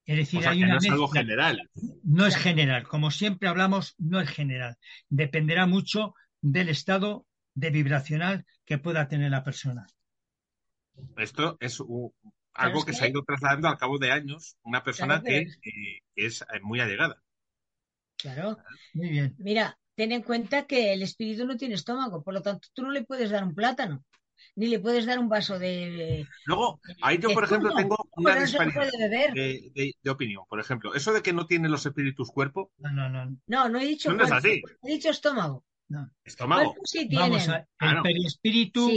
[0.10, 1.70] Es decir, hay una no es algo general.
[2.02, 2.88] No es general.
[2.88, 4.76] Como siempre hablamos, no es general.
[5.08, 9.86] Dependerá mucho del estado de vibracional que pueda tener la persona.
[11.16, 11.80] Esto es
[12.54, 15.46] algo que, se ha ido trasladando al cabo de años, una persona que,
[16.16, 17.22] es eh, muy allegada.
[18.18, 18.58] Claro.
[18.96, 19.36] Muy bien.
[19.38, 22.90] Mira, ten en cuenta que el espíritu no tiene estómago, por lo tanto tú no
[22.90, 24.04] le puedes dar un plátano
[24.56, 26.28] ni le puedes dar un vaso de.
[26.46, 28.90] Luego, ahí yo, por ejemplo, tengo una disparidad
[29.34, 30.44] de, opinión.
[30.50, 32.72] Por ejemplo, eso de que no tienen los espíritus cuerpo.
[32.78, 33.38] No, no, no.
[33.48, 34.12] No, no he dicho.
[34.14, 34.62] No es así.
[34.84, 35.66] He dicho estómago.
[35.88, 36.12] No.
[36.24, 36.76] Estómago.
[36.84, 38.90] Sí Vamos a, el perispíritu.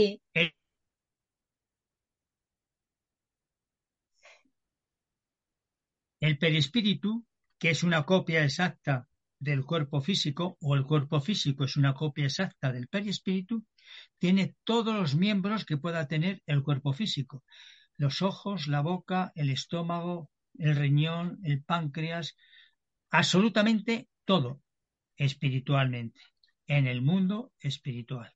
[6.23, 7.25] el perispíritu,
[7.59, 9.09] que es una copia exacta
[9.39, 13.65] del cuerpo físico, o el cuerpo físico es una copia exacta del perispíritu,
[14.17, 17.43] tiene todos los miembros que pueda tener el cuerpo físico.
[17.97, 22.35] Los ojos, la boca, el estómago, el riñón, el páncreas,
[23.09, 24.61] absolutamente todo
[25.17, 26.21] espiritualmente,
[26.67, 28.33] en el mundo espiritual.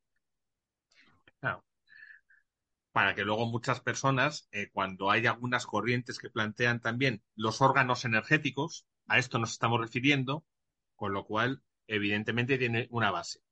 [2.92, 8.06] Para que luego muchas personas, eh, cuando hay algunas corrientes que plantean también los órganos
[8.06, 10.44] energéticos, a esto nos estamos refiriendo,
[10.96, 13.47] con lo cual evidentemente tiene una base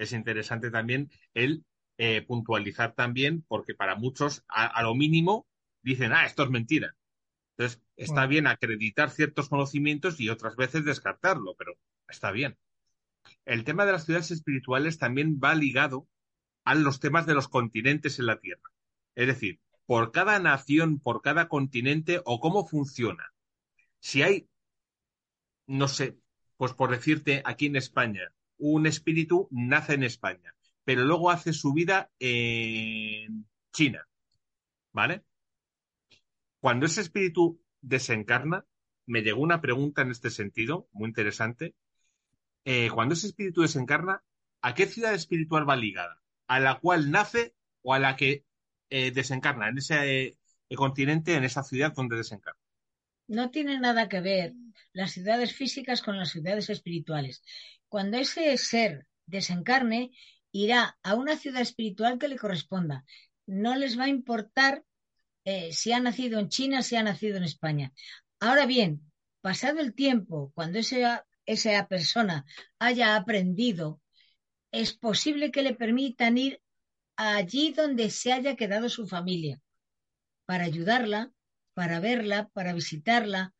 [0.00, 1.64] es interesante también el
[1.98, 5.46] eh, puntualizar también, porque para muchos, a, lo mínimo,
[5.82, 6.96] dicen, ah, esto es mentira.
[7.56, 11.74] Entonces, está bien acreditar ciertos conocimientos y otras veces descartarlo, pero
[12.08, 12.56] está bien.
[13.44, 16.08] El tema de las ciudades espirituales también va ligado
[16.64, 18.70] a los temas de los continentes en la Tierra.
[19.14, 23.34] Es decir, por cada nación, por cada continente o cómo funciona.
[23.98, 24.48] Si hay,
[25.66, 26.16] no sé,
[26.56, 30.54] pues por decirte, aquí en España, un espíritu nace en España,
[30.84, 34.06] pero luego hace su vida en China.
[34.92, 35.24] ¿Vale?
[36.60, 38.66] Cuando ese espíritu desencarna,
[39.06, 41.74] me llegó una pregunta en este sentido, muy interesante.
[42.64, 44.22] Eh, cuando ese espíritu desencarna,
[44.62, 46.22] ¿a qué ciudad espiritual va ligada?
[46.46, 48.44] ¿A la cual nace o a la que
[48.90, 49.68] eh, desencarna?
[49.68, 50.38] En ese,
[50.76, 52.59] continente en esa ciudad donde desencarna.
[53.30, 54.54] No tiene nada que ver
[54.92, 57.44] las ciudades físicas con las ciudades espirituales.
[57.88, 60.10] Cuando ese ser desencarne,
[60.50, 63.04] irá a una ciudad espiritual que le corresponda.
[63.46, 64.82] No les va a importar
[65.44, 67.92] eh, si ha nacido en China, si ha nacido en España.
[68.40, 69.00] Ahora bien,
[69.42, 72.44] pasado el tiempo, cuando esa, esa persona
[72.80, 74.00] haya aprendido,
[74.72, 76.60] es posible que le permitan ir
[77.14, 79.62] allí donde se haya quedado su familia,
[80.46, 81.32] para ayudarla,
[81.80, 83.54] para verla, para visitarla,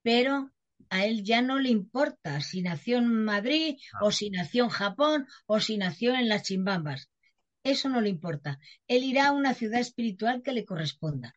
[0.00, 0.50] pero
[0.88, 5.26] a él ya no le importa si nació en Madrid o si nació en Japón
[5.44, 7.10] o si nació en las Chimbambas.
[7.62, 8.58] Eso no le importa.
[8.88, 11.34] Él irá a una ciudad espiritual que le corresponda,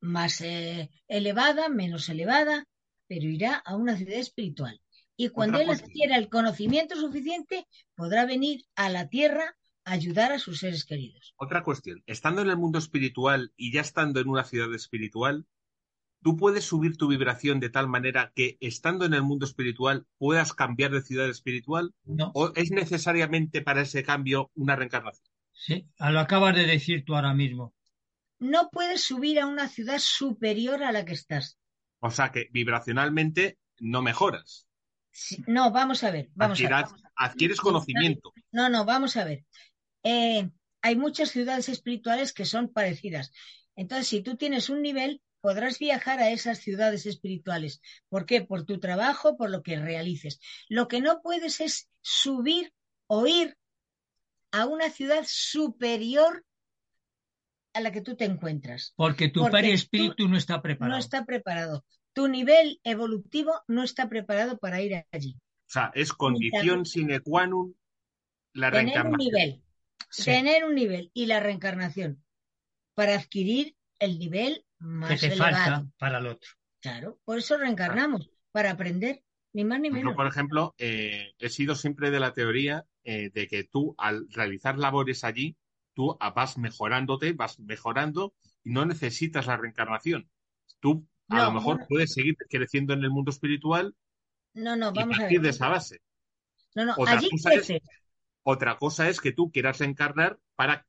[0.00, 2.66] más eh, elevada, menos elevada,
[3.06, 4.80] pero irá a una ciudad espiritual.
[5.16, 9.56] Y cuando él adquiera el conocimiento suficiente, podrá venir a la tierra
[9.86, 11.32] ayudar a sus seres queridos.
[11.36, 15.46] Otra cuestión, estando en el mundo espiritual y ya estando en una ciudad espiritual,
[16.22, 20.52] tú puedes subir tu vibración de tal manera que estando en el mundo espiritual puedas
[20.52, 21.94] cambiar de ciudad espiritual?
[22.04, 22.32] No.
[22.34, 25.32] ¿O es necesariamente para ese cambio una reencarnación?
[25.52, 27.72] Sí, lo acabas de decir tú ahora mismo.
[28.38, 31.58] No puedes subir a una ciudad superior a la que estás.
[32.00, 34.66] O sea que vibracionalmente no mejoras.
[35.12, 36.28] Sí, no, vamos a ver.
[36.34, 36.86] Vamos a ver.
[37.14, 38.34] Adquieres conocimiento.
[38.52, 39.46] No, no, vamos a ver.
[40.08, 40.50] Eh,
[40.82, 43.32] hay muchas ciudades espirituales que son parecidas.
[43.74, 47.80] Entonces, si tú tienes un nivel, podrás viajar a esas ciudades espirituales.
[48.08, 48.42] ¿Por qué?
[48.42, 50.38] Por tu trabajo, por lo que realices.
[50.68, 52.72] Lo que no puedes es subir
[53.08, 53.56] o ir
[54.52, 56.44] a una ciudad superior
[57.72, 58.94] a la que tú te encuentras.
[58.96, 60.94] Porque tu Porque perispíritu no está preparado.
[60.94, 61.84] No está preparado.
[62.12, 65.36] Tu nivel evolutivo no está preparado para ir allí.
[65.36, 67.74] O sea, es condición sine qua non
[68.54, 69.18] la Tener un reencarnación.
[69.18, 69.65] nivel.
[70.10, 72.22] Sí, Tener un nivel y la reencarnación
[72.94, 75.54] para adquirir el nivel que más te elevado.
[75.54, 76.50] falta para el otro.
[76.80, 79.22] Claro, por eso reencarnamos, para aprender,
[79.52, 80.16] ni más ni Yo, menos.
[80.16, 84.78] por ejemplo, eh, he sido siempre de la teoría eh, de que tú, al realizar
[84.78, 85.56] labores allí,
[85.94, 88.34] tú vas mejorándote, vas mejorando
[88.64, 90.28] y no necesitas la reencarnación.
[90.80, 91.86] Tú, a No, lo mejor, no.
[91.88, 93.94] puedes seguir creciendo en el mundo espiritual
[94.54, 95.42] No, no, y vamos a partir ver.
[95.42, 96.00] de esa base.
[96.74, 97.82] No, no, Otra allí es- creces.
[98.48, 100.86] Otra cosa es que tú quieras reencarnar para,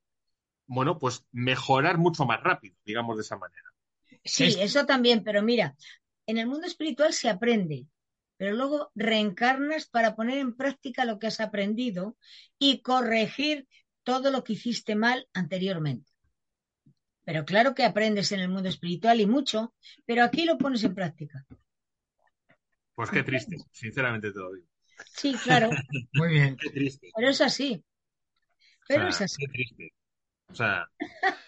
[0.68, 3.64] bueno, pues mejorar mucho más rápido, digamos de esa manera.
[4.24, 5.76] Sí, Es- eso también, pero mira,
[6.28, 7.88] en el mundo espiritual se aprende,
[8.38, 12.18] pero luego reencarnas para poner en práctica lo que has aprendido
[12.60, 13.68] y corregir
[14.04, 16.12] todo lo que hiciste mal anteriormente.
[17.28, 19.60] Pero claro que aprendes en el mundo espiritual y mucho,
[20.08, 21.46] pero aquí lo pones en práctica.
[22.96, 24.68] Pues qué triste, sinceramente te lo digo.
[25.16, 25.70] Sí, claro,
[26.14, 26.58] Muy bien.
[26.58, 27.10] Qué triste.
[27.16, 27.84] pero es así.
[28.88, 29.46] Pero O sea, es así.
[29.46, 29.94] Qué triste.
[30.50, 30.88] O sea,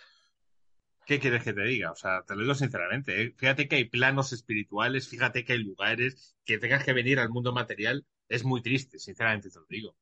[1.06, 1.92] ¿qué quieres que te diga?
[1.92, 3.22] O sea, te lo digo sinceramente.
[3.22, 3.34] ¿eh?
[3.38, 7.54] Fíjate que hay planos espirituales, fíjate que hay lugares que tengas que venir al mundo
[7.54, 8.06] material.
[8.28, 9.96] Es muy triste, sinceramente te lo digo.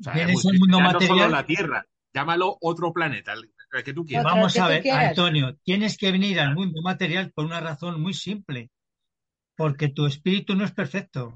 [0.00, 1.32] O sea, es muy mundo Ya no solo material.
[1.32, 4.24] la Tierra, llámalo otro planeta, el, el que tú quieras.
[4.24, 5.10] Otro Vamos a ver, quieras.
[5.10, 8.70] Antonio, tienes que venir al mundo material por una razón muy simple.
[9.54, 11.34] Porque tu espíritu no es perfecto.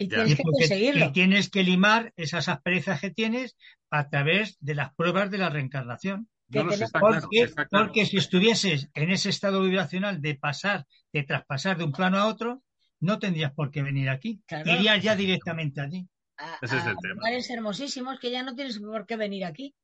[0.00, 0.16] Y Ya.
[0.16, 1.04] tienes Y que conseguirlo.
[1.06, 3.56] y tienes que limar esas asperezas que tienes
[3.90, 6.28] a través de las pruebas de la reencarnación.
[6.48, 7.14] No, Porque, claro,
[7.44, 7.84] está claro.
[7.86, 12.26] porque si estuvieses en ese estado vibracional de pasar, de traspasar de un plano a
[12.26, 12.62] otro,
[12.98, 14.42] no tendrías por qué venir aquí.
[14.46, 14.68] Claro.
[14.70, 16.08] Irías ya directamente allí.
[16.38, 17.14] A, Ese es a el tema.
[17.14, 19.74] lugares hermosísimos que ya no tienes por qué venir aquí.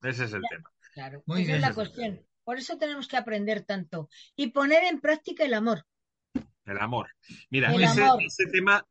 [0.00, 0.70] Ese es el tema.
[0.94, 1.56] Claro, Muy esa bien.
[1.56, 2.20] es la cuestión.
[2.44, 5.84] Por eso tenemos que aprender tanto y poner en práctica el amor.
[6.64, 7.08] El amor.
[7.50, 8.22] Mira, El ese, amor.
[8.22, 8.86] ese tema,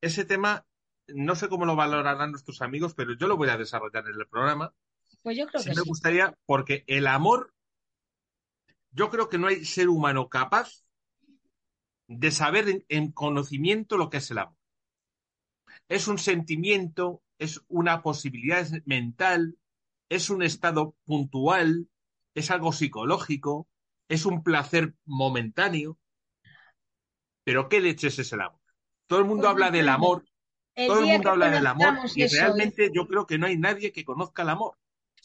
[0.00, 0.66] ese tema,
[1.08, 4.28] no sé cómo lo valorarán nuestros amigos, pero yo lo voy a desarrollar en el
[4.28, 4.74] programa.
[5.22, 5.90] Pues yo creo Sí que me sí.
[5.90, 7.54] gustaría, porque el amor,
[8.92, 10.84] yo creo que no hay ser humano capaz
[12.08, 14.56] de saber en, en conocimiento lo que es el amor.
[15.88, 19.58] Es un sentimiento, es una posibilidad mental,
[20.08, 21.88] es un estado puntual,
[22.34, 23.68] es algo psicológico,
[24.08, 25.98] es un placer momentáneo.
[27.44, 28.59] Pero ¿qué leches es el amor?
[29.10, 30.24] Todo el mundo Pues habla del amor,
[30.76, 33.58] El todo el mundo habla del amor y eso, realmente yo creo que no hay
[33.58, 34.76] nadie que conozca el amor.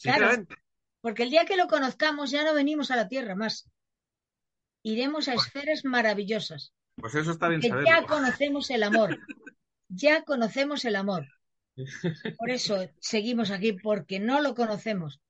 [0.02, 0.18] Claro.
[0.18, 0.56] Sinceramente.
[1.00, 3.70] porque el día que lo conozcamos ya no venimos a la Tierra más.
[4.82, 6.74] Iremos a esferas maravillosas.
[6.96, 7.88] Pues eso está bien saberlo.
[7.88, 9.20] ya conocemos el amor.
[9.88, 11.28] Ya conocemos el amor.
[12.38, 15.20] Por eso seguimos aquí, porque no lo conocemos.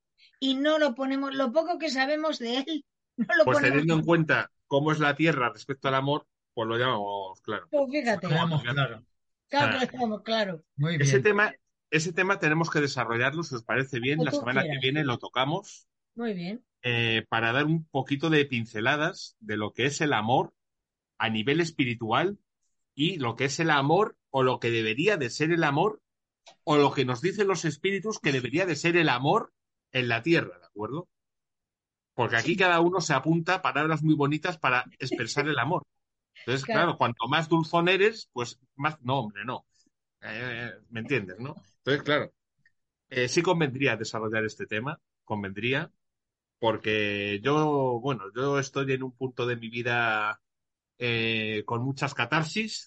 [0.41, 2.87] Y no lo ponemos, lo poco que sabemos de él,
[3.19, 3.63] no lo Pues ponemos.
[3.81, 6.27] teniendo en cuenta cómo es la Tierra respecto al amor,
[6.57, 7.67] pues lo llamamos claro.
[7.71, 9.05] Pues fíjate, Quedamos claro.
[9.49, 10.65] claro que lo tenemos claro.
[10.77, 11.53] Muy Ese tema,
[11.91, 14.25] ese tema tenemos que desarrollarlo, si os parece bien.
[14.25, 15.87] La semana que viene lo tocamos.
[16.15, 16.65] Muy bien.
[16.83, 20.55] eh, para dar un poquito de pinceladas de lo que es el amor
[21.19, 22.39] a nivel espiritual
[22.95, 26.01] y lo que es el amor o lo que debería de ser el amor
[26.65, 29.53] o lo que nos dicen los espíritus que debería de ser el amor
[29.93, 31.07] en la tierra, ¿de acuerdo?
[32.15, 35.83] Porque aquí cada uno se apunta palabras muy bonitas para expresar el amor.
[36.41, 36.99] Entonces, claro, Claro.
[36.99, 39.01] cuanto más dulzón eres, pues más.
[39.03, 39.67] No, hombre, no.
[40.23, 41.55] Eh, ¿me entiendes, no?
[41.79, 42.33] Entonces, claro,
[43.11, 45.93] eh, sí convendría desarrollar este tema, convendría,
[46.59, 50.41] porque yo, bueno, yo estoy en un punto de mi vida
[50.99, 52.87] eh, con muchas catarsis,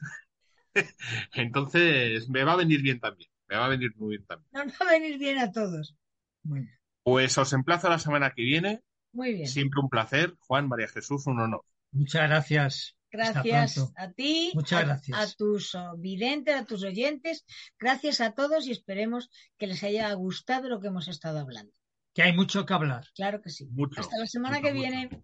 [1.34, 4.50] entonces me va a venir bien también, me va a venir muy bien también.
[4.52, 5.96] Nos va a venir bien a todos.
[6.44, 6.70] Bien.
[7.04, 8.82] Pues os emplazo a la semana que viene,
[9.14, 9.48] Muy bien.
[9.48, 11.64] siempre un placer, Juan, María Jesús, un honor.
[11.92, 12.96] Muchas gracias.
[13.12, 15.20] Gracias a ti, Muchas a, gracias.
[15.20, 17.46] a tus oh, videntes, a tus oyentes.
[17.80, 21.74] Gracias a todos y esperemos que les haya gustado lo que hemos estado hablando.
[22.14, 23.06] Que hay mucho que hablar.
[23.16, 23.68] Claro que sí.
[23.72, 24.90] Mucho, Hasta la semana mucho, que mucho.
[24.90, 25.24] viene.